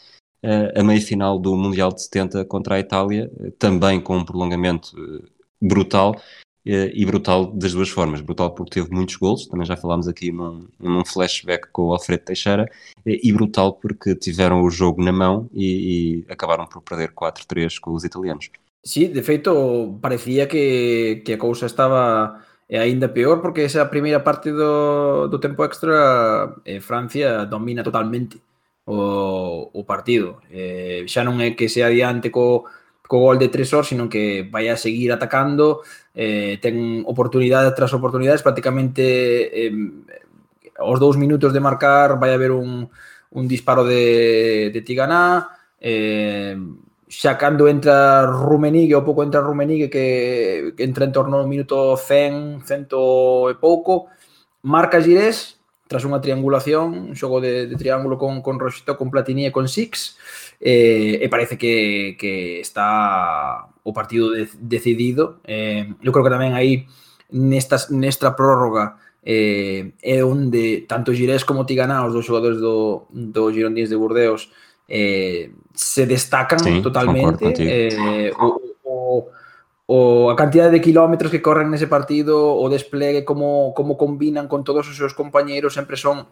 uh, 0.43 0.79
a 0.79 0.83
meia-final 0.83 1.39
do 1.39 1.55
Mundial 1.55 1.91
de 1.91 2.03
70 2.03 2.45
contra 2.45 2.75
a 2.75 2.79
Itália, 2.79 3.31
uh, 3.39 3.51
também 3.51 3.99
com 3.99 4.17
um 4.17 4.25
prolongamento 4.25 4.95
uh, 4.95 5.23
brutal, 5.61 6.15
eh, 6.15 6.21
e 6.65 7.05
brutal 7.05 7.47
das 7.47 7.73
duas 7.73 7.89
formas. 7.89 8.21
Brutal 8.21 8.51
porque 8.51 8.79
teve 8.79 8.93
muitos 8.93 9.15
gols, 9.15 9.47
também 9.47 9.65
já 9.65 9.75
falámos 9.77 10.07
aqui 10.07 10.31
num, 10.31 10.67
num 10.79 11.05
flashback 11.05 11.69
com 11.71 11.87
o 11.87 11.93
Alfredo 11.93 12.25
Teixeira, 12.25 12.65
eh, 13.05 13.19
e 13.23 13.31
brutal 13.31 13.73
porque 13.73 14.15
tiveram 14.15 14.61
o 14.61 14.69
jogo 14.69 15.03
na 15.03 15.11
mão 15.11 15.49
e, 15.53 16.25
e 16.25 16.31
acabaram 16.31 16.65
por 16.65 16.81
perder 16.81 17.11
4-3 17.13 17.79
com 17.79 17.93
os 17.93 18.03
italianos. 18.03 18.49
Sí, 18.83 19.07
de 19.07 19.21
feito, 19.23 19.99
parecía 20.01 20.47
que, 20.47 21.21
que 21.25 21.33
a 21.33 21.37
cousa 21.37 21.65
estaba 21.65 22.41
e 22.69 22.77
aínda 22.77 23.09
peor 23.09 23.41
porque 23.41 23.65
esa 23.65 23.89
primeira 23.89 24.19
parte 24.23 24.51
do, 24.51 25.27
do 25.27 25.39
tempo 25.39 25.65
extra 25.65 26.55
eh, 26.65 26.79
domina 27.49 27.83
totalmente 27.83 28.39
o, 28.85 29.69
o 29.73 29.83
partido. 29.85 30.41
Eh, 30.51 31.05
xa 31.07 31.23
non 31.23 31.41
é 31.41 31.57
que 31.57 31.69
se 31.69 31.81
adiante 31.81 32.29
co, 32.29 32.65
co 33.09 33.17
gol 33.25 33.37
de 33.37 33.49
Tresor, 33.49 33.85
sino 33.85 34.09
que 34.09 34.49
vai 34.53 34.69
a 34.69 34.77
seguir 34.77 35.11
atacando, 35.11 35.81
eh, 36.15 36.57
ten 36.61 37.03
oportunidade 37.05 37.71
tras 37.75 37.93
oportunidades, 37.93 38.41
prácticamente 38.41 39.67
eh, 39.67 39.73
aos 40.79 40.99
dous 40.99 41.17
minutos 41.19 41.51
de 41.53 41.59
marcar 41.59 42.17
vai 42.17 42.33
haber 42.33 42.51
un, 42.51 42.89
un 43.31 43.45
disparo 43.47 43.83
de, 43.83 44.71
de 44.73 44.81
Tiganá, 44.81 45.49
eh, 45.79 46.55
xa 47.09 47.37
cando 47.37 47.67
entra 47.67 48.25
Rumenigue 48.29 48.93
ou 48.93 49.05
pouco 49.05 49.25
entra 49.25 49.41
Rumenigue 49.41 49.89
que, 49.89 50.73
que 50.77 50.83
entra 50.85 51.05
en 51.05 51.11
torno 51.11 51.41
ao 51.41 51.49
minuto 51.49 51.97
100, 51.97 52.63
cento 52.65 53.49
e 53.49 53.55
pouco, 53.57 54.13
marca 54.61 55.01
Girés, 55.01 55.57
tras 55.89 56.05
unha 56.05 56.21
triangulación, 56.21 57.09
un 57.09 57.15
xogo 57.17 57.41
de, 57.41 57.65
de 57.65 57.73
triángulo 57.73 58.21
con, 58.21 58.45
con 58.45 58.61
Roxito, 58.61 58.93
con 58.93 59.09
Platini 59.09 59.49
e 59.49 59.51
con 59.51 59.65
Six, 59.65 60.21
eh, 60.61 61.17
e 61.17 61.25
parece 61.33 61.57
que, 61.57 62.13
que 62.13 62.61
está 62.61 63.73
o 63.89 63.93
partido 63.93 64.29
de, 64.31 64.45
decidido. 64.61 65.41
Eh, 65.49 65.89
eu 66.05 66.13
creo 66.13 66.25
que 66.25 66.33
tamén 66.33 66.53
aí 66.53 66.85
nestas, 67.33 67.89
nesta 67.89 68.37
prórroga 68.37 69.01
eh, 69.25 69.91
é 70.01 70.23
onde 70.23 70.85
tanto 70.87 71.13
Girés 71.13 71.43
como 71.43 71.65
Tiganá, 71.65 72.05
os 72.05 72.13
dos 72.13 72.25
xogadores 72.25 72.61
do, 72.61 73.09
do 73.09 73.51
Girondins 73.51 73.89
de 73.89 73.97
Burdeos, 73.97 74.53
eh, 74.87 75.51
se 75.73 76.05
destacan 76.05 76.59
sí, 76.59 76.81
totalmente. 76.81 77.53
Eh, 77.57 78.31
o, 78.39 78.61
o, 78.83 79.27
o 79.85 80.29
a 80.31 80.35
cantidade 80.35 80.71
de 80.71 80.81
kilómetros 80.81 81.31
que 81.31 81.41
corren 81.41 81.69
nese 81.69 81.89
partido, 81.89 82.55
o 82.55 82.65
despliegue, 82.69 83.25
como, 83.25 83.73
como 83.75 83.97
combinan 83.97 84.47
con 84.47 84.63
todos 84.63 84.87
os 84.87 84.97
seus 84.97 85.13
compañeros, 85.13 85.73
sempre 85.73 85.97
son 85.97 86.25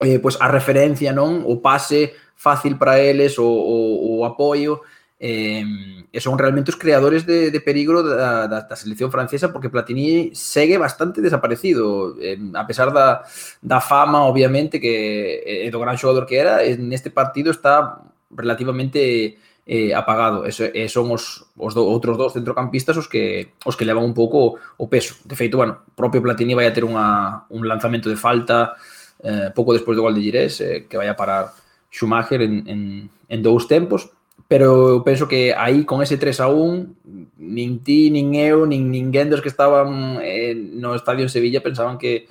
eh, 0.00 0.18
pues 0.18 0.38
a 0.40 0.48
referencia, 0.48 1.12
non? 1.12 1.44
O 1.46 1.60
pase 1.60 2.14
fácil 2.34 2.78
para 2.78 2.98
eles, 2.98 3.38
o, 3.38 3.46
o, 3.46 4.18
o 4.18 4.24
apoio. 4.24 4.82
Eh, 5.22 5.62
e 6.10 6.18
son 6.18 6.34
realmente 6.34 6.74
os 6.74 6.80
creadores 6.82 7.22
de, 7.22 7.54
de 7.54 7.60
peligro 7.62 8.02
da, 8.02 8.50
da, 8.50 8.66
da 8.66 8.74
selección 8.74 9.14
francesa 9.14 9.54
porque 9.54 9.70
Platini 9.70 10.34
segue 10.34 10.82
bastante 10.82 11.22
desaparecido 11.22 12.18
eh, 12.18 12.34
a 12.58 12.66
pesar 12.66 12.90
da, 12.90 13.22
da 13.62 13.78
fama 13.78 14.26
obviamente 14.26 14.82
que 14.82 15.38
eh, 15.46 15.70
do 15.70 15.78
gran 15.78 15.94
xogador 15.94 16.26
que 16.26 16.42
era 16.42 16.58
neste 16.74 17.14
partido 17.14 17.54
está 17.54 18.02
relativamente 18.34 19.38
eh, 19.66 19.94
apagado. 19.94 20.44
Eso, 20.44 20.66
e 20.66 20.88
son 20.90 21.10
os, 21.14 21.46
os 21.54 21.72
do, 21.74 21.86
outros 21.86 22.18
dous 22.18 22.34
centrocampistas 22.34 22.98
os 22.98 23.06
que 23.06 23.54
os 23.64 23.78
que 23.78 23.86
levan 23.86 24.02
un 24.02 24.14
pouco 24.14 24.58
o 24.58 24.86
peso. 24.90 25.14
De 25.24 25.38
feito, 25.38 25.56
bueno, 25.56 25.86
propio 25.94 26.22
Platini 26.22 26.54
vai 26.54 26.66
a 26.66 26.74
ter 26.74 26.82
unha, 26.82 27.46
un 27.50 27.62
lanzamento 27.70 28.10
de 28.10 28.18
falta 28.18 28.74
eh, 29.22 29.54
pouco 29.54 29.70
despois 29.70 29.94
do 29.94 30.02
gol 30.02 30.14
de 30.14 30.22
Girés, 30.22 30.58
eh, 30.60 30.90
que 30.90 30.98
vai 30.98 31.06
a 31.06 31.14
parar 31.14 31.54
Schumacher 31.92 32.42
en, 32.42 32.66
en, 32.66 32.80
en 33.06 33.40
dous 33.42 33.70
tempos. 33.70 34.10
Pero 34.52 35.00
eu 35.00 35.00
penso 35.00 35.24
que 35.24 35.56
aí 35.56 35.80
con 35.88 36.04
ese 36.04 36.20
3 36.20 36.44
a 36.44 36.52
1 36.52 37.40
nin 37.40 37.80
ti, 37.80 38.12
nin 38.12 38.36
eu, 38.36 38.68
nin 38.68 38.92
ninguén 38.92 39.32
dos 39.32 39.40
que 39.40 39.48
estaban 39.48 40.20
eh, 40.20 40.52
no 40.52 40.92
estadio 40.92 41.24
en 41.24 41.32
Sevilla 41.32 41.64
pensaban 41.64 41.96
que 41.96 42.28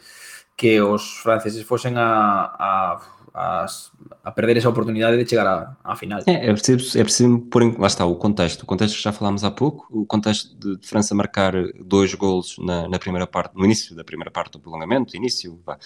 que 0.53 0.77
os 0.85 1.17
franceses 1.25 1.65
fosen 1.65 1.97
a, 1.97 2.45
a 2.45 3.01
a, 3.33 4.31
perder 4.35 4.57
essa 4.57 4.69
oportunidade 4.69 5.17
de 5.17 5.27
chegar 5.27 5.47
à, 5.47 5.77
à 5.83 5.95
final. 5.95 6.19
É, 6.27 6.49
é 6.49 6.53
preciso, 6.53 6.99
é 6.99 7.03
preciso 7.03 7.47
em, 7.61 7.75
lá 7.79 7.87
está 7.87 8.05
o 8.05 8.15
contexto, 8.15 8.63
o 8.63 8.65
contexto 8.65 8.97
que 8.97 9.01
já 9.01 9.11
falámos 9.11 9.43
há 9.43 9.49
pouco, 9.49 9.87
o 9.89 10.05
contexto 10.05 10.53
de, 10.59 10.77
de 10.77 10.85
França 10.85 11.15
marcar 11.15 11.53
dois 11.79 12.13
golos 12.13 12.57
na, 12.59 12.87
na, 12.89 12.99
primeira 12.99 13.25
parte, 13.25 13.55
no 13.55 13.63
início 13.63 13.95
da 13.95 14.03
primeira 14.03 14.29
parte 14.29 14.51
do 14.51 14.59
prolongamento, 14.59 15.15
início, 15.15 15.59
vá, 15.65 15.77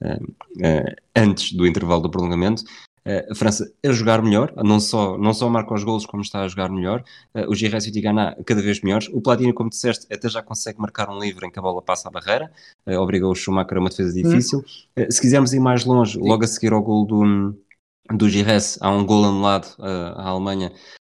uh, 0.00 0.24
uh, 0.24 0.96
antes 1.14 1.52
do 1.52 1.66
intervalo 1.66 2.00
do 2.00 2.10
prolongamento, 2.10 2.64
a 3.06 3.34
França 3.34 3.70
a 3.84 3.92
jogar 3.92 4.22
melhor, 4.22 4.52
não 4.56 4.80
só, 4.80 5.18
não 5.18 5.34
só 5.34 5.48
marca 5.48 5.74
os 5.74 5.84
golos, 5.84 6.06
como 6.06 6.22
está 6.22 6.40
a 6.40 6.48
jogar 6.48 6.70
melhor. 6.70 7.04
Uh, 7.34 7.50
o 7.50 7.54
Gires 7.54 7.84
e 7.84 7.90
o 7.90 7.92
Tigana 7.92 8.36
cada 8.46 8.62
vez 8.62 8.80
melhores. 8.80 9.08
O 9.12 9.20
Platini, 9.20 9.52
como 9.52 9.68
disseste, 9.68 10.06
até 10.10 10.28
já 10.28 10.42
consegue 10.42 10.80
marcar 10.80 11.10
um 11.10 11.18
livre 11.18 11.46
em 11.46 11.50
que 11.50 11.58
a 11.58 11.62
bola 11.62 11.82
passa 11.82 12.08
a 12.08 12.10
barreira, 12.10 12.50
uh, 12.86 12.98
obrigou 12.98 13.30
o 13.30 13.34
Schumacher 13.34 13.76
a 13.76 13.80
uma 13.80 13.90
defesa 13.90 14.12
difícil. 14.12 14.64
Uh, 14.98 15.12
se 15.12 15.20
quisermos 15.20 15.52
ir 15.52 15.60
mais 15.60 15.84
longe, 15.84 16.18
logo 16.18 16.44
a 16.44 16.46
seguir 16.46 16.72
ao 16.72 16.82
gol 16.82 17.04
do, 17.04 17.54
do 18.10 18.28
Gires, 18.28 18.78
há 18.80 18.90
um 18.90 19.04
gol 19.04 19.24
anulado 19.24 19.68
à 19.78 20.28
Alemanha 20.28 20.72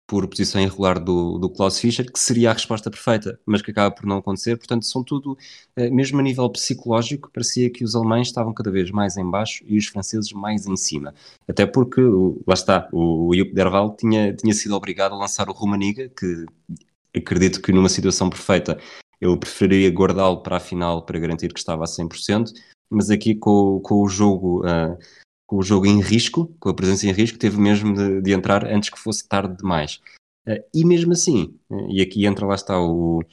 por 0.08 0.26
posição 0.26 0.58
irregular 0.58 0.98
do, 0.98 1.38
do 1.38 1.50
Klaus 1.50 1.78
Fischer, 1.78 2.10
que 2.10 2.18
seria 2.18 2.50
a 2.50 2.54
resposta 2.54 2.90
perfeita, 2.90 3.38
mas 3.44 3.60
que 3.60 3.70
acaba 3.70 3.94
por 3.94 4.06
não 4.06 4.16
acontecer. 4.16 4.56
Portanto, 4.56 4.86
são 4.86 5.04
tudo, 5.04 5.36
eh, 5.76 5.90
mesmo 5.90 6.18
a 6.18 6.22
nível 6.22 6.48
psicológico, 6.48 7.30
parecia 7.30 7.68
que 7.68 7.84
os 7.84 7.94
alemães 7.94 8.28
estavam 8.28 8.54
cada 8.54 8.70
vez 8.70 8.90
mais 8.90 9.18
em 9.18 9.30
baixo 9.30 9.62
e 9.68 9.76
os 9.76 9.86
franceses 9.86 10.32
mais 10.32 10.66
em 10.66 10.76
cima. 10.78 11.14
Até 11.46 11.66
porque, 11.66 12.00
lá 12.46 12.54
está, 12.54 12.88
o, 12.90 13.34
Jupp 13.36 13.52
Derval 13.52 13.94
tinha, 13.96 14.32
tinha 14.32 14.54
sido 14.54 14.74
obrigado 14.74 15.12
a 15.12 15.18
lançar 15.18 15.50
o 15.50 15.52
Rumaniga, 15.52 16.08
que 16.08 16.46
acredito 17.14 17.60
que 17.60 17.70
numa 17.70 17.90
situação 17.90 18.30
perfeita 18.30 18.78
eu 19.20 19.36
preferiria 19.36 19.90
guardá-lo 19.90 20.42
para 20.42 20.56
a 20.56 20.60
final 20.60 21.04
para 21.04 21.18
garantir 21.18 21.52
que 21.52 21.58
estava 21.58 21.84
a 21.84 21.86
100%, 21.86 22.50
mas 22.90 23.10
aqui 23.10 23.34
com, 23.34 23.78
com 23.80 24.02
o 24.02 24.08
jogo... 24.08 24.62
Uh, 24.64 24.96
com 25.48 25.56
o 25.56 25.62
jogo 25.62 25.86
em 25.86 26.00
risco, 26.00 26.54
com 26.60 26.68
a 26.68 26.74
presença 26.74 27.06
em 27.06 27.12
risco, 27.12 27.38
teve 27.38 27.58
mesmo 27.58 27.94
de, 27.94 28.20
de 28.20 28.32
entrar 28.32 28.66
antes 28.66 28.90
que 28.90 28.98
fosse 28.98 29.26
tarde 29.26 29.56
demais. 29.56 29.98
Uh, 30.46 30.62
e 30.74 30.84
mesmo 30.84 31.12
assim, 31.12 31.54
uh, 31.70 31.90
e 31.90 32.02
aqui 32.02 32.26
entra 32.26 32.46
lá 32.46 32.54
está 32.54 32.78
o, 32.78 33.24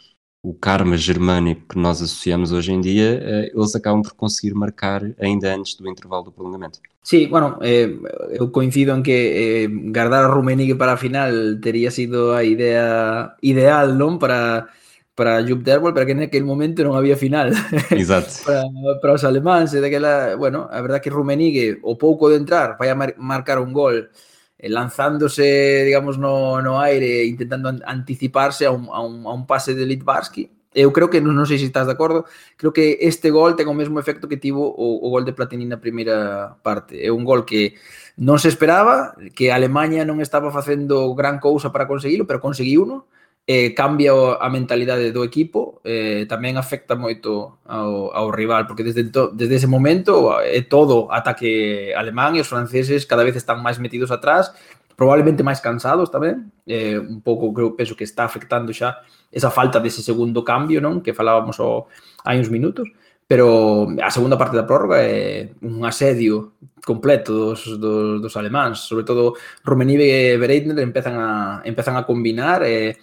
o 0.42 0.54
karma 0.54 0.96
germânico 0.96 1.68
que 1.68 1.78
nós 1.78 2.02
associamos 2.02 2.54
hoje 2.54 2.72
em 2.72 2.80
dia, 2.80 3.22
uh, 3.22 3.60
eles 3.60 3.76
acabam 3.76 4.02
por 4.02 4.14
conseguir 4.14 4.56
marcar 4.56 5.04
ainda 5.20 5.54
antes 5.54 5.76
do 5.76 5.90
intervalo 5.90 6.24
do 6.24 6.32
prolongamento. 6.32 6.80
Sí, 7.04 7.28
bueno, 7.28 7.60
eh, 7.62 7.88
eu 8.32 8.50
coincido 8.50 8.92
en 8.96 9.04
que 9.04 9.12
eh, 9.12 9.68
guardar 9.94 10.26
a 10.26 10.28
Rummenigge 10.28 10.74
para 10.74 10.94
a 10.94 10.98
final 10.98 11.60
teria 11.62 11.92
sido 11.92 12.34
a 12.34 12.44
idea 12.44 13.36
ideal, 13.44 13.94
non? 13.94 14.18
Para 14.18 14.74
para 15.16 15.42
Jupp 15.42 15.64
Derwol, 15.64 15.94
pero 15.94 16.06
que 16.06 16.14
naquele 16.14 16.44
momento 16.44 16.84
non 16.84 17.00
había 17.00 17.16
final 17.16 17.56
Exacto. 17.96 18.44
para, 18.44 18.68
para 19.00 19.16
os 19.16 19.24
alemáns 19.24 19.72
e 19.72 19.80
daquela, 19.80 20.36
bueno, 20.36 20.68
a 20.68 20.84
verdad 20.84 21.00
que 21.00 21.10
Rumenigue 21.10 21.80
o 21.88 21.96
pouco 21.96 22.28
de 22.28 22.36
entrar 22.36 22.76
vai 22.76 22.92
a 22.92 23.00
mar 23.00 23.16
marcar 23.16 23.64
un 23.64 23.72
gol 23.72 24.12
eh, 24.60 24.70
lanzándose, 24.70 25.88
digamos, 25.88 26.20
no, 26.20 26.60
no 26.60 26.84
aire 26.84 27.24
intentando 27.24 27.72
anticiparse 27.88 28.68
a 28.68 28.76
un, 28.76 28.92
a 28.92 29.00
un, 29.00 29.24
a 29.24 29.32
un 29.32 29.48
pase 29.48 29.72
de 29.74 29.88
Litvarsky. 29.88 30.52
eu 30.76 30.92
creo 30.92 31.08
que, 31.08 31.24
non, 31.24 31.32
non 31.40 31.48
sei 31.48 31.56
se 31.56 31.72
estás 31.72 31.88
de 31.88 31.96
acordo 31.96 32.28
creo 32.60 32.76
que 32.76 33.00
este 33.00 33.32
gol 33.32 33.56
ten 33.56 33.72
o 33.72 33.74
mesmo 33.74 33.96
efecto 33.96 34.28
que 34.28 34.36
tivo 34.36 34.68
o, 34.68 35.00
o 35.00 35.08
gol 35.08 35.24
de 35.24 35.32
Platini 35.32 35.64
na 35.64 35.80
primeira 35.80 36.60
parte 36.60 37.00
é 37.00 37.08
un 37.16 37.24
gol 37.24 37.48
que 37.48 37.80
non 38.20 38.36
se 38.44 38.52
esperaba 38.52 39.16
que 39.32 39.50
a 39.50 39.56
Alemanha 39.56 40.04
non 40.04 40.20
estaba 40.20 40.52
facendo 40.52 41.16
gran 41.16 41.40
cousa 41.40 41.72
para 41.72 41.88
conseguilo, 41.88 42.28
pero 42.28 42.44
conseguiu 42.44 42.84
uno 42.84 43.08
eh, 43.48 43.74
cambia 43.74 44.12
a 44.42 44.50
mentalidade 44.50 45.14
do 45.14 45.22
equipo, 45.22 45.82
eh, 45.86 46.26
tamén 46.26 46.58
afecta 46.58 46.98
moito 46.98 47.62
ao, 47.70 48.10
ao 48.10 48.34
rival, 48.34 48.66
porque 48.66 48.82
desde, 48.82 49.06
to, 49.14 49.30
desde 49.38 49.62
ese 49.62 49.70
momento 49.70 50.34
é 50.42 50.66
todo 50.66 51.14
ataque 51.14 51.94
alemán 51.94 52.34
e 52.34 52.42
os 52.42 52.50
franceses 52.50 53.06
cada 53.06 53.22
vez 53.22 53.38
están 53.38 53.62
máis 53.62 53.78
metidos 53.78 54.10
atrás, 54.10 54.50
probablemente 54.98 55.46
máis 55.46 55.62
cansados 55.62 56.10
tamén, 56.10 56.50
eh, 56.66 56.98
un 56.98 57.22
pouco 57.22 57.54
creo 57.54 57.78
penso 57.78 57.94
que 57.94 58.08
está 58.08 58.26
afectando 58.26 58.74
xa 58.74 59.06
esa 59.30 59.54
falta 59.54 59.78
dese 59.78 60.02
segundo 60.02 60.42
cambio, 60.42 60.82
non, 60.82 61.06
que 61.06 61.14
falábamos 61.14 61.62
o, 61.62 61.86
hai 62.26 62.42
uns 62.42 62.50
minutos, 62.50 62.90
pero 63.30 63.86
a 64.02 64.10
segunda 64.10 64.38
parte 64.42 64.58
da 64.58 64.66
prórroga 64.66 65.02
é 65.02 65.54
un 65.62 65.86
asedio 65.86 66.58
completo 66.82 67.34
dos, 67.34 67.78
dos, 67.78 68.22
dos 68.22 68.34
alemáns, 68.38 68.86
sobre 68.90 69.06
todo 69.06 69.38
Rummenigge 69.62 70.34
e 70.34 70.38
Bereitner 70.38 70.82
empezan 70.82 71.18
a 71.18 71.30
empezan 71.66 71.98
a 71.98 72.06
combinar 72.06 72.66
e 72.66 72.90
eh, 72.90 72.98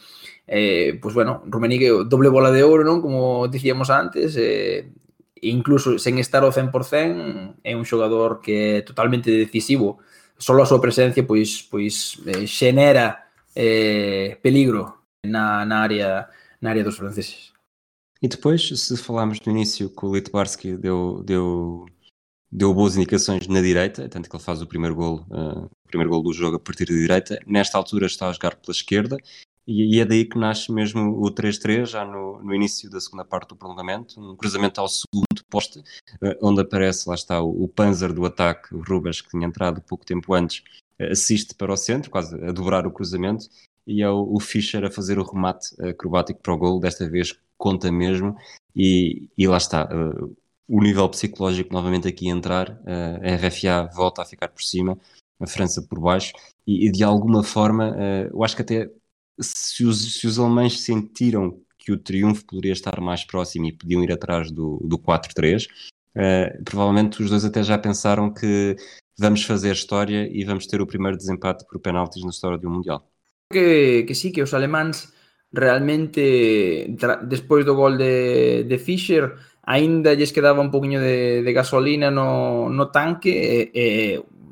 eh, 0.54 0.98
pues 1.00 1.14
bueno, 1.14 1.42
Rummenigge 1.46 2.04
doble 2.04 2.28
bola 2.28 2.50
de 2.50 2.62
ouro, 2.62 2.84
non? 2.84 3.00
Como 3.00 3.48
dicíamos 3.48 3.88
antes, 3.88 4.36
eh, 4.36 4.92
incluso 5.40 5.96
sen 5.96 6.20
estar 6.20 6.44
ao 6.44 6.52
100%, 6.52 7.56
é 7.64 7.72
un 7.72 7.88
xogador 7.88 8.44
que 8.44 8.84
é 8.84 8.84
totalmente 8.84 9.32
decisivo. 9.32 10.04
Solo 10.36 10.60
a 10.60 10.68
súa 10.68 10.76
presencia 10.76 11.24
pois 11.24 11.64
pois 11.64 12.20
eh, 12.28 12.44
xenera 12.44 13.32
eh, 13.56 14.36
peligro 14.44 15.08
na, 15.24 15.64
na 15.64 15.80
área 15.80 16.28
na 16.60 16.68
área 16.68 16.84
dos 16.84 17.00
franceses. 17.00 17.56
E 18.20 18.28
depois, 18.28 18.68
se 18.68 18.96
falarmos 19.00 19.40
no 19.40 19.56
início 19.56 19.88
que 19.88 20.04
o 20.04 20.12
Litbarski 20.12 20.76
deu, 20.76 21.24
deu, 21.24 21.86
deu 22.52 22.74
boas 22.74 22.94
indicações 22.94 23.48
na 23.48 23.60
direita, 23.64 24.06
tanto 24.06 24.28
que 24.28 24.36
ele 24.36 24.44
faz 24.44 24.60
o 24.60 24.66
primeiro 24.66 24.94
gol, 24.94 25.26
uh, 25.32 25.64
o 25.64 25.88
primeiro 25.88 26.10
gol 26.10 26.22
do 26.22 26.32
jogo 26.32 26.56
a 26.56 26.60
partir 26.60 26.84
da 26.84 26.94
direita, 26.94 27.40
nesta 27.46 27.78
altura 27.78 28.06
está 28.06 28.28
a 28.28 28.32
jogar 28.32 28.54
pela 28.54 28.70
esquerda 28.70 29.16
e, 29.66 29.96
e, 29.96 30.00
é 30.00 30.04
daí 30.04 30.24
que 30.24 30.38
nasce 30.38 30.72
mesmo 30.72 31.22
o 31.22 31.30
3-3, 31.30 31.86
já 31.86 32.04
no, 32.04 32.42
no, 32.42 32.54
início 32.54 32.90
da 32.90 33.00
segunda 33.00 33.24
parte 33.24 33.50
do 33.50 33.56
prolongamento, 33.56 34.20
um 34.20 34.36
cruzamento 34.36 34.80
ao 34.80 34.88
segundo 34.88 35.44
poste, 35.48 35.82
eh, 36.22 36.38
onde 36.42 36.62
aparece, 36.62 37.08
lá 37.08 37.14
está, 37.14 37.40
o, 37.40 37.64
o 37.64 37.68
Panzer 37.68 38.12
do 38.12 38.24
ataque, 38.24 38.74
o 38.74 38.82
Rubens, 38.82 39.20
que 39.20 39.30
tinha 39.30 39.46
entrado 39.46 39.80
pouco 39.82 40.04
tempo 40.04 40.34
antes, 40.34 40.62
eh, 40.98 41.12
assiste 41.12 41.54
para 41.54 41.72
o 41.72 41.76
centro, 41.76 42.10
quase 42.10 42.34
a 42.44 42.50
dobrar 42.50 42.86
o 42.86 42.90
cruzamento, 42.90 43.46
e 43.86 44.02
é 44.02 44.10
o, 44.10 44.34
o 44.34 44.40
Fischer 44.40 44.84
a 44.84 44.90
fazer 44.90 45.18
o 45.18 45.24
remate 45.24 45.68
acrobático 45.80 46.40
para 46.40 46.54
o 46.54 46.58
gol, 46.58 46.80
desta 46.80 47.08
vez 47.08 47.38
conta 47.56 47.92
mesmo, 47.92 48.36
e, 48.74 49.28
e 49.38 49.46
lá 49.46 49.58
está, 49.58 49.84
uh, 49.84 50.36
o 50.68 50.82
nível 50.82 51.08
psicológico 51.08 51.72
novamente 51.72 52.08
aqui 52.08 52.28
entrar, 52.28 52.70
uh, 52.70 53.20
a 53.22 53.36
RFA 53.36 53.88
volta 53.94 54.22
a 54.22 54.24
ficar 54.24 54.48
por 54.48 54.62
cima, 54.62 54.98
a 55.38 55.46
França 55.46 55.82
por 55.82 56.00
baixo, 56.00 56.32
e, 56.66 56.86
e 56.86 56.90
de 56.90 57.04
alguma 57.04 57.44
forma, 57.44 57.90
uh, 57.90 58.30
eu 58.32 58.42
acho 58.42 58.56
que 58.56 58.62
até 58.62 58.90
se 59.40 59.84
os, 59.84 60.18
se 60.18 60.26
os 60.26 60.38
alemães 60.38 60.80
sentiram 60.80 61.60
que 61.78 61.92
o 61.92 61.98
triunfo 61.98 62.44
poderia 62.46 62.72
estar 62.72 63.00
mais 63.00 63.24
próximo 63.24 63.66
e 63.66 63.72
podiam 63.72 64.02
ir 64.02 64.12
atrás 64.12 64.50
do, 64.50 64.80
do 64.84 64.98
4-3, 64.98 65.64
uh, 65.64 65.68
eh, 66.14 66.60
provavelmente 66.64 67.22
os 67.22 67.30
dois 67.30 67.44
até 67.44 67.62
já 67.62 67.76
pensaram 67.76 68.32
que 68.32 68.76
vamos 69.18 69.42
fazer 69.44 69.72
história 69.72 70.28
e 70.30 70.44
vamos 70.44 70.66
ter 70.66 70.80
o 70.80 70.86
primeiro 70.86 71.16
desempate 71.16 71.64
por 71.66 71.80
penaltis 71.80 72.22
na 72.22 72.30
história 72.30 72.58
um 72.64 72.70
Mundial. 72.70 73.08
Que, 73.50 74.04
que 74.04 74.30
que 74.30 74.42
os 74.42 74.54
alemães 74.54 75.12
realmente, 75.52 76.96
despois 77.28 77.64
do 77.64 77.74
gol 77.74 77.96
de, 77.96 78.64
de 78.64 78.78
Fischer, 78.78 79.34
aínda 79.62 80.14
lles 80.14 80.32
quedaba 80.32 80.60
un 80.60 80.70
poquinho 80.70 81.00
de, 81.00 81.42
de 81.42 81.52
gasolina 81.52 82.10
no, 82.10 82.68
no 82.68 82.90
tanque 82.90 83.30
e, 83.30 83.70
e 83.74 83.84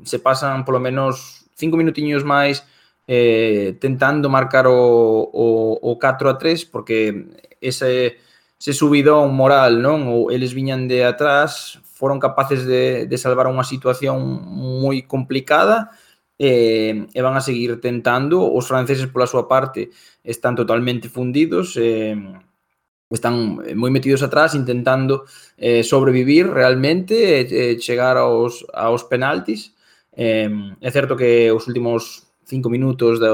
se 0.03 0.19
pasan 0.19 0.63
polo 0.63 0.79
menos 0.79 1.45
cinco 1.55 1.75
minutiños 1.75 2.23
máis 2.23 2.63
eh, 3.11 3.75
tentando 3.83 4.29
marcar 4.29 4.67
o, 4.67 5.27
o, 5.27 5.79
o 5.83 5.99
4 5.99 6.29
a 6.29 6.37
3 6.37 6.63
porque 6.65 7.27
ese, 7.59 8.15
ese 8.55 8.71
subidón 8.71 9.35
moral, 9.35 9.83
non? 9.83 10.07
Ou 10.07 10.31
eles 10.31 10.55
viñan 10.55 10.87
de 10.87 11.03
atrás, 11.03 11.75
foron 11.83 12.23
capaces 12.23 12.63
de, 12.63 13.11
de 13.11 13.17
salvar 13.19 13.51
unha 13.51 13.67
situación 13.67 14.15
moi 14.55 15.03
complicada 15.03 15.91
eh, 16.39 17.03
e 17.11 17.19
van 17.19 17.35
a 17.35 17.43
seguir 17.43 17.83
tentando. 17.83 18.47
Os 18.47 18.71
franceses, 18.71 19.11
pola 19.11 19.27
súa 19.27 19.43
parte, 19.43 19.91
están 20.23 20.55
totalmente 20.55 21.11
fundidos, 21.11 21.75
eh, 21.75 22.15
están 23.11 23.59
moi 23.75 23.91
metidos 23.91 24.23
atrás 24.23 24.55
intentando 24.55 25.27
eh, 25.59 25.83
sobrevivir 25.83 26.47
realmente 26.47 27.43
e 27.43 27.75
eh, 27.75 27.75
chegar 27.75 28.15
aos, 28.15 28.63
aos 28.71 29.03
penaltis. 29.03 29.75
Eh, 30.15 30.47
é 30.79 30.89
certo 30.95 31.19
que 31.19 31.51
os 31.51 31.67
últimos 31.67 32.30
cinco 32.51 32.67
minutos 32.67 33.23
da, 33.23 33.31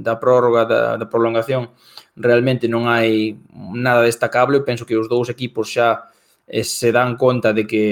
da 0.00 0.16
prórroga, 0.16 0.64
da, 0.64 0.96
da 0.96 1.06
prolongación, 1.12 1.68
realmente 2.16 2.64
non 2.64 2.88
hai 2.88 3.36
nada 3.76 4.08
destacable. 4.08 4.64
Penso 4.64 4.88
que 4.88 4.96
os 4.96 5.04
dous 5.12 5.28
equipos 5.28 5.68
xa 5.68 6.08
eh, 6.48 6.64
se 6.64 6.88
dan 6.88 7.20
conta 7.20 7.52
de 7.52 7.68
que 7.68 7.84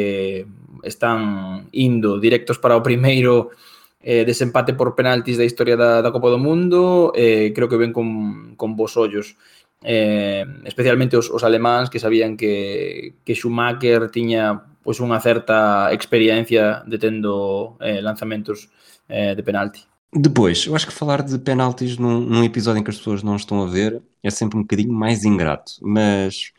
están 0.81 1.69
indo 1.77 2.17
directos 2.17 2.57
para 2.57 2.81
o 2.81 2.81
primeiro 2.81 3.53
eh, 4.01 4.25
desempate 4.25 4.73
por 4.73 4.95
penaltis 4.95 5.37
da 5.37 5.45
historia 5.45 5.77
da, 5.77 6.01
da 6.01 6.15
Copa 6.15 6.33
do 6.33 6.41
Mundo, 6.41 7.13
eh, 7.13 7.53
creo 7.53 7.69
que 7.69 7.77
ven 7.77 7.93
con, 7.93 8.57
con 8.57 8.73
vos 8.73 8.97
ollos. 8.97 9.37
Eh, 9.83 10.47
especialmente 10.65 11.21
os, 11.21 11.29
os 11.29 11.45
alemáns 11.45 11.91
que 11.93 12.01
sabían 12.01 12.37
que, 12.37 13.21
que 13.25 13.37
Schumacher 13.37 14.09
tiña 14.09 14.73
pois, 14.87 15.03
unha 15.03 15.19
certa 15.19 15.91
experiencia 15.91 16.87
detendo 16.87 17.75
eh, 17.83 17.99
lanzamentos 17.99 18.71
eh, 19.11 19.35
de 19.35 19.43
penalti. 19.43 19.83
Depois, 20.15 20.67
eu 20.67 20.75
acho 20.75 20.87
que 20.87 20.93
falar 20.93 21.23
de 21.23 21.39
penaltis 21.39 21.99
num, 21.99 22.21
num, 22.21 22.45
episódio 22.45 22.81
em 22.81 22.85
que 22.85 22.91
as 22.91 22.97
pessoas 22.97 23.23
não 23.23 23.37
estão 23.37 23.63
a 23.63 23.67
ver 23.67 24.03
é 24.23 24.31
sempre 24.31 24.57
um 24.57 24.63
bocadinho 24.63 24.93
mais 24.93 25.25
ingrato, 25.25 25.73
mas, 25.83 26.53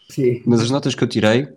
mas 0.45 0.62
as 0.62 0.70
notas 0.70 0.93
que 0.93 1.04
eu 1.04 1.08
tirei 1.08 1.48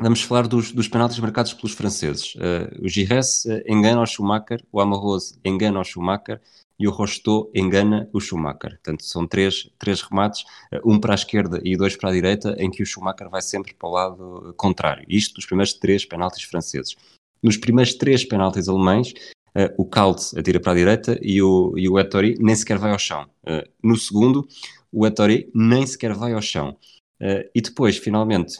Vamos 0.00 0.22
falar 0.22 0.48
dos, 0.48 0.72
dos 0.72 0.88
penaltis 0.88 1.20
marcados 1.20 1.54
pelos 1.54 1.72
franceses. 1.72 2.34
Uh, 2.34 2.84
o 2.84 2.88
Gires 2.88 3.44
uh, 3.44 3.62
engana 3.64 4.02
o 4.02 4.06
Schumacher, 4.06 4.60
o 4.72 4.80
Amarrose 4.80 5.38
engana 5.44 5.78
o 5.78 5.84
Schumacher 5.84 6.40
e 6.76 6.88
o 6.88 6.90
Rocheteau 6.90 7.48
engana 7.54 8.08
o 8.12 8.20
Schumacher. 8.20 8.70
Portanto, 8.70 9.04
são 9.04 9.24
três, 9.24 9.70
três 9.78 10.02
remates, 10.02 10.42
uh, 10.72 10.80
um 10.84 10.98
para 10.98 11.14
a 11.14 11.14
esquerda 11.14 11.60
e 11.62 11.76
dois 11.76 11.96
para 11.96 12.10
a 12.10 12.12
direita, 12.12 12.56
em 12.58 12.72
que 12.72 12.82
o 12.82 12.86
Schumacher 12.86 13.30
vai 13.30 13.40
sempre 13.40 13.72
para 13.72 13.88
o 13.88 13.92
lado 13.92 14.54
contrário. 14.56 15.04
Isto 15.08 15.36
dos 15.36 15.46
primeiros 15.46 15.74
três 15.74 16.04
penaltis 16.04 16.42
franceses. 16.42 16.96
Nos 17.40 17.56
primeiros 17.56 17.94
três 17.94 18.24
penaltis 18.24 18.68
alemães, 18.68 19.14
o 19.76 19.84
Kalt 19.84 20.36
atira 20.36 20.60
para 20.60 20.72
a 20.72 20.74
direita 20.74 21.18
e 21.22 21.42
o, 21.42 21.74
e 21.76 21.88
o 21.88 21.98
Ettori 21.98 22.36
nem 22.40 22.54
sequer 22.54 22.78
vai 22.78 22.92
ao 22.92 22.98
chão. 22.98 23.28
no 23.82 23.96
segundo, 23.96 24.46
o 24.92 25.06
Ettori 25.06 25.50
nem 25.54 25.86
sequer 25.86 26.14
vai 26.14 26.32
ao 26.32 26.42
chão. 26.42 26.76
e 27.54 27.60
depois, 27.60 27.96
finalmente, 27.98 28.58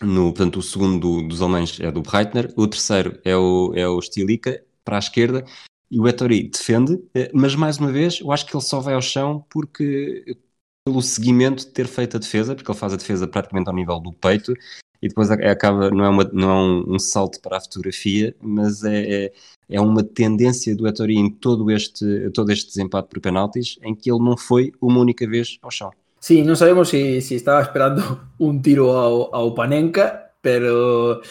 no, 0.00 0.32
portanto, 0.32 0.58
o 0.58 0.62
segundo 0.62 1.22
dos 1.26 1.42
alemães 1.42 1.78
é 1.80 1.90
do 1.90 2.02
Breitner, 2.02 2.52
o 2.56 2.66
terceiro 2.68 3.18
é 3.24 3.36
o, 3.36 3.72
é 3.74 3.88
o 3.88 4.00
Stilica, 4.00 4.62
para 4.84 4.96
a 4.96 5.00
esquerda, 5.00 5.44
e 5.90 5.98
o 6.00 6.06
Ettori 6.06 6.48
defende, 6.48 7.02
mas 7.34 7.54
mais 7.54 7.78
uma 7.78 7.90
vez, 7.90 8.20
eu 8.20 8.30
acho 8.30 8.46
que 8.46 8.54
ele 8.54 8.62
só 8.62 8.80
vai 8.80 8.94
ao 8.94 9.02
chão 9.02 9.44
porque 9.50 10.36
pelo 10.84 11.02
seguimento 11.02 11.66
de 11.66 11.72
ter 11.72 11.86
feito 11.86 12.16
a 12.16 12.20
defesa, 12.20 12.54
porque 12.54 12.70
ele 12.70 12.78
faz 12.78 12.92
a 12.92 12.96
defesa 12.96 13.28
praticamente 13.28 13.68
ao 13.68 13.74
nível 13.74 14.00
do 14.00 14.12
peito, 14.12 14.54
e 15.00 15.08
depois 15.08 15.30
acaba, 15.30 15.90
não 15.90 16.04
é, 16.04 16.08
uma, 16.08 16.30
não 16.32 16.50
é 16.50 16.54
um, 16.54 16.94
um 16.94 16.98
salto 16.98 17.40
para 17.40 17.56
a 17.56 17.60
fotografia, 17.60 18.34
mas 18.40 18.82
é, 18.84 19.26
é, 19.26 19.32
é 19.70 19.80
uma 19.80 20.02
tendência 20.02 20.74
do 20.74 20.86
Ettori 20.88 21.16
em 21.16 21.30
todo 21.30 21.70
este, 21.70 22.30
todo 22.30 22.50
este 22.50 22.68
desempate 22.68 23.08
por 23.08 23.20
penaltis, 23.20 23.78
em 23.82 23.94
que 23.94 24.10
ele 24.10 24.22
não 24.22 24.36
foi 24.36 24.72
uma 24.80 25.00
única 25.00 25.26
vez 25.26 25.58
ao 25.62 25.70
chão. 25.70 25.90
Sí, 26.20 26.42
non 26.42 26.58
sabemos 26.58 26.90
si, 26.90 27.22
si 27.22 27.38
estaba 27.38 27.62
esperando 27.62 28.02
un 28.42 28.58
tiro 28.58 28.90
ao, 28.90 29.30
ao 29.30 29.54
Panenka, 29.54 30.34
pero 30.42 31.22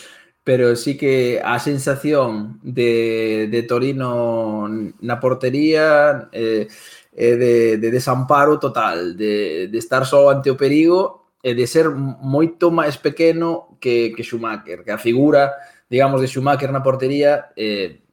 pero 0.47 0.77
sí 0.77 0.95
que 0.95 1.41
a 1.43 1.59
sensación 1.59 2.57
de, 2.63 3.49
de 3.51 3.63
Torino 3.63 4.63
na 5.01 5.19
portería 5.19 6.29
eh, 6.31 6.69
eh, 7.11 7.35
de, 7.35 7.77
de 7.77 7.91
desamparo 7.91 8.57
total, 8.57 9.17
de, 9.17 9.67
de 9.67 9.77
estar 9.77 10.05
só 10.05 10.31
ante 10.31 10.47
o 10.49 10.55
perigo 10.55 11.26
e 11.47 11.55
de 11.55 11.63
ser 11.63 11.87
moito 11.87 12.67
máis 12.75 12.99
pequeno 12.99 13.79
que, 13.79 14.11
que 14.11 14.27
Schumacher, 14.27 14.83
que 14.83 14.91
a 14.91 14.99
figura, 14.99 15.55
digamos, 15.87 16.19
de 16.19 16.27
Schumacher 16.27 16.75
na 16.75 16.83
portería 16.83 17.55
eh, 17.55 18.03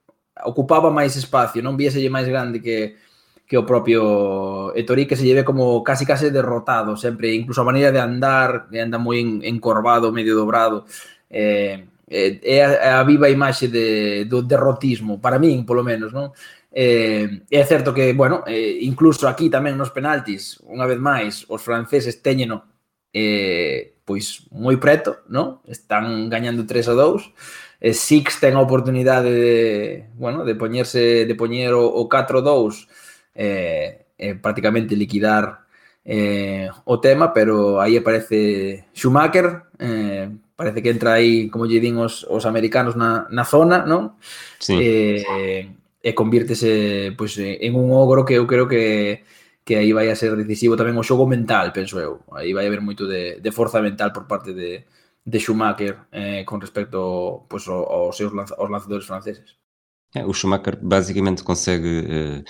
ocupaba 0.47 0.95
máis 0.95 1.19
espacio, 1.19 1.59
non 1.59 1.75
vieselle 1.75 2.15
máis 2.15 2.31
grande 2.31 2.63
que, 2.63 2.95
que 3.43 3.59
o 3.59 3.67
propio 3.67 4.71
Etori 4.79 5.11
que 5.11 5.19
se 5.19 5.27
lleve 5.27 5.43
como 5.43 5.83
casi 5.83 6.07
casi 6.07 6.31
derrotado 6.31 6.95
sempre, 6.95 7.35
incluso 7.35 7.59
a 7.59 7.67
maneira 7.67 7.91
de 7.91 7.99
andar, 7.99 8.71
que 8.71 8.79
anda 8.79 9.03
moi 9.03 9.19
encorvado, 9.19 10.15
medio 10.15 10.39
dobrado. 10.39 10.87
Eh, 11.27 11.91
eh, 12.07 12.39
é 12.39 12.63
a, 12.63 13.03
a 13.03 13.03
viva 13.03 13.27
imaxe 13.27 13.67
de, 13.67 14.31
do 14.31 14.47
derrotismo, 14.47 15.19
para 15.19 15.43
min, 15.43 15.67
polo 15.67 15.83
menos, 15.83 16.15
non? 16.15 16.31
Eh, 16.71 17.43
é 17.51 17.63
certo 17.67 17.91
que, 17.91 18.15
bueno, 18.15 18.47
eh, 18.47 18.79
incluso 18.87 19.27
aquí 19.27 19.51
tamén 19.51 19.75
nos 19.75 19.91
penaltis, 19.91 20.63
unha 20.71 20.87
vez 20.87 21.03
máis, 21.03 21.43
os 21.51 21.59
franceses 21.59 22.23
teñeno 22.23 22.74
eh, 23.15 23.95
pois 24.05 24.45
moi 24.51 24.77
preto, 24.77 25.23
non? 25.31 25.63
Están 25.65 26.29
gañando 26.29 26.67
3 26.67 26.91
a 26.91 26.95
2. 26.99 27.31
Eh, 27.81 27.95
Six 27.95 28.43
ten 28.43 28.59
a 28.59 28.65
oportunidade 28.65 29.31
de, 29.31 30.11
bueno, 30.19 30.45
de 30.45 30.59
poñerse 30.59 31.25
de 31.25 31.35
poñer 31.39 31.73
o, 31.73 31.87
o 31.87 32.11
4 32.11 32.43
2 32.43 32.91
eh, 33.35 34.05
eh, 34.19 34.35
prácticamente 34.35 34.99
liquidar 34.99 35.65
eh, 36.05 36.69
o 36.85 37.01
tema, 37.01 37.33
pero 37.33 37.81
aí 37.81 37.97
aparece 37.97 38.85
Schumacher, 38.93 39.63
eh, 39.79 40.29
parece 40.57 40.83
que 40.83 40.91
entra 40.91 41.15
aí, 41.15 41.49
como 41.49 41.65
lle 41.65 41.81
din 41.81 41.97
os, 41.97 42.25
os 42.29 42.45
americanos 42.45 42.95
na, 42.99 43.27
na 43.31 43.45
zona, 43.47 43.87
non? 43.87 44.19
Sí. 44.59 44.77
Eh, 44.77 45.71
e 46.05 46.13
convírtese 46.13 47.17
pois, 47.17 47.41
en 47.41 47.73
un 47.73 47.89
ogro 47.97 48.29
que 48.29 48.37
eu 48.37 48.45
creo 48.45 48.69
que 48.69 49.25
que 49.65 49.75
aí 49.75 49.93
vai 49.93 50.11
a 50.11 50.17
ser 50.17 50.37
decisivo 50.37 50.77
tamén 50.77 50.97
o 51.01 51.03
xogo 51.03 51.25
mental, 51.27 51.73
penso 51.73 51.97
eu. 51.99 52.21
Aí 52.37 52.53
vai 52.53 52.69
haber 52.69 52.85
moito 52.85 53.09
de, 53.09 53.41
de 53.41 53.51
forza 53.51 53.81
mental 53.81 54.13
por 54.13 54.29
parte 54.29 54.53
de, 54.53 54.85
de 55.25 55.39
Schumacher 55.41 56.05
eh, 56.13 56.45
con 56.45 56.61
respecto 56.61 57.49
pois, 57.49 57.67
aos 57.69 58.17
seus 58.17 58.33
lanz, 58.33 58.53
aos 58.53 58.69
lanzadores 58.69 59.07
franceses. 59.09 59.57
É, 60.15 60.25
o 60.25 60.33
Schumacher 60.33 60.77
basicamente 60.77 61.43
consegue 61.43 62.05
eh, 62.07 62.45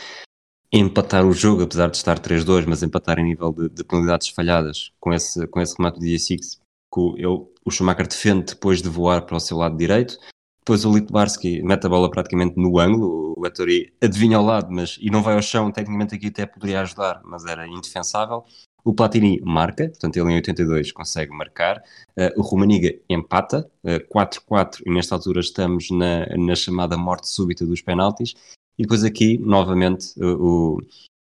empatar 0.72 1.24
o 1.24 1.32
jogo, 1.32 1.62
apesar 1.62 1.88
de 1.88 1.96
estar 1.96 2.18
3-2, 2.18 2.66
mas 2.66 2.82
empatar 2.82 3.18
em 3.20 3.24
nível 3.24 3.52
de, 3.52 3.68
de 3.68 3.84
penalidades 3.84 4.28
falhadas 4.28 4.92
com 4.98 5.12
esse, 5.12 5.46
com 5.46 5.60
esse 5.60 5.76
remate 5.78 6.00
do 6.00 6.04
dia 6.04 6.18
6, 6.18 6.58
que 6.92 7.00
ele, 7.16 7.46
o 7.64 7.70
Schumacher 7.70 8.08
defende 8.08 8.54
depois 8.54 8.82
de 8.82 8.88
voar 8.88 9.22
para 9.22 9.36
o 9.36 9.40
seu 9.40 9.56
lado 9.56 9.76
direito. 9.76 10.18
Depois 10.64 10.82
o 10.86 10.94
Litbarski 10.94 11.62
mete 11.62 11.84
a 11.84 11.90
bola 11.90 12.10
praticamente 12.10 12.56
no 12.56 12.78
ângulo, 12.78 13.34
o 13.36 13.46
Ettori 13.46 13.92
adivinha 14.00 14.38
ao 14.38 14.44
lado, 14.44 14.68
mas 14.70 14.96
e 14.98 15.10
não 15.10 15.22
vai 15.22 15.34
ao 15.34 15.42
chão, 15.42 15.70
tecnicamente 15.70 16.14
aqui 16.14 16.28
até 16.28 16.46
poderia 16.46 16.80
ajudar, 16.80 17.20
mas 17.22 17.44
era 17.44 17.68
indefensável. 17.68 18.44
O 18.82 18.94
Platini 18.94 19.40
marca, 19.42 19.88
portanto 19.90 20.16
ele 20.16 20.32
em 20.32 20.36
82 20.36 20.90
consegue 20.92 21.32
marcar. 21.32 21.82
Uh, 22.16 22.40
o 22.40 22.42
Romaniga 22.42 22.94
empata, 23.10 23.70
4-4, 23.84 24.80
uh, 24.80 24.82
e 24.86 24.94
nesta 24.94 25.14
altura 25.14 25.40
estamos 25.40 25.90
na, 25.90 26.26
na 26.34 26.54
chamada 26.54 26.96
morte 26.96 27.28
súbita 27.28 27.66
dos 27.66 27.82
penaltis. 27.82 28.34
E 28.78 28.82
depois 28.84 29.04
aqui, 29.04 29.36
novamente, 29.38 30.14
o, 30.18 30.80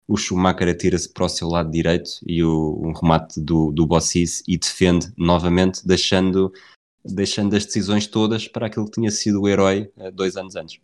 o 0.09 0.17
Schumacher 0.17 0.69
atira-se 0.69 1.09
para 1.09 1.25
o 1.25 1.29
seu 1.29 1.49
lado 1.49 1.71
direito 1.71 2.11
e 2.27 2.43
o 2.43 2.81
um 2.83 2.93
remate 2.93 3.41
do, 3.41 3.73
do 3.73 3.87
Bossis 3.87 4.43
e 4.47 4.57
defende 4.59 5.13
novamente, 5.17 5.87
deixando, 5.87 6.53
deixando 7.05 7.57
as 7.57 7.67
decisões 7.67 8.07
todas 8.07 8.47
para 8.49 8.67
aquilo 8.67 8.87
que 8.87 8.93
tinha 8.93 9.11
sido 9.11 9.43
o 9.43 9.49
herói 9.49 9.91
eh, 9.99 10.11
dois 10.11 10.37
anos 10.37 10.57
antes. 10.57 10.79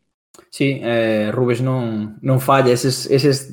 Sim, 0.51 0.81
eh, 0.83 1.31
Rubens 1.35 1.61
non, 1.61 2.17
non 2.23 2.41
falla. 2.41 2.71
Eses, 2.71 3.11
eses 3.11 3.51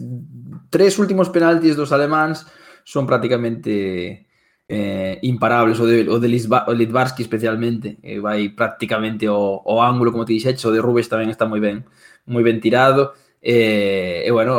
tres 0.70 0.98
últimos 0.98 1.30
penaltis 1.30 1.76
dos 1.76 1.92
alemáns 1.92 2.46
son 2.86 3.06
prácticamente 3.06 4.28
eh, 4.70 5.20
imparables. 5.22 5.80
O 5.80 5.86
de, 5.86 6.10
o 6.10 6.20
de 6.20 6.28
Lisba, 6.28 6.66
o 6.68 6.74
Litvarsky 6.74 7.22
especialmente 7.22 7.98
eh, 8.02 8.20
vai 8.20 8.50
prácticamente 8.50 9.28
o, 9.30 9.62
o 9.66 9.82
ángulo, 9.82 10.12
como 10.12 10.26
te 10.26 10.34
dixeche. 10.34 10.68
O 10.68 10.74
de 10.74 10.82
Rubens 10.82 11.10
tamén 11.10 11.30
está 11.30 11.46
moi 11.46 11.60
ben, 11.60 11.86
moi 12.30 12.42
ben 12.46 12.62
tirado. 12.62 13.14
Eh, 13.42 14.26
e, 14.26 14.26
eh, 14.26 14.30
eh, 14.30 14.32
bueno, 14.34 14.58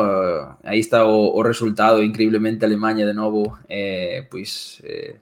aí 0.63 0.79
está 0.79 1.07
o, 1.07 1.35
o 1.35 1.41
resultado. 1.43 2.03
Increíblemente 2.03 2.67
Alemanha 2.67 3.07
de 3.07 3.15
novo, 3.15 3.59
eh, 3.67 4.27
pois... 4.31 4.83
Pues, 4.83 4.91
eh, 4.91 5.19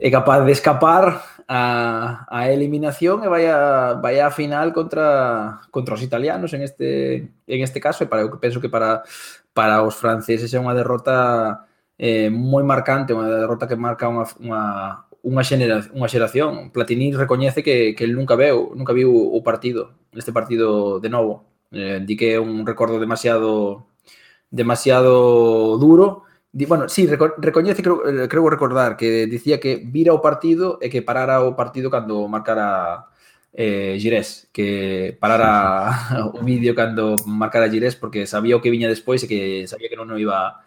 é 0.00 0.08
capaz 0.10 0.40
de 0.44 0.52
escapar 0.52 1.22
a, 1.46 2.24
a 2.28 2.48
eliminación 2.48 3.22
e 3.24 3.28
vai 3.28 3.44
a, 3.46 4.00
vai 4.00 4.16
a 4.20 4.32
final 4.32 4.72
contra 4.72 5.60
contra 5.70 5.94
os 5.94 6.02
italianos 6.02 6.56
en 6.56 6.62
este 6.64 7.28
en 7.46 7.60
este 7.60 7.78
caso 7.78 8.02
e 8.04 8.08
para 8.08 8.24
eu 8.24 8.32
penso 8.40 8.60
que 8.64 8.72
para 8.72 9.04
para 9.52 9.82
os 9.84 9.94
franceses 9.94 10.48
é 10.54 10.58
unha 10.58 10.72
derrota 10.72 11.66
eh, 12.00 12.30
moi 12.32 12.64
marcante, 12.64 13.12
unha 13.12 13.28
derrota 13.28 13.68
que 13.68 13.76
marca 13.76 14.08
unha, 14.08 14.24
unha, 14.40 14.62
unha, 15.20 15.44
xenera, 15.44 15.84
unha 15.92 16.08
xeración. 16.08 16.72
Platini 16.72 17.12
recoñece 17.12 17.60
que, 17.62 17.92
que 17.92 18.08
nunca 18.08 18.40
veu, 18.40 18.72
nunca 18.72 18.96
viu 18.96 19.12
o 19.12 19.40
partido, 19.44 19.92
este 20.16 20.32
partido 20.32 20.98
de 20.98 21.10
novo. 21.12 21.44
Eh, 21.70 22.00
di 22.02 22.16
que 22.16 22.34
é 22.34 22.40
un 22.40 22.64
recordo 22.66 22.98
demasiado 22.98 23.86
demasiado 24.50 25.78
duro, 25.78 26.24
Di, 26.52 26.66
bueno, 26.66 26.88
sí, 26.88 27.06
reco 27.06 27.34
recoñece, 27.38 27.82
creo, 27.82 28.02
eh, 28.08 28.28
creo 28.28 28.50
recordar 28.50 28.96
que 28.96 29.26
dicía 29.26 29.60
que 29.60 29.76
vira 29.84 30.12
o 30.12 30.20
partido 30.20 30.78
e 30.82 30.90
que 30.90 30.98
parara 31.02 31.46
o 31.46 31.54
partido 31.54 31.94
cando 31.94 32.26
marcara 32.26 33.06
eh, 33.54 33.94
Girés, 34.02 34.50
que 34.50 35.16
parara 35.20 35.94
sí, 35.94 36.14
sí. 36.16 36.22
o 36.34 36.42
vídeo 36.42 36.74
cando 36.74 37.14
marcara 37.26 37.70
Girés 37.70 37.94
porque 37.94 38.26
sabía 38.26 38.58
o 38.58 38.62
que 38.62 38.74
viña 38.74 38.90
despois 38.90 39.22
e 39.22 39.30
que 39.30 39.40
sabía 39.70 39.86
que 39.86 39.94
non 39.94 40.10
o 40.10 40.18
iba 40.18 40.58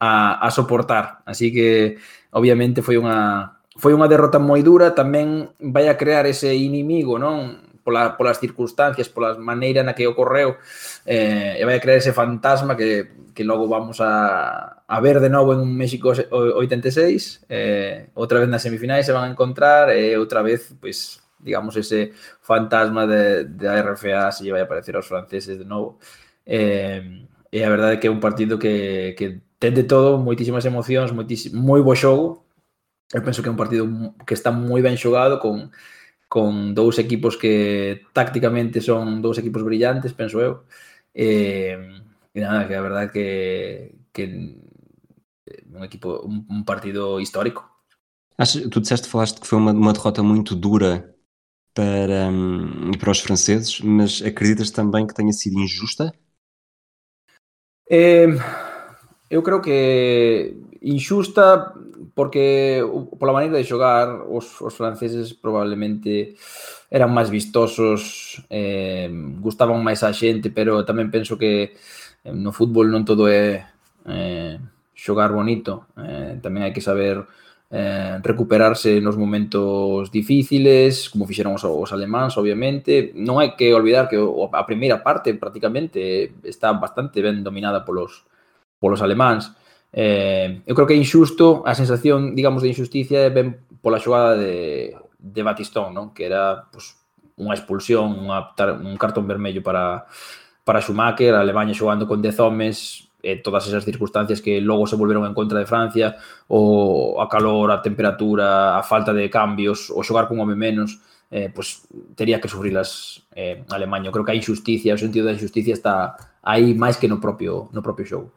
a, 0.00 0.10
a 0.40 0.48
soportar. 0.50 1.20
Así 1.28 1.52
que, 1.52 1.98
obviamente, 2.32 2.80
foi 2.80 2.96
unha 2.96 3.52
foi 3.76 3.92
unha 3.92 4.08
derrota 4.08 4.40
moi 4.40 4.64
dura, 4.64 4.96
tamén 4.96 5.52
vai 5.60 5.92
a 5.92 6.00
crear 6.00 6.24
ese 6.24 6.56
inimigo, 6.56 7.20
non? 7.20 7.60
pola, 7.86 8.18
polas 8.18 8.42
circunstancias, 8.42 9.06
polas 9.06 9.38
maneira 9.38 9.86
na 9.86 9.94
que 9.94 10.10
ocorreu, 10.10 10.58
eh, 11.06 11.54
e 11.54 11.62
vai 11.62 11.78
a 11.78 11.80
crear 11.80 12.02
ese 12.02 12.10
fantasma 12.10 12.74
que, 12.74 13.30
que 13.30 13.46
logo 13.46 13.70
vamos 13.70 14.02
a, 14.02 14.82
a 14.82 14.98
ver 14.98 15.22
de 15.22 15.30
novo 15.30 15.54
en 15.54 15.62
un 15.62 15.70
México 15.70 16.10
86, 16.10 17.46
eh, 17.46 18.10
outra 18.18 18.42
vez 18.42 18.50
nas 18.50 18.66
semifinais 18.66 19.06
se 19.06 19.14
van 19.14 19.22
a 19.22 19.30
encontrar, 19.30 19.94
e 19.94 20.10
eh, 20.10 20.18
outra 20.18 20.42
vez, 20.42 20.74
pois, 20.82 21.22
digamos, 21.38 21.78
ese 21.78 22.10
fantasma 22.42 23.06
de, 23.06 23.46
de 23.46 23.70
RFA 23.70 24.34
se 24.34 24.42
lle 24.42 24.50
vai 24.50 24.62
a 24.62 24.66
aparecer 24.66 24.98
aos 24.98 25.06
franceses 25.06 25.54
de 25.54 25.64
novo. 25.64 26.02
Eh, 26.42 27.22
e 27.54 27.62
a 27.62 27.70
verdade 27.70 27.94
é 27.94 27.98
que 28.02 28.10
é 28.10 28.10
un 28.10 28.18
partido 28.18 28.58
que, 28.58 29.14
que 29.14 29.46
ten 29.62 29.78
de 29.78 29.86
todo, 29.86 30.18
moitísimas 30.18 30.66
emocións, 30.66 31.14
moitísimo, 31.14 31.62
moi 31.62 31.86
bo 31.86 31.94
xogo, 31.94 32.42
eu 33.14 33.22
penso 33.22 33.42
que 33.42 33.48
é 33.48 33.54
un 33.54 33.60
partido 33.62 33.86
que 34.26 34.34
está 34.34 34.50
moi 34.50 34.82
ben 34.82 34.98
xogado 34.98 35.38
con 35.38 35.70
con 36.36 36.76
dous 36.76 37.00
equipos 37.00 37.34
que 37.40 38.04
tácticamente 38.12 38.84
son 38.84 39.24
dous 39.24 39.40
equipos 39.40 39.64
brillantes, 39.64 40.12
penso 40.12 40.36
eu. 40.36 40.68
Eh, 41.16 41.80
e 42.36 42.38
nada, 42.44 42.68
que 42.68 42.76
a 42.76 42.84
verdade 42.84 43.08
que 43.08 43.26
que 44.12 44.24
un 45.72 45.80
equipo 45.80 46.20
un, 46.28 46.44
un 46.44 46.60
partido 46.68 47.16
histórico. 47.24 47.64
Acho, 48.36 48.68
tu 48.68 48.84
disseste, 48.84 49.08
falaste 49.08 49.40
que 49.40 49.48
foi 49.48 49.56
uma, 49.56 49.72
uma 49.72 49.94
derrota 49.94 50.22
muito 50.22 50.54
dura 50.54 51.16
para, 51.72 52.28
um, 52.28 52.92
para 53.00 53.10
os 53.10 53.20
franceses, 53.20 53.80
mas 53.80 54.20
acreditas 54.20 54.70
também 54.70 55.06
que 55.06 55.14
tenha 55.14 55.32
sido 55.32 55.58
injusta? 55.58 56.12
Eh, 57.88 58.28
eu 59.30 59.42
creo 59.42 59.62
que 59.62 60.52
inxusta 60.86 61.74
porque 62.14 62.80
pola 63.18 63.34
maneira 63.34 63.58
de 63.58 63.66
xogar 63.66 64.22
os, 64.30 64.62
os 64.62 64.74
franceses 64.78 65.34
probablemente 65.34 66.38
eran 66.88 67.10
máis 67.10 67.28
vistosos, 67.28 68.40
eh, 68.48 69.10
gustaban 69.42 69.82
máis 69.82 70.06
a 70.06 70.14
xente, 70.14 70.54
pero 70.54 70.86
tamén 70.86 71.10
penso 71.10 71.34
que 71.34 71.74
eh, 72.24 72.32
no 72.32 72.54
fútbol 72.54 72.86
non 72.88 73.02
todo 73.02 73.26
é 73.26 73.66
eh, 74.06 74.56
xogar 74.94 75.34
bonito, 75.34 75.90
eh, 75.98 76.38
tamén 76.40 76.64
hai 76.64 76.72
que 76.72 76.80
saber 76.80 77.26
eh, 77.70 78.22
recuperarse 78.22 79.00
nos 79.02 79.18
momentos 79.18 80.10
difíciles, 80.14 81.10
como 81.10 81.26
fixeron 81.26 81.58
os, 81.58 81.66
os 81.66 81.90
alemáns, 81.90 82.38
obviamente. 82.38 83.10
Non 83.18 83.42
hai 83.42 83.58
que 83.58 83.74
olvidar 83.74 84.06
que 84.06 84.16
o, 84.16 84.46
a 84.54 84.64
primeira 84.64 85.02
parte 85.02 85.34
prácticamente 85.34 86.32
está 86.46 86.70
bastante 86.78 87.18
ben 87.18 87.42
dominada 87.42 87.82
polos, 87.82 88.22
polos 88.78 89.02
alemáns. 89.02 89.50
Eh, 89.96 90.60
eu 90.68 90.76
creo 90.76 90.84
que 90.84 90.92
é 90.92 91.00
injusto, 91.00 91.64
a 91.64 91.72
sensación, 91.72 92.36
digamos, 92.36 92.60
de 92.60 92.68
injusticia 92.68 93.24
é 93.24 93.32
ben 93.32 93.64
pola 93.80 93.96
xogada 93.96 94.36
de, 94.36 94.92
de 95.16 95.40
Batistón, 95.40 95.96
non? 95.96 96.12
Que 96.12 96.28
era 96.28 96.68
pues, 96.68 97.00
unha 97.40 97.56
expulsión, 97.56 98.12
unha, 98.12 98.52
un 98.76 98.96
cartón 99.00 99.24
vermello 99.24 99.64
para, 99.64 100.04
para 100.68 100.84
Schumacher, 100.84 101.32
Alemanha 101.32 101.72
xogando 101.72 102.04
con 102.04 102.20
10 102.20 102.44
homes, 102.44 103.08
eh, 103.24 103.40
todas 103.40 103.64
esas 103.72 103.88
circunstancias 103.88 104.44
que 104.44 104.60
logo 104.60 104.84
se 104.84 105.00
volveron 105.00 105.24
en 105.24 105.32
contra 105.32 105.56
de 105.58 105.64
Francia, 105.64 106.20
o 106.52 107.16
a 107.16 107.24
calor, 107.24 107.72
a 107.72 107.80
temperatura, 107.80 108.76
a 108.76 108.84
falta 108.84 109.16
de 109.16 109.32
cambios, 109.32 109.88
o 109.88 110.04
xogar 110.04 110.28
con 110.28 110.36
home 110.36 110.60
menos, 110.60 111.00
eh, 111.32 111.48
pues 111.48 111.88
tería 112.14 112.36
que 112.36 112.52
sufrirlas 112.52 113.24
eh, 113.32 113.64
Alemanha. 113.72 114.08
Eu 114.08 114.12
creo 114.12 114.28
que 114.28 114.36
a 114.36 114.38
injusticia, 114.38 114.92
o 114.92 115.00
sentido 115.00 115.24
da 115.24 115.32
injusticia 115.32 115.72
está 115.72 116.20
aí 116.44 116.76
máis 116.76 117.00
que 117.00 117.08
no 117.08 117.16
propio 117.16 117.72
no 117.72 117.80
propio 117.80 118.04
xogo. 118.04 118.28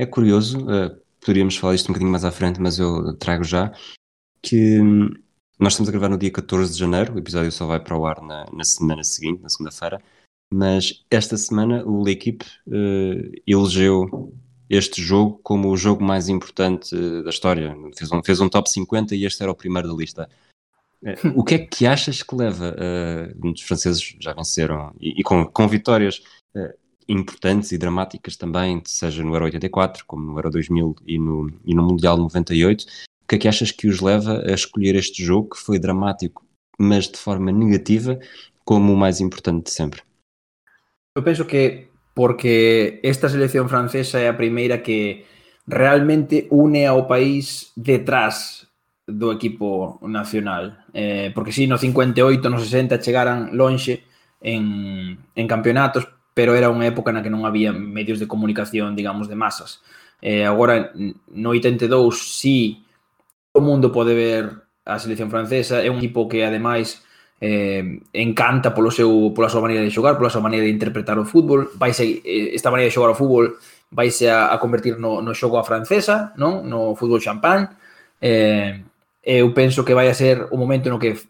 É 0.00 0.06
curioso, 0.06 0.60
uh, 0.60 0.98
poderíamos 1.20 1.58
falar 1.58 1.74
isto 1.74 1.84
um 1.84 1.88
bocadinho 1.92 2.10
mais 2.10 2.24
à 2.24 2.32
frente, 2.32 2.58
mas 2.58 2.78
eu 2.78 3.14
trago 3.18 3.44
já, 3.44 3.70
que 4.40 4.80
hum, 4.80 5.10
nós 5.58 5.74
estamos 5.74 5.90
a 5.90 5.92
gravar 5.92 6.08
no 6.08 6.16
dia 6.16 6.30
14 6.30 6.72
de 6.72 6.78
janeiro, 6.78 7.14
o 7.14 7.18
episódio 7.18 7.52
só 7.52 7.66
vai 7.66 7.78
para 7.78 7.98
o 7.98 8.06
ar 8.06 8.22
na, 8.22 8.46
na 8.50 8.64
semana 8.64 9.04
seguinte, 9.04 9.42
na 9.42 9.50
segunda-feira, 9.50 10.00
mas 10.50 11.04
esta 11.10 11.36
semana 11.36 11.84
o 11.84 12.02
L'Equipe 12.02 12.46
uh, 12.66 13.42
elegeu 13.46 14.32
este 14.70 15.02
jogo 15.02 15.38
como 15.42 15.68
o 15.68 15.76
jogo 15.76 16.02
mais 16.02 16.30
importante 16.30 16.96
da 17.22 17.28
história. 17.28 17.76
Fez 17.94 18.10
um, 18.10 18.22
fez 18.22 18.40
um 18.40 18.48
top 18.48 18.70
50 18.70 19.14
e 19.14 19.26
este 19.26 19.42
era 19.42 19.52
o 19.52 19.54
primeiro 19.54 19.86
da 19.86 19.94
lista. 19.94 20.30
Uh, 21.02 21.38
o 21.38 21.44
que 21.44 21.56
é 21.56 21.58
que 21.58 21.86
achas 21.86 22.22
que 22.22 22.34
leva? 22.34 22.74
Uh, 22.74 23.38
muitos 23.38 23.64
franceses 23.64 24.16
já 24.18 24.32
venceram 24.32 24.94
e, 24.98 25.20
e 25.20 25.22
com, 25.22 25.44
com 25.44 25.68
vitórias 25.68 26.22
importantes 27.10 27.72
e 27.72 27.78
dramáticas 27.78 28.36
também, 28.36 28.80
seja 28.86 29.22
no 29.24 29.34
Euro 29.34 29.46
84, 29.46 30.04
como 30.06 30.24
no 30.24 30.38
Euro 30.38 30.50
2000 30.50 30.96
e 31.06 31.18
no, 31.18 31.50
e 31.64 31.74
no 31.74 31.82
Mundial 31.82 32.16
98. 32.16 32.86
O 33.22 33.26
que 33.28 33.34
é 33.34 33.38
que 33.38 33.48
achas 33.48 33.70
que 33.70 33.88
os 33.88 34.00
leva 34.00 34.42
a 34.46 34.52
escolher 34.52 34.94
este 34.94 35.24
jogo, 35.24 35.50
que 35.50 35.58
foi 35.58 35.78
dramático, 35.78 36.44
mas 36.78 37.08
de 37.08 37.18
forma 37.18 37.50
negativa, 37.50 38.18
como 38.64 38.92
o 38.92 38.96
mais 38.96 39.20
importante 39.20 39.64
de 39.64 39.70
sempre? 39.70 40.02
Eu 41.16 41.22
penso 41.22 41.44
que 41.44 41.88
porque 42.14 43.00
esta 43.02 43.28
selección 43.28 43.68
francesa 43.68 44.18
é 44.18 44.28
a 44.28 44.36
primeira 44.36 44.78
que 44.78 45.26
realmente 45.66 46.46
une 46.50 46.86
ao 46.86 47.06
país 47.06 47.72
detrás 47.76 48.66
do 49.06 49.32
equipo 49.32 49.98
nacional. 50.02 50.86
Eh, 50.94 51.30
porque 51.34 51.52
si 51.52 51.66
no 51.66 51.78
58, 51.78 52.50
no 52.50 52.58
60 52.58 53.02
chegaran 53.02 53.50
lonxe 53.54 54.06
en, 54.40 55.18
en 55.34 55.46
campeonatos, 55.46 56.06
pero 56.40 56.56
era 56.56 56.72
unha 56.72 56.88
época 56.88 57.12
na 57.12 57.20
que 57.20 57.28
non 57.28 57.44
había 57.44 57.68
medios 57.68 58.16
de 58.16 58.24
comunicación, 58.24 58.96
digamos, 58.96 59.28
de 59.28 59.36
masas. 59.36 59.84
Eh, 60.24 60.48
agora, 60.48 60.88
no 60.96 61.52
82, 61.52 61.84
sí, 62.16 62.80
o 63.52 63.60
mundo 63.60 63.92
pode 63.92 64.16
ver 64.16 64.48
a 64.88 64.96
selección 64.96 65.28
francesa, 65.28 65.84
é 65.84 65.92
un 65.92 66.00
equipo 66.00 66.24
que, 66.32 66.40
ademais, 66.40 67.04
eh, 67.44 68.00
encanta 68.16 68.72
polo 68.72 68.88
seu, 68.88 69.36
pola 69.36 69.52
súa 69.52 69.60
maneira 69.60 69.84
de 69.84 69.92
xogar, 69.92 70.16
pola 70.16 70.32
súa 70.32 70.40
maneira 70.40 70.64
de 70.64 70.72
interpretar 70.72 71.20
o 71.20 71.28
fútbol, 71.28 71.76
vai 71.76 71.92
ser, 71.92 72.24
eh, 72.24 72.56
esta 72.56 72.72
maneira 72.72 72.88
de 72.88 72.96
xogar 72.96 73.12
o 73.12 73.20
fútbol 73.20 73.60
vaise 73.92 74.32
a, 74.32 74.48
a 74.48 74.56
convertir 74.56 74.96
no, 74.96 75.20
no 75.20 75.36
xogo 75.36 75.60
a 75.60 75.68
francesa, 75.68 76.32
non? 76.40 76.64
no 76.64 76.96
fútbol 76.96 77.20
champán, 77.20 77.76
eh, 78.16 78.80
eu 79.20 79.52
penso 79.52 79.84
que 79.84 79.92
vai 79.92 80.08
a 80.08 80.16
ser 80.16 80.48
o 80.48 80.56
momento 80.56 80.88
no 80.88 80.96
que 80.96 81.20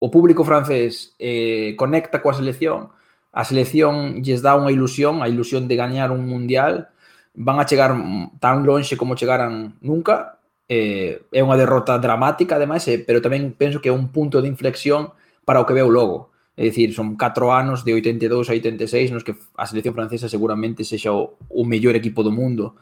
o 0.00 0.08
público 0.08 0.40
francés 0.40 1.12
eh, 1.20 1.76
conecta 1.76 2.24
coa 2.24 2.32
selección, 2.32 2.88
a 3.34 3.42
selección 3.42 4.22
lles 4.22 4.40
dá 4.46 4.54
unha 4.54 4.70
ilusión, 4.70 5.18
a 5.18 5.26
ilusión 5.26 5.66
de 5.66 5.74
gañar 5.74 6.14
un 6.14 6.22
mundial, 6.30 6.94
van 7.34 7.58
a 7.58 7.66
chegar 7.66 7.90
tan 8.38 8.62
lonxe 8.62 8.94
como 8.94 9.18
chegaran 9.18 9.74
nunca, 9.82 10.38
eh, 10.70 11.26
é 11.34 11.40
unha 11.42 11.58
derrota 11.58 11.98
dramática, 11.98 12.54
ademais, 12.56 12.86
eh, 12.86 13.02
pero 13.02 13.18
tamén 13.18 13.52
penso 13.58 13.82
que 13.82 13.90
é 13.90 13.94
un 13.94 14.14
punto 14.14 14.38
de 14.38 14.46
inflexión 14.46 15.10
para 15.42 15.58
o 15.58 15.66
que 15.66 15.74
veu 15.74 15.90
logo. 15.90 16.30
É 16.54 16.62
dicir, 16.70 16.94
son 16.94 17.18
4 17.18 17.50
anos 17.50 17.82
de 17.82 17.98
82 17.98 18.46
a 18.48 18.54
86 18.54 19.10
nos 19.10 19.26
que 19.26 19.34
a 19.58 19.66
selección 19.66 19.98
francesa 19.98 20.30
seguramente 20.30 20.86
sexa 20.86 21.10
o, 21.10 21.34
o 21.50 21.66
mellor 21.66 21.98
equipo 21.98 22.22
do 22.22 22.30
mundo. 22.30 22.78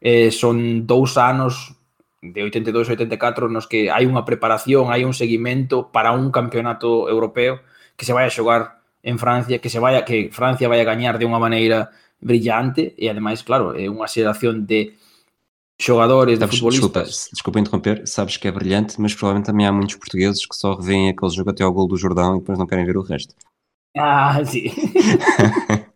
Eh, 0.00 0.32
son 0.32 0.88
dous 0.88 1.20
anos 1.20 1.76
de 2.24 2.40
82 2.40 2.88
a 2.88 2.92
84 2.96 3.52
nos 3.52 3.68
que 3.68 3.92
hai 3.92 4.08
unha 4.08 4.24
preparación, 4.24 4.88
hai 4.88 5.04
un 5.04 5.12
seguimento 5.12 5.92
para 5.92 6.16
un 6.16 6.32
campeonato 6.32 7.04
europeo 7.12 7.60
que 8.00 8.08
se 8.08 8.16
vai 8.16 8.24
a 8.24 8.32
xogar 8.32 8.79
en 9.02 9.18
Francia, 9.18 9.58
que 9.58 9.68
se 9.68 9.78
vaya 9.78 10.04
que 10.04 10.30
Francia 10.30 10.68
vai 10.68 10.80
a 10.80 10.84
gañar 10.84 11.18
de 11.18 11.24
unha 11.24 11.40
maneira 11.40 11.90
brillante 12.20 12.94
e 12.98 13.08
ademais, 13.08 13.40
claro, 13.42 13.72
é 13.72 13.88
unha 13.88 14.06
xeración 14.06 14.68
de 14.68 14.92
xogadores, 15.80 16.38
de 16.38 16.46
futbolistas. 16.46 16.92
Desculpa, 16.92 17.30
desculpa 17.32 17.60
interromper, 17.60 18.06
sabes 18.06 18.36
que 18.36 18.46
é 18.48 18.52
brilhante, 18.52 19.00
mas 19.00 19.14
provavelmente 19.14 19.46
também 19.46 19.66
há 19.66 19.72
muitos 19.72 19.96
portugueses 19.96 20.44
que 20.44 20.54
só 20.54 20.74
revêem 20.74 21.08
aquele 21.08 21.32
jogo 21.32 21.50
até 21.50 21.64
ao 21.64 21.72
gol 21.72 21.88
do 21.88 21.96
Jordão 21.96 22.36
e 22.36 22.40
depois 22.40 22.58
não 22.58 22.66
querem 22.66 22.84
ver 22.84 22.98
o 22.98 23.02
resto. 23.02 23.34
Ah, 23.96 24.44
sim. 24.44 24.70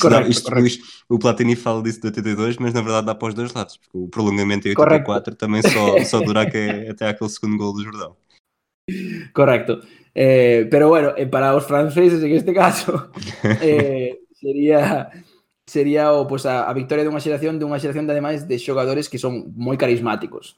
correto, 0.00 0.30
isto, 0.30 0.44
correto. 0.44 0.66
Isto, 0.66 0.84
o 1.08 1.18
Platini 1.18 1.56
fala 1.56 1.82
disso 1.82 2.00
de 2.00 2.08
82, 2.08 2.58
mas 2.58 2.74
na 2.74 2.82
verdade 2.82 3.06
dá 3.06 3.14
para 3.14 3.28
os 3.28 3.34
dois 3.34 3.52
lados, 3.52 3.78
porque 3.78 3.96
o 3.98 4.08
prolongamento 4.08 4.68
em 4.68 4.72
84 4.72 5.04
correto. 5.04 5.36
também 5.36 5.62
só, 5.62 6.04
só 6.04 6.20
dura 6.20 6.42
até, 6.42 6.90
até 6.90 7.08
aquele 7.08 7.30
segundo 7.30 7.56
gol 7.56 7.72
do 7.72 7.82
Jordão. 7.82 8.14
Correcto. 9.32 9.80
Eh, 10.14 10.68
pero 10.70 10.88
bueno, 10.88 11.12
eh, 11.16 11.26
para 11.26 11.54
os 11.54 11.66
franceses 11.66 12.22
en 12.22 12.32
este 12.32 12.54
caso 12.54 13.10
eh, 13.60 14.20
sería 14.30 15.10
sería 15.66 16.12
o, 16.12 16.26
pues, 16.26 16.46
a, 16.46 16.70
a 16.70 16.72
victoria 16.72 17.04
dunha 17.04 17.18
xeración 17.18 17.58
dunha 17.58 17.80
xeración 17.82 18.06
de 18.06 18.14
ademais 18.14 18.46
de 18.46 18.56
xogadores 18.60 19.10
que 19.10 19.18
son 19.18 19.50
moi 19.56 19.74
carismáticos. 19.80 20.54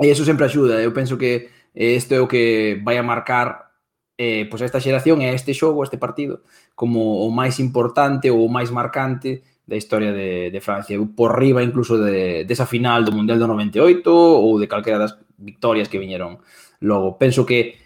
E 0.00 0.08
eso 0.08 0.24
sempre 0.24 0.48
axuda, 0.48 0.80
eu 0.80 0.90
penso 0.96 1.20
que 1.20 1.52
eh, 1.76 1.94
isto 1.94 2.16
é 2.16 2.20
o 2.20 2.26
que 2.26 2.80
vai 2.82 2.96
a 2.96 3.04
marcar 3.04 3.70
eh, 4.16 4.44
pois 4.48 4.60
esta 4.64 4.80
xeración 4.80 5.20
e 5.20 5.32
este 5.32 5.52
xogo, 5.52 5.84
este 5.84 5.96
partido, 6.00 6.44
como 6.74 7.24
o 7.24 7.28
máis 7.32 7.60
importante 7.60 8.28
ou 8.32 8.44
o 8.44 8.52
máis 8.52 8.72
marcante 8.72 9.44
da 9.64 9.76
historia 9.76 10.12
de, 10.12 10.50
de 10.50 10.60
Francia, 10.60 10.98
por 11.14 11.38
riba 11.38 11.62
incluso 11.62 11.96
de, 12.00 12.44
desa 12.44 12.66
final 12.66 13.04
do 13.04 13.12
Mundial 13.14 13.38
do 13.38 13.48
98 13.48 14.08
ou 14.10 14.58
de 14.58 14.66
calquera 14.66 14.98
das 14.98 15.16
victorias 15.38 15.88
que 15.88 16.00
viñeron 16.00 16.40
logo. 16.80 17.16
Penso 17.16 17.44
que 17.44 17.76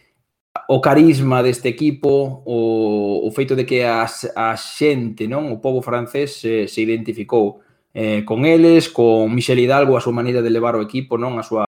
o 0.68 0.80
carisma 0.80 1.42
deste 1.42 1.68
equipo, 1.68 2.42
o, 2.44 3.26
o 3.26 3.30
feito 3.30 3.54
de 3.56 3.64
que 3.64 3.82
a, 3.82 4.06
a 4.36 4.56
xente, 4.56 5.28
non, 5.28 5.52
o 5.52 5.60
povo 5.60 5.82
francés 5.82 6.40
se, 6.40 6.68
se 6.68 6.80
identificou 6.80 7.60
eh, 7.92 8.24
con 8.24 8.44
eles, 8.44 8.88
con 8.88 9.32
Michel 9.34 9.60
Hidalgo, 9.60 9.96
a 9.96 10.04
súa 10.04 10.16
maneira 10.16 10.42
de 10.42 10.50
levar 10.50 10.74
o 10.76 10.82
equipo, 10.82 11.20
non, 11.20 11.36
a 11.38 11.44
súa 11.44 11.64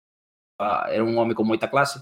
a, 0.59 0.89
era 0.91 1.05
un 1.05 1.17
home 1.17 1.37
con 1.37 1.47
moita 1.47 1.69
clase. 1.69 2.01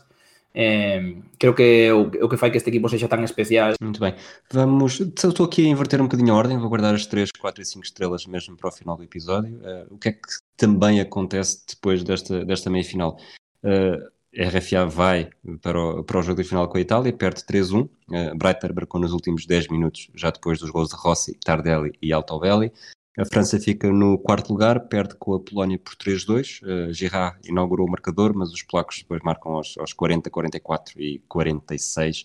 Eh, 0.55 1.19
creo 1.37 1.55
que 1.55 1.91
o, 1.91 2.07
o 2.07 2.29
que 2.31 2.39
fai 2.39 2.55
que 2.55 2.59
este 2.63 2.71
equipo 2.71 2.89
seja 2.89 3.11
tan 3.11 3.27
especial. 3.27 3.75
Muito 3.83 3.99
bem. 3.99 4.15
Vamos. 4.53 5.01
Estou 5.03 5.47
aqui 5.47 5.67
a 5.67 5.69
inverter 5.69 6.01
um 6.01 6.07
bocadinho 6.07 6.33
a 6.33 6.39
ordem, 6.39 6.59
vou 6.59 6.71
guardar 6.71 6.95
as 6.95 7.07
3, 7.07 7.31
4 7.35 7.61
e 7.61 7.67
5 7.67 7.85
estrelas 7.85 8.25
mesmo 8.27 8.57
para 8.57 8.69
o 8.69 8.73
final 8.73 8.97
do 8.97 9.03
episódio. 9.03 9.59
Uh, 9.59 9.95
o 9.95 9.99
que 9.99 10.11
é 10.11 10.13
que 10.13 10.29
também 10.57 11.01
acontece 11.01 11.67
depois 11.67 12.05
desta, 12.05 12.45
desta 12.45 12.71
meia 12.71 12.85
final? 12.85 13.19
Uh, 13.65 14.14
RFA 14.37 14.87
vai 14.87 15.31
para 15.63 15.79
o, 15.79 16.05
para 16.05 16.19
o 16.19 16.23
jogo 16.23 16.43
de 16.43 16.49
final 16.49 16.69
com 16.69 16.77
a 16.77 16.81
Itália, 16.81 17.13
perde 17.13 17.43
3-1. 17.43 17.85
Uh, 17.85 18.37
Breiter 18.37 18.75
marcou 18.75 19.01
nos 19.01 19.13
últimos 19.13 19.47
10 19.47 19.69
minutos, 19.69 20.11
já 20.15 20.31
depois 20.31 20.59
dos 20.59 20.71
gols 20.71 20.91
de 20.91 20.97
Rossi, 20.97 21.39
Tardelli 21.45 21.93
e 22.03 22.13
Altobelli. 22.13 22.73
A 23.17 23.25
França 23.25 23.61
fica 23.61 23.89
no 23.93 24.19
quarto 24.19 24.53
lugar, 24.53 24.89
perde 24.89 25.15
com 25.15 25.35
a 25.35 25.41
Polónia 25.41 25.79
por 25.79 25.95
3-2. 25.95 26.63
Uh, 26.63 26.93
Girard 26.93 27.39
inaugurou 27.49 27.87
o 27.87 27.91
marcador, 27.91 28.35
mas 28.35 28.51
os 28.51 28.63
polacos 28.63 28.99
depois 28.99 29.21
marcam 29.23 29.53
aos, 29.53 29.79
aos 29.79 29.93
40, 29.93 30.29
44 30.31 31.01
e 31.01 31.21
46. 31.29 32.25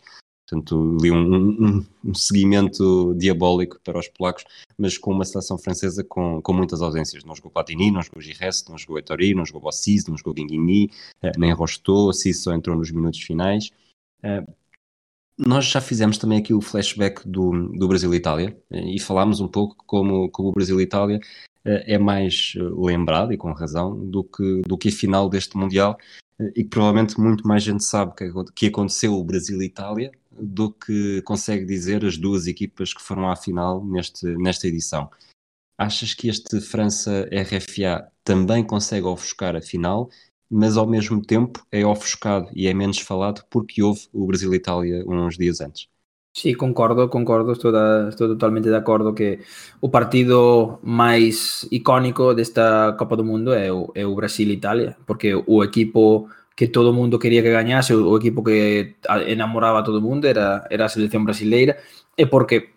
Portanto, 0.49 0.97
ali 0.99 1.11
um, 1.11 1.35
um, 1.35 1.85
um, 2.03 2.13
seguimento 2.13 3.13
diabólico 3.15 3.79
para 3.83 3.99
os 3.99 4.07
polacos, 4.07 4.45
mas 4.77 4.97
com 4.97 5.11
uma 5.11 5.23
seleção 5.25 5.57
francesa 5.59 6.03
com, 6.03 6.41
com 6.41 6.53
muitas 6.53 6.81
ausências. 6.81 7.23
Não 7.23 7.35
jogou 7.35 7.51
Platini, 7.51 7.91
não 7.91 8.01
jogou 8.01 8.19
Giresse, 8.19 8.67
não 8.67 8.77
jogou 8.77 8.97
Ettori, 8.97 9.35
não 9.35 9.45
jogou 9.45 9.61
Bossis, 9.61 10.07
não 10.07 10.17
jogou 10.17 10.33
Guinguini, 10.33 10.89
uh, 11.23 11.37
nem 11.37 11.53
Rostou, 11.53 12.09
Assis 12.09 12.41
só 12.41 12.51
entrou 12.53 12.75
nos 12.75 12.89
minutos 12.89 13.21
finais. 13.21 13.69
Uh, 14.23 14.59
nós 15.39 15.65
já 15.67 15.79
fizemos 15.79 16.17
também 16.17 16.37
aqui 16.37 16.53
o 16.53 16.59
flashback 16.59 17.25
do, 17.25 17.69
do 17.69 17.87
Brasil 17.87 18.13
e 18.13 18.17
Itália 18.17 18.57
eh, 18.69 18.95
e 18.95 18.99
falámos 18.99 19.39
um 19.39 19.47
pouco 19.47 19.73
como, 19.87 20.29
como 20.29 20.49
o 20.49 20.51
Brasil 20.51 20.81
Itália 20.81 21.17
eh, 21.63 21.93
é 21.95 21.97
mais 21.97 22.53
eh, 22.57 22.59
lembrado, 22.61 23.31
e 23.31 23.37
com 23.37 23.53
razão, 23.53 23.97
do 24.05 24.21
que, 24.21 24.61
do 24.67 24.77
que 24.77 24.89
a 24.89 24.91
final 24.91 25.29
deste 25.29 25.55
Mundial 25.55 25.97
e 26.55 26.63
que 26.63 26.69
provavelmente 26.69 27.19
muito 27.19 27.47
mais 27.47 27.63
gente 27.63 27.83
sabe 27.85 28.13
que, 28.15 28.31
que 28.53 28.67
aconteceu 28.67 29.13
o 29.13 29.23
Brasil 29.23 29.61
e 29.61 29.65
Itália 29.65 30.11
do 30.41 30.71
que 30.71 31.21
consegue 31.23 31.65
dizer 31.65 32.05
as 32.05 32.17
duas 32.17 32.47
equipas 32.47 32.93
que 32.93 33.01
foram 33.01 33.29
à 33.29 33.35
final 33.35 33.85
neste, 33.85 34.25
nesta 34.37 34.67
edição. 34.67 35.09
Achas 35.77 36.13
que 36.13 36.27
este 36.27 36.59
França-RFA 36.59 38.11
também 38.23 38.63
consegue 38.63 39.05
ofuscar 39.05 39.55
a 39.55 39.61
final 39.61 40.09
mas 40.49 40.77
ao 40.77 40.87
mesmo 40.87 41.21
tempo 41.21 41.63
é 41.71 41.85
ofuscado 41.85 42.49
e 42.55 42.67
é 42.67 42.73
menos 42.73 42.99
falado 42.99 43.43
porque 43.49 43.83
houve 43.83 44.07
o 44.11 44.25
Brasil-Itália 44.25 45.03
uns 45.05 45.37
dias 45.37 45.61
antes. 45.61 45.87
Sí, 46.35 46.55
concordo, 46.55 47.09
concordo, 47.09 47.51
estou, 47.51 47.71
da, 47.71 48.11
totalmente 48.11 48.69
de 48.69 48.75
acordo 48.75 49.13
que 49.13 49.39
o 49.81 49.89
partido 49.89 50.79
máis 50.81 51.67
icónico 51.71 52.33
desta 52.33 52.95
Copa 52.97 53.17
do 53.17 53.25
Mundo 53.25 53.51
é 53.51 53.71
o, 53.71 53.91
é 53.93 54.05
o 54.05 54.15
Brasil-Italia, 54.15 54.95
porque 55.05 55.33
o 55.35 55.63
equipo 55.63 56.29
que 56.59 56.67
todo 56.67 56.91
mundo 56.91 57.23
quería 57.23 57.39
que 57.39 57.55
gañase, 57.55 57.95
o, 57.95 58.11
o 58.11 58.19
equipo 58.19 58.43
que 58.43 58.99
enamoraba 59.31 59.79
a 59.79 59.87
todo 59.87 60.03
mundo 60.03 60.27
era, 60.27 60.67
era 60.67 60.91
a 60.91 60.91
selección 60.91 61.23
brasileira, 61.23 61.79
e 62.19 62.27
porque 62.27 62.75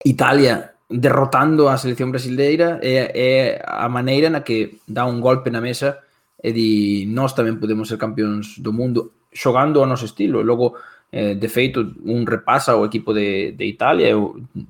Italia 0.00 0.72
derrotando 0.88 1.68
a 1.68 1.76
selección 1.76 2.08
brasileira 2.08 2.80
é, 2.80 3.12
é 3.12 3.30
a 3.60 3.92
maneira 3.92 4.32
na 4.32 4.40
que 4.40 4.80
dá 4.88 5.04
un 5.04 5.20
golpe 5.20 5.52
na 5.52 5.60
mesa 5.60 6.00
e 6.40 6.48
di 6.56 6.70
nós 7.12 7.36
tamén 7.36 7.60
podemos 7.60 7.92
ser 7.92 8.00
campións 8.00 8.56
do 8.56 8.72
mundo 8.72 9.28
xogando 9.28 9.84
ao 9.84 9.90
noso 9.92 10.08
estilo. 10.08 10.40
E 10.40 10.48
logo, 10.48 10.80
eh, 11.12 11.36
de 11.36 11.48
feito, 11.52 11.92
un 12.08 12.24
repasa 12.24 12.80
o 12.80 12.88
equipo 12.88 13.12
de, 13.12 13.52
de 13.52 13.68
Italia, 13.68 14.16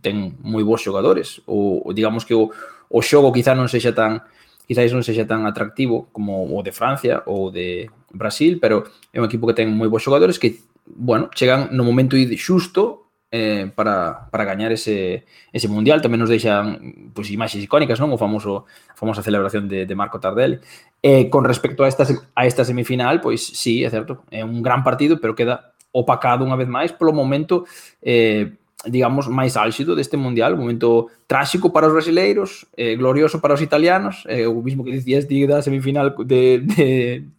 ten 0.03 0.35
moi 0.43 0.67
bons 0.67 0.83
xogadores, 0.83 1.39
ou 1.47 1.87
digamos 1.95 2.27
que 2.27 2.35
o, 2.35 2.51
o 2.91 2.99
xogo 2.99 3.31
quizá 3.31 3.55
non 3.55 3.71
sexa 3.71 3.95
tan 3.95 4.27
quizáis 4.71 4.95
non 4.95 5.03
sexa 5.03 5.27
tan 5.27 5.51
atractivo 5.51 6.07
como 6.15 6.47
o 6.47 6.63
de 6.63 6.71
Francia 6.71 7.27
ou 7.27 7.51
de 7.51 7.91
Brasil, 8.15 8.63
pero 8.63 8.87
é 9.11 9.19
un 9.19 9.27
equipo 9.27 9.51
que 9.51 9.59
ten 9.59 9.67
moi 9.67 9.91
bons 9.91 10.07
xogadores 10.07 10.39
que, 10.39 10.63
bueno, 10.87 11.27
chegan 11.35 11.75
no 11.75 11.83
momento 11.83 12.15
xusto 12.39 13.11
eh, 13.35 13.67
para, 13.75 14.31
para 14.31 14.47
gañar 14.47 14.71
ese, 14.71 15.27
ese 15.51 15.67
Mundial. 15.67 15.99
Tamén 15.99 16.23
nos 16.23 16.31
deixan 16.31 17.11
pues, 17.11 17.35
imaxes 17.35 17.67
icónicas, 17.67 17.99
non? 17.99 18.15
O 18.15 18.19
famoso, 18.23 18.71
a 18.87 18.95
famosa 18.95 19.27
celebración 19.27 19.67
de, 19.67 19.91
de 19.91 19.95
Marco 19.99 20.23
Tardelli. 20.23 20.63
Eh, 21.03 21.27
con 21.27 21.43
respecto 21.43 21.83
a 21.83 21.91
esta, 21.91 22.07
a 22.07 22.47
esta 22.47 22.63
semifinal, 22.63 23.19
pois 23.19 23.43
sí, 23.43 23.83
é 23.83 23.91
certo, 23.91 24.23
é 24.31 24.47
un 24.47 24.63
gran 24.63 24.87
partido, 24.87 25.19
pero 25.19 25.35
queda 25.35 25.75
opacado 25.91 26.47
unha 26.47 26.55
vez 26.55 26.71
máis 26.71 26.95
polo 26.95 27.11
momento 27.11 27.67
eh, 27.99 28.55
digamos, 28.87 29.29
máis 29.29 29.57
álxido 29.57 29.93
deste 29.93 30.17
Mundial, 30.17 30.55
un 30.57 30.65
momento 30.65 31.13
tráxico 31.27 31.69
para 31.69 31.89
os 31.89 31.93
brasileiros, 31.93 32.65
eh, 32.77 32.97
glorioso 32.97 33.41
para 33.41 33.53
os 33.53 33.61
italianos, 33.61 34.25
eh, 34.25 34.49
o 34.49 34.63
mismo 34.65 34.85
que 34.85 34.93
dicías 34.93 35.29
da 35.29 35.61
semifinal 35.61 36.17
de, 36.25 36.65
de 36.65 36.89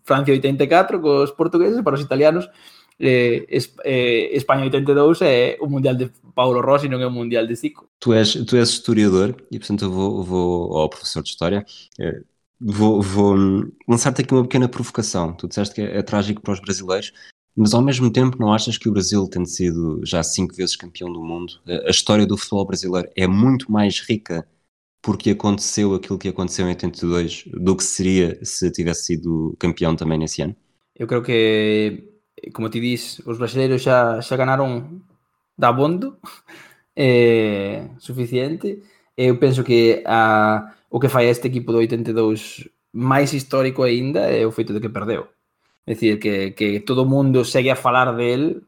Francia 0.06 0.34
84 0.34 1.02
cos 1.02 1.32
portugueses, 1.34 1.82
para 1.82 1.98
os 1.98 2.06
italianos, 2.06 2.46
eh, 3.04 3.48
eh, 3.84 4.38
Espanha 4.38 4.66
82 4.66 5.22
é 5.22 5.58
o 5.60 5.68
Mundial 5.68 5.96
de 5.96 6.12
Paulo 6.36 6.62
Rossi, 6.62 6.88
não 6.88 7.02
é 7.02 7.08
o 7.08 7.12
Mundial 7.12 7.48
de 7.48 7.56
Zico. 7.56 7.90
Tu 8.00 8.14
és, 8.14 8.34
tu 8.46 8.56
és 8.56 8.70
historiador 8.70 9.36
e, 9.52 9.58
portanto, 9.58 9.86
eu 9.86 9.92
vou, 9.92 10.24
vou 10.24 10.78
ao 10.78 10.90
professor 10.90 11.24
de 11.24 11.30
História. 11.30 11.66
Eh, 12.00 12.22
vou, 12.60 13.02
vou 13.02 13.36
lançar-te 13.88 14.22
aqui 14.22 14.34
uma 14.34 14.44
pequena 14.44 14.70
provocação. 14.70 15.34
Tu 15.34 15.48
disseste 15.48 15.74
que 15.74 15.82
é, 15.82 15.98
é, 15.98 16.02
trágico 16.04 16.42
para 16.42 16.54
os 16.54 16.60
brasileiros, 16.60 17.12
mas 17.56 17.74
ao 17.74 17.82
mesmo 17.82 18.12
tempo 18.12 18.38
não 18.40 18.54
achas 18.54 18.78
que 18.78 18.90
o 18.90 18.92
Brasil, 18.92 19.28
tendo 19.28 19.48
sido 19.48 20.02
já 20.04 20.24
cinco 20.24 20.56
vezes 20.56 20.76
campeão 20.76 21.12
do 21.12 21.22
mundo, 21.24 21.54
a 21.86 21.90
história 21.90 22.26
do 22.26 22.38
futebol 22.38 22.66
brasileiro 22.66 23.10
é 23.16 23.28
muito 23.28 23.72
mais 23.72 24.00
rica 24.00 24.48
porque 25.02 25.32
aconteceu 25.32 25.96
aquilo 25.96 26.20
que 26.20 26.30
aconteceu 26.30 26.66
em 26.66 26.70
82 26.70 27.46
do 27.48 27.76
que 27.76 27.84
seria 27.84 28.38
se 28.44 28.70
tivesse 28.72 29.06
sido 29.06 29.56
campeão 29.60 29.96
também 29.96 30.18
nesse 30.20 30.44
ano? 30.44 30.56
Eu 30.96 31.08
creio 31.08 31.24
que 31.24 32.12
como 32.54 32.70
te 32.70 32.80
dis, 32.80 33.22
os 33.26 33.38
brasileiros 33.38 33.82
xa, 33.84 34.22
xa 34.22 34.36
ganaron 34.38 35.02
da 35.58 35.72
bondo 35.72 36.18
eh, 36.96 37.90
suficiente. 38.00 38.82
Eu 39.16 39.38
penso 39.38 39.64
que 39.64 40.04
a, 40.06 40.74
o 40.90 41.00
que 41.00 41.10
fai 41.10 41.28
este 41.28 41.48
equipo 41.48 41.72
do 41.72 41.80
82 41.80 42.70
máis 42.94 43.34
histórico 43.34 43.84
aínda 43.84 44.22
é 44.22 44.46
o 44.46 44.52
feito 44.52 44.74
de 44.74 44.80
que 44.80 44.90
perdeu. 44.90 45.28
É 45.86 45.94
dicir, 45.94 46.20
que, 46.20 46.54
que 46.54 46.80
todo 46.82 47.04
o 47.04 47.10
mundo 47.10 47.44
segue 47.44 47.72
a 47.72 47.76
falar 47.76 48.16
del 48.16 48.64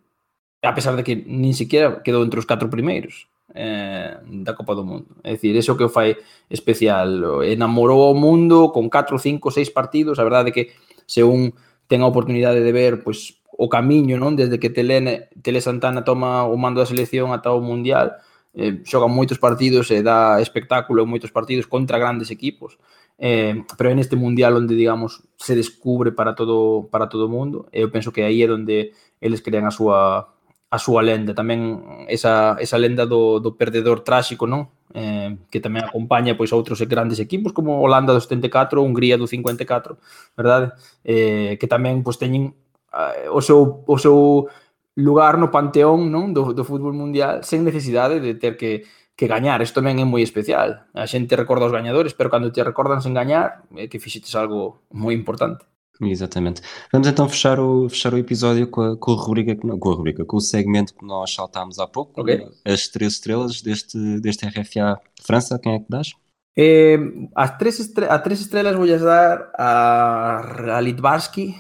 a 0.64 0.74
pesar 0.74 0.96
de 0.96 1.04
que 1.04 1.16
nin 1.28 1.54
siquiera 1.54 2.00
quedou 2.02 2.24
entre 2.24 2.40
os 2.40 2.48
catro 2.48 2.72
primeiros 2.72 3.28
eh, 3.54 4.18
da 4.44 4.56
Copa 4.56 4.74
do 4.74 4.88
Mundo. 4.88 5.20
É 5.24 5.36
dicir, 5.36 5.56
eso 5.56 5.76
que 5.76 5.84
o 5.84 5.92
fai 5.92 6.16
especial. 6.50 7.44
Enamorou 7.44 8.04
ao 8.04 8.16
mundo 8.16 8.72
con 8.72 8.90
4, 8.90 9.20
5, 9.20 9.52
6 9.52 9.70
partidos. 9.70 10.18
A 10.20 10.24
verdade 10.24 10.50
é 10.50 10.56
que 10.56 10.72
se 11.06 11.22
un 11.22 11.54
ten 11.88 12.02
a 12.02 12.10
oportunidade 12.10 12.64
de 12.64 12.72
ver 12.72 13.04
pois, 13.04 13.44
o 13.54 13.68
camiño 13.70 14.18
non 14.18 14.34
desde 14.40 14.58
que 14.58 14.72
Tele, 14.72 15.30
Tele 15.44 15.62
Santana 15.62 16.02
toma 16.02 16.48
o 16.48 16.56
mando 16.58 16.80
da 16.82 16.90
selección 16.90 17.36
ata 17.36 17.54
o 17.54 17.62
Mundial, 17.62 18.18
eh, 18.56 18.82
xoga 18.88 19.12
moitos 19.12 19.38
partidos 19.38 19.92
e 19.92 20.02
dá 20.02 20.40
espectáculo 20.42 21.04
en 21.04 21.12
moitos 21.12 21.30
partidos 21.30 21.68
contra 21.68 22.00
grandes 22.00 22.32
equipos. 22.32 22.80
Eh, 23.24 23.64
pero 23.80 23.88
é 23.88 23.96
neste 23.96 24.20
mundial 24.20 24.60
onde, 24.60 24.76
digamos, 24.76 25.24
se 25.40 25.56
descubre 25.56 26.12
para 26.12 26.36
todo 26.36 26.92
para 26.92 27.08
todo 27.08 27.28
o 27.28 27.32
mundo. 27.32 27.72
E 27.72 27.80
eu 27.80 27.88
penso 27.88 28.12
que 28.12 28.20
aí 28.20 28.44
é 28.44 28.52
onde 28.52 28.92
eles 29.24 29.40
crean 29.40 29.64
a 29.64 29.72
súa 29.72 30.28
a 30.74 30.78
súa 30.82 31.06
lenda, 31.06 31.38
tamén 31.38 31.86
esa, 32.10 32.58
esa 32.58 32.82
lenda 32.82 33.06
do, 33.06 33.38
do 33.38 33.54
perdedor 33.54 34.02
tráxico, 34.02 34.50
non? 34.50 34.74
Eh, 34.92 35.38
que 35.48 35.62
tamén 35.62 35.86
acompaña 35.86 36.36
pois 36.36 36.52
outros 36.52 36.82
grandes 36.90 37.22
equipos 37.22 37.54
como 37.54 37.80
Holanda 37.80 38.12
do 38.12 38.20
74, 38.20 38.82
Hungría 38.82 39.16
do 39.16 39.30
54, 39.30 39.96
verdade? 40.36 40.74
Eh, 41.06 41.56
que 41.62 41.70
tamén 41.70 42.02
pois 42.04 42.18
teñen 42.20 42.58
eh, 42.92 43.30
o 43.32 43.40
seu 43.40 43.86
o 43.88 43.96
seu 44.02 44.50
lugar 44.98 45.38
no 45.38 45.54
panteón, 45.54 46.12
non, 46.12 46.34
do 46.36 46.52
do 46.52 46.68
fútbol 46.68 46.98
mundial 46.98 47.46
sen 47.46 47.64
necesidade 47.64 48.20
de 48.20 48.36
ter 48.36 48.58
que 48.60 48.84
que 49.16 49.28
gañar. 49.28 49.62
Isto 49.62 49.82
tamén 49.82 50.02
é 50.02 50.06
moi 50.06 50.26
especial. 50.26 50.90
A 50.94 51.06
xente 51.06 51.38
recorda 51.38 51.70
os 51.70 51.76
gañadores, 51.76 52.18
pero 52.18 52.34
cando 52.34 52.52
te 52.52 52.66
recordan 52.66 53.02
sen 53.02 53.14
gañar, 53.14 53.66
é 53.78 53.86
que 53.88 54.02
fixetes 54.02 54.34
algo 54.34 54.86
moi 54.90 55.14
importante. 55.14 55.66
Exatamente. 56.02 56.62
Vamos 56.92 57.08
então 57.08 57.30
fechar 57.30 57.60
o, 57.60 57.88
fechar 57.88 58.14
o 58.14 58.18
episódio 58.18 58.68
com 58.68 58.82
a, 58.82 58.98
com 58.98 59.12
a 59.12 59.16
rubrica, 59.16 59.56
com 59.56 59.92
a 59.92 59.96
rubrica, 59.96 60.26
com 60.26 60.38
o 60.38 60.42
segmento 60.42 60.94
que 60.96 61.06
nós 61.06 61.34
saltámos 61.34 61.78
há 61.78 61.88
pouco, 61.88 62.20
okay. 62.20 62.50
as 62.66 62.88
três 62.88 63.14
estrelas 63.14 63.62
deste, 63.62 64.20
deste 64.20 64.46
RFA 64.48 65.00
França, 65.22 65.60
quem 65.60 65.76
é 65.76 65.80
que 65.80 65.86
dás? 65.88 66.12
Eh, 66.56 66.98
as, 67.36 67.58
três 67.58 67.80
estre 67.80 68.06
as 68.06 68.22
três 68.22 68.40
estrelas 68.42 68.76
vou 68.76 68.88
dar 68.88 69.52
a, 69.58 70.78
a 70.78 70.82
Litvarsky, 70.82 71.56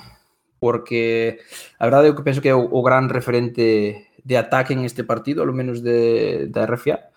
porque 0.59 1.39
a 1.79 1.85
verdade 1.85 2.09
é 2.09 2.13
que 2.13 2.23
penso 2.23 2.41
que 2.41 2.49
é 2.49 2.55
o, 2.55 2.65
o 2.71 2.81
gran 2.81 3.07
referente 3.07 4.09
de 4.23 4.37
ataque 4.37 4.73
en 4.73 4.85
este 4.85 5.03
partido, 5.03 5.41
ao 5.41 5.53
menos 5.53 5.81
de, 5.81 6.47
da 6.47 6.65
RFA. 6.65 7.12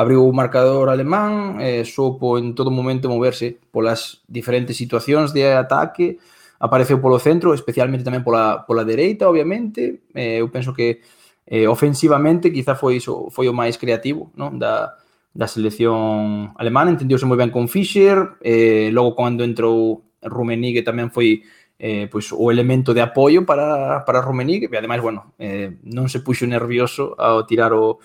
abriu 0.00 0.24
o 0.24 0.32
marcador 0.32 0.88
alemán 0.88 1.60
eh, 1.60 1.84
soupo 1.84 2.40
en 2.40 2.56
todo 2.56 2.72
momento 2.72 3.12
moverse 3.12 3.60
polas 3.68 4.24
diferentes 4.24 4.72
situacións 4.80 5.36
de 5.36 5.52
ataque, 5.52 6.16
apareceu 6.56 6.96
polo 7.04 7.20
centro, 7.20 7.52
especialmente 7.52 8.00
tamén 8.00 8.24
pola, 8.24 8.64
pola 8.64 8.88
dereita, 8.88 9.28
obviamente. 9.28 10.08
Eh, 10.16 10.40
eu 10.40 10.48
penso 10.48 10.72
que 10.72 11.04
eh, 11.44 11.68
ofensivamente 11.68 12.48
quizá 12.48 12.72
foi 12.72 12.96
iso, 12.96 13.28
foi 13.28 13.44
o 13.44 13.52
máis 13.52 13.76
creativo 13.76 14.32
non? 14.40 14.56
da, 14.56 14.96
da 15.36 15.44
selección 15.44 16.56
alemana, 16.56 16.88
entendiuse 16.88 17.28
moi 17.28 17.36
ben 17.36 17.52
con 17.52 17.68
Fischer, 17.68 18.40
eh, 18.40 18.88
logo 18.96 19.12
cando 19.12 19.44
entrou 19.44 20.00
Rummenigge 20.24 20.80
tamén 20.80 21.12
foi 21.12 21.44
eh, 21.76 22.08
pois, 22.08 22.32
o 22.32 22.48
elemento 22.48 22.92
de 22.96 23.04
apoio 23.04 23.44
para, 23.44 24.04
para 24.04 24.24
Rummenigge, 24.24 24.68
e 24.68 24.76
ademais, 24.76 25.00
bueno, 25.00 25.32
eh, 25.36 25.76
non 25.84 26.08
se 26.08 26.24
puxo 26.24 26.48
nervioso 26.48 27.16
ao 27.20 27.44
tirar 27.48 27.72
o, 27.76 28.00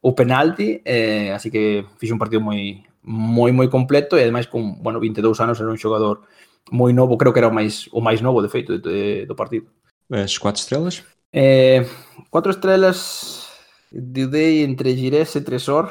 o 0.00 0.14
penalti, 0.14 0.80
eh, 0.84 1.32
así 1.34 1.50
que 1.50 1.84
fixe 1.98 2.12
un 2.12 2.18
partido 2.18 2.40
moi 2.40 2.84
moi 3.02 3.50
moi 3.52 3.68
completo 3.72 4.14
e 4.16 4.22
ademais 4.22 4.46
con, 4.46 4.82
bueno, 4.82 5.00
22 5.00 5.40
anos 5.40 5.58
era 5.58 5.70
un 5.70 5.80
xogador 5.80 6.22
moi 6.70 6.92
novo, 6.92 7.16
creo 7.16 7.32
que 7.32 7.40
era 7.40 7.48
o 7.48 7.54
máis 7.54 7.88
o 7.90 8.00
máis 8.04 8.20
novo 8.20 8.44
de 8.44 8.52
feito 8.52 8.76
de, 8.76 8.80
de, 8.84 9.00
do 9.26 9.34
partido. 9.34 9.66
Es 10.10 10.38
cuatro 10.38 10.60
estrelas? 10.60 11.04
Eh, 11.32 11.88
cuatro 12.30 12.52
estrelas 12.52 13.48
eh, 13.92 14.00
dudei 14.00 14.62
entre 14.62 14.94
Girés 14.94 15.34
e 15.36 15.40
Tresor. 15.40 15.90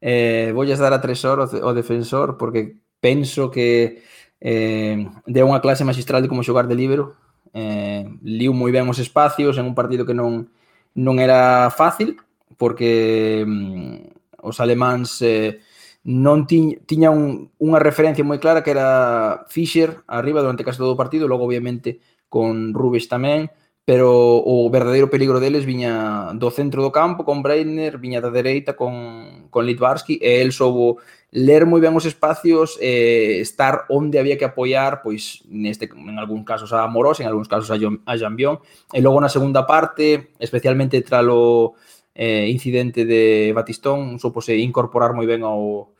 Eh, 0.00 0.50
voulles 0.52 0.78
dar 0.78 0.92
a 0.92 1.00
Tresor 1.00 1.40
o, 1.40 1.46
o 1.46 1.70
defensor 1.74 2.36
porque 2.36 2.82
penso 3.00 3.50
que 3.50 4.02
eh, 4.42 5.06
deu 5.24 5.46
unha 5.46 5.62
clase 5.62 5.86
magistral 5.86 6.20
de 6.20 6.28
como 6.28 6.44
xogar 6.44 6.66
de 6.66 6.76
libero. 6.76 7.16
Eh, 7.54 8.04
liu 8.20 8.52
moi 8.52 8.74
ben 8.74 8.84
os 8.90 9.00
espacios 9.00 9.56
en 9.56 9.64
un 9.64 9.78
partido 9.78 10.04
que 10.04 10.12
non 10.12 10.50
non 10.96 11.20
era 11.20 11.68
fácil, 11.68 12.16
porque 12.56 13.44
mm, 13.46 14.42
os 14.42 14.60
alemáns 14.60 15.20
eh, 15.22 15.60
non 16.06 16.46
ti, 16.46 16.78
tiña 16.86 17.10
un, 17.10 17.50
unha 17.58 17.82
referencia 17.82 18.22
moi 18.22 18.38
clara 18.38 18.62
que 18.62 18.70
era 18.70 19.42
Fischer 19.50 20.06
arriba 20.06 20.38
durante 20.38 20.62
case 20.62 20.78
todo 20.78 20.94
o 20.94 21.00
partido, 21.00 21.26
logo 21.26 21.44
obviamente 21.44 21.98
con 22.30 22.74
Rubens 22.74 23.10
tamén, 23.10 23.50
pero 23.86 24.42
o 24.42 24.66
verdadeiro 24.70 25.10
peligro 25.10 25.38
deles 25.38 25.62
viña 25.62 26.34
do 26.34 26.50
centro 26.50 26.82
do 26.82 26.90
campo 26.90 27.22
con 27.22 27.42
Breitner, 27.42 27.98
viña 28.02 28.18
da 28.18 28.34
dereita 28.34 28.74
con, 28.74 29.46
con 29.50 29.62
Litvarsky 29.62 30.18
e 30.22 30.42
el 30.42 30.50
soubo 30.50 30.98
ler 31.30 31.66
moi 31.70 31.78
ben 31.78 31.94
os 31.94 32.02
espacios 32.02 32.78
e 32.82 32.86
eh, 32.86 33.32
estar 33.42 33.86
onde 33.90 34.18
había 34.18 34.34
que 34.38 34.46
apoiar 34.46 35.06
pois 35.06 35.42
neste 35.46 35.86
en 35.86 36.18
algún 36.18 36.42
casos 36.42 36.74
a 36.74 36.86
Moros, 36.90 37.22
en 37.22 37.30
algúns 37.30 37.46
casos 37.46 37.70
a, 37.70 37.78
John, 37.78 38.02
a 38.10 38.18
Jambión 38.18 38.58
e 38.90 38.98
logo 39.02 39.22
na 39.22 39.30
segunda 39.30 39.66
parte, 39.66 40.34
especialmente 40.42 41.02
tra 41.02 41.22
lo 41.22 41.78
eh, 42.16 42.48
incidente 42.48 43.04
de 43.04 43.52
Batistón, 43.52 44.18
supose 44.18 44.56
incorporar 44.56 45.12
moi 45.12 45.28
ben 45.28 45.44
ao, 45.44 45.92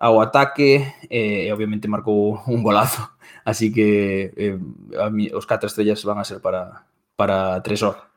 ao 0.00 0.24
ataque 0.24 0.80
eh, 1.12 1.46
e 1.46 1.52
obviamente 1.52 1.92
marcou 1.92 2.40
un 2.48 2.64
golazo. 2.64 3.04
Así 3.44 3.72
que 3.72 4.32
eh, 4.36 4.58
a 4.98 5.12
mí, 5.12 5.28
os 5.32 5.44
catro 5.44 5.68
estrellas 5.68 6.04
van 6.04 6.18
a 6.18 6.24
ser 6.24 6.40
para, 6.40 6.88
para 7.16 7.60
Tresor. 7.60 8.08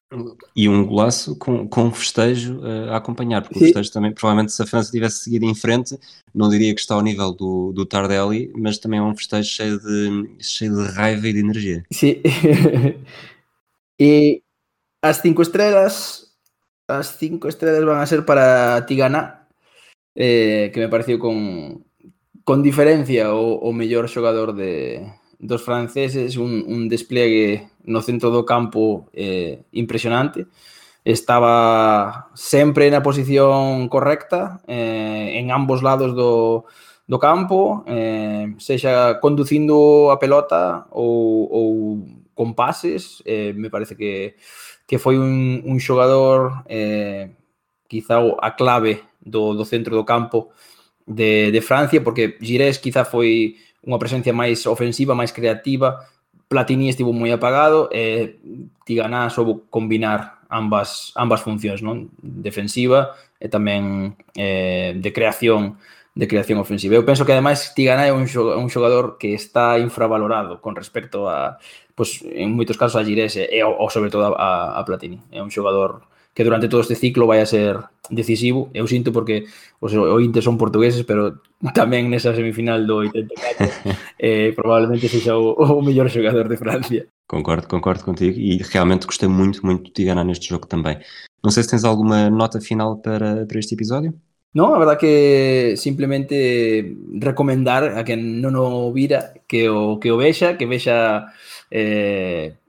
E 0.54 0.68
um 0.68 0.86
golaço 0.86 1.38
com, 1.38 1.66
com 1.68 1.84
um 1.84 1.92
festejo 1.92 2.60
uh, 2.60 2.92
a 2.92 2.98
acompanhar, 2.98 3.42
porque 3.42 3.60
Sim. 3.60 3.64
o 3.64 3.68
festejo 3.68 3.94
também, 3.94 4.12
provavelmente, 4.12 4.52
se 4.52 4.62
a 4.62 4.66
França 4.66 4.92
tivesse 4.92 5.24
seguido 5.24 5.46
em 5.46 5.56
frente, 5.56 5.98
não 6.36 6.50
diria 6.50 6.76
que 6.76 6.82
está 6.82 6.96
ao 6.96 7.02
nível 7.02 7.32
do, 7.32 7.72
do 7.72 7.86
Tardelli, 7.86 8.52
mas 8.54 8.78
também 8.78 9.00
é 9.00 9.04
um 9.04 9.16
festejo 9.16 9.50
cheio 9.50 9.80
de, 9.80 10.36
cheio 10.40 10.76
de 10.76 10.92
raiva 10.92 11.26
e 11.30 11.34
de 11.34 11.40
energia. 11.40 11.86
Sim. 11.94 12.22
e 13.98 14.44
as 15.02 15.18
cinco 15.18 15.42
estrelas, 15.42 16.31
as 16.92 17.16
cinco 17.18 17.48
estrelas 17.48 17.86
van 17.88 18.04
a 18.04 18.06
ser 18.06 18.26
para 18.26 18.86
Tigana, 18.86 19.48
eh, 20.16 20.72
que 20.74 20.80
me 20.80 20.90
pareceu 20.92 21.18
con, 21.18 21.86
con 22.44 22.60
diferencia 22.62 23.34
o, 23.34 23.56
o 23.56 23.72
mellor 23.72 24.12
xogador 24.12 24.52
de, 24.52 25.08
dos 25.42 25.64
franceses, 25.64 26.38
un, 26.38 26.64
un 26.68 26.88
despliegue 26.88 27.70
no 27.84 28.02
centro 28.02 28.30
do 28.30 28.46
campo 28.46 29.10
eh, 29.12 29.64
impresionante. 29.72 30.46
Estaba 31.04 32.30
sempre 32.38 32.94
na 32.94 33.02
posición 33.02 33.90
correcta, 33.90 34.62
eh, 34.70 35.42
en 35.42 35.50
ambos 35.50 35.82
lados 35.82 36.14
do, 36.14 36.70
do 37.10 37.18
campo, 37.18 37.82
eh, 37.90 38.54
sexa 38.62 39.18
conducindo 39.18 40.14
a 40.14 40.22
pelota 40.22 40.86
ou, 40.94 41.50
ou 41.50 41.70
con 42.38 42.54
pases, 42.54 43.26
eh, 43.26 43.50
me 43.58 43.74
parece 43.74 43.98
que 43.98 44.38
que 44.92 45.00
foi 45.00 45.16
un, 45.16 45.64
un 45.64 45.80
xogador 45.80 46.68
eh, 46.68 47.32
quizá 47.88 48.20
a 48.20 48.52
clave 48.60 49.00
do, 49.24 49.56
do 49.56 49.64
centro 49.64 49.96
do 49.96 50.04
campo 50.04 50.52
de, 51.08 51.48
de 51.48 51.62
Francia, 51.64 52.04
porque 52.04 52.36
Girés 52.44 52.76
quizá 52.76 53.08
foi 53.08 53.56
unha 53.88 53.96
presencia 53.96 54.36
máis 54.36 54.68
ofensiva, 54.68 55.16
máis 55.16 55.32
creativa, 55.32 56.04
Platini 56.52 56.92
estivo 56.92 57.16
moi 57.16 57.32
apagado 57.32 57.88
e 57.96 58.36
Tiganá 58.84 59.32
soubo 59.32 59.64
combinar 59.72 60.44
ambas 60.52 61.16
ambas 61.16 61.40
funcións, 61.40 61.80
non? 61.80 62.12
Defensiva 62.20 63.16
e 63.40 63.48
tamén 63.48 64.20
eh, 64.36 64.92
de 65.00 65.10
creación 65.16 65.80
de 66.14 66.28
creación 66.28 66.60
ofensiva. 66.60 66.96
Eu 66.96 67.08
penso 67.08 67.24
que 67.26 67.32
ademais 67.32 67.72
Tigana 67.74 68.04
é 68.04 68.12
un 68.12 68.28
xogador 68.28 69.16
que 69.16 69.34
está 69.34 69.80
infravalorado 69.80 70.60
con 70.60 70.76
respecto 70.76 71.32
a 71.32 71.58
pues, 71.96 72.20
en 72.28 72.52
moitos 72.52 72.76
casos 72.76 73.00
a 73.00 73.06
Girese 73.06 73.48
e 73.48 73.64
ou, 73.64 73.88
sobre 73.88 74.12
todo 74.12 74.36
a, 74.36 74.76
a 74.76 74.82
Platini. 74.84 75.24
É 75.32 75.40
un 75.40 75.54
xogador 75.54 76.04
que 76.34 76.44
durante 76.44 76.68
todo 76.68 76.82
este 76.82 76.96
ciclo 76.96 77.28
vai 77.28 77.40
a 77.40 77.48
ser 77.48 77.80
decisivo. 78.10 78.70
Eu 78.74 78.88
sinto 78.88 79.12
porque 79.12 79.48
os 79.80 79.94
ointes 79.96 80.44
son 80.44 80.60
portugueses, 80.60 81.08
pero 81.08 81.40
tamén 81.78 82.12
nesa 82.12 82.36
semifinal 82.36 82.84
do 82.84 83.08
84 83.08 83.72
eh, 84.20 84.52
probablemente 84.52 85.08
sexa 85.08 85.40
o, 85.40 85.56
o 85.56 85.80
mellor 85.80 86.12
xogador 86.12 86.52
de 86.52 86.60
Francia. 86.60 87.02
Concordo, 87.24 87.72
concordo 87.72 88.04
contigo 88.04 88.36
e 88.36 88.60
realmente 88.60 89.08
gostei 89.08 89.32
muito, 89.32 89.64
muito 89.64 89.88
de 89.96 90.04
ganhar 90.04 90.28
neste 90.28 90.52
jogo 90.52 90.68
também. 90.68 91.00
Não 91.40 91.52
sei 91.52 91.64
se 91.64 91.72
tens 91.72 91.88
alguma 91.88 92.30
nota 92.30 92.60
final 92.60 93.00
para, 93.00 93.48
para 93.48 93.60
este 93.60 93.74
episódio. 93.74 94.12
No, 94.54 94.76
a 94.76 94.80
verdad 94.80 94.98
que 95.00 95.76
simplemente 95.78 96.98
recomendar 97.14 97.98
a 97.98 98.04
quen 98.04 98.44
non 98.44 98.60
o 98.60 98.92
vira 98.92 99.32
que 99.48 99.72
o, 99.72 99.96
que 99.96 100.12
o 100.12 100.20
vexa, 100.20 100.60
que 100.60 100.68
vexa 100.68 101.32
eh, 101.72 102.60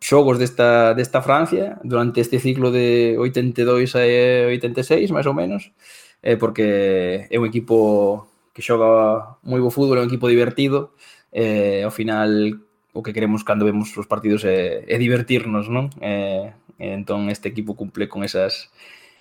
xogos 0.00 0.40
desta, 0.40 0.96
desta 0.96 1.20
Francia 1.20 1.76
durante 1.84 2.24
este 2.24 2.40
ciclo 2.40 2.72
de 2.72 3.20
82 3.20 4.00
a 4.00 4.02
86, 4.48 5.12
máis 5.12 5.28
ou 5.28 5.36
menos, 5.36 5.76
eh, 6.24 6.40
porque 6.40 7.28
é 7.28 7.36
un 7.36 7.44
equipo 7.44 8.24
que 8.56 8.64
xoga 8.64 9.36
moi 9.44 9.60
bo 9.60 9.68
fútbol, 9.68 10.00
é 10.00 10.04
un 10.04 10.08
equipo 10.08 10.24
divertido, 10.24 10.96
eh, 11.36 11.84
ao 11.84 11.92
final 11.92 12.64
o 12.96 13.04
que 13.04 13.12
queremos 13.12 13.44
cando 13.44 13.68
vemos 13.68 13.92
os 13.92 14.08
partidos 14.08 14.40
é, 14.48 14.88
é 14.88 14.96
divertirnos, 14.96 15.68
non? 15.68 15.92
Eh, 16.00 16.48
entón 16.80 17.28
este 17.28 17.52
equipo 17.52 17.76
cumple 17.76 18.08
con 18.08 18.24
esas 18.24 18.72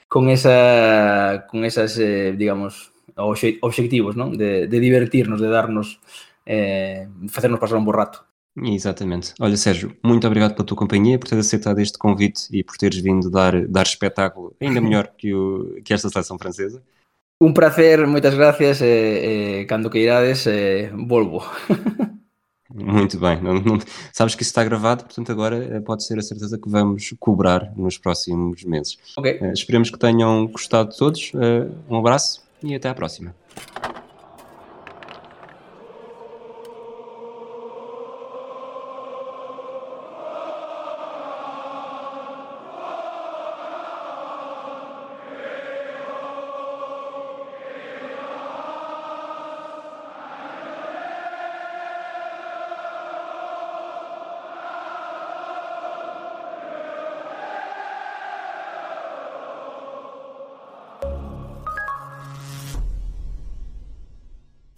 con 0.10 0.30
esa 0.30 1.45
con 1.47 1.64
esas 1.64 1.97
eh, 1.99 2.34
digamos 2.36 2.91
obxectivos, 3.16 4.16
non? 4.16 4.36
De, 4.36 4.68
de 4.68 4.78
divertirnos, 4.80 5.39
de 5.39 5.47
darnos 5.47 6.01
eh, 6.45 7.07
facernos 7.30 7.60
pasar 7.60 7.78
un 7.78 7.86
bo 7.86 7.93
rato. 7.93 8.26
Exatamente. 8.55 9.34
Olha, 9.39 9.55
Sérgio, 9.55 9.95
muito 10.03 10.28
obrigado 10.28 10.53
pela 10.55 10.66
tua 10.66 10.76
companhia, 10.76 11.20
por 11.20 11.30
teres 11.30 11.45
aceitado 11.45 11.80
este 11.80 11.97
convite 11.97 12.49
e 12.51 12.64
por 12.64 12.76
teres 12.76 12.99
vindo 12.99 13.30
dar, 13.30 13.68
dar 13.68 13.86
espetáculo 13.86 14.55
ainda 14.60 14.82
melhor 14.82 15.14
que, 15.18 15.34
o, 15.34 15.80
que 15.84 15.93
esta 15.93 16.10
seleção 16.10 16.38
francesa. 16.38 16.82
Un 17.39 17.53
prazer, 17.53 18.05
moitas 18.05 18.36
gracias 18.36 18.82
e, 18.82 19.62
e 19.62 19.66
cando 19.66 19.89
que 19.89 19.99
irades 19.99 20.45
eh, 20.47 20.91
volvo. 20.91 21.39
Muito 22.74 23.18
bem. 23.18 23.42
Não, 23.42 23.56
não, 23.60 23.80
sabes 24.14 24.36
que 24.36 24.44
isso 24.44 24.52
está 24.52 24.64
gravado, 24.64 25.04
portanto 25.04 25.32
agora 25.32 25.58
eh, 25.58 25.80
pode 25.80 26.04
ser 26.04 26.20
a 26.20 26.22
certeza 26.22 26.58
que 26.58 26.70
vamos 26.70 27.14
cobrar 27.20 27.74
nos 27.76 27.98
próximos 27.98 28.64
meses. 28.64 28.98
Ok. 29.18 29.40
Uh, 29.42 29.54
esperemos 29.54 29.90
que 29.90 29.98
tenham 29.98 30.48
gostado 30.48 30.96
todos. 30.96 31.32
Uh, 31.34 31.72
um 31.90 31.98
abraço 31.98 32.44
e 32.62 32.76
até 32.76 32.90
à 32.90 32.94
próxima. 32.94 33.34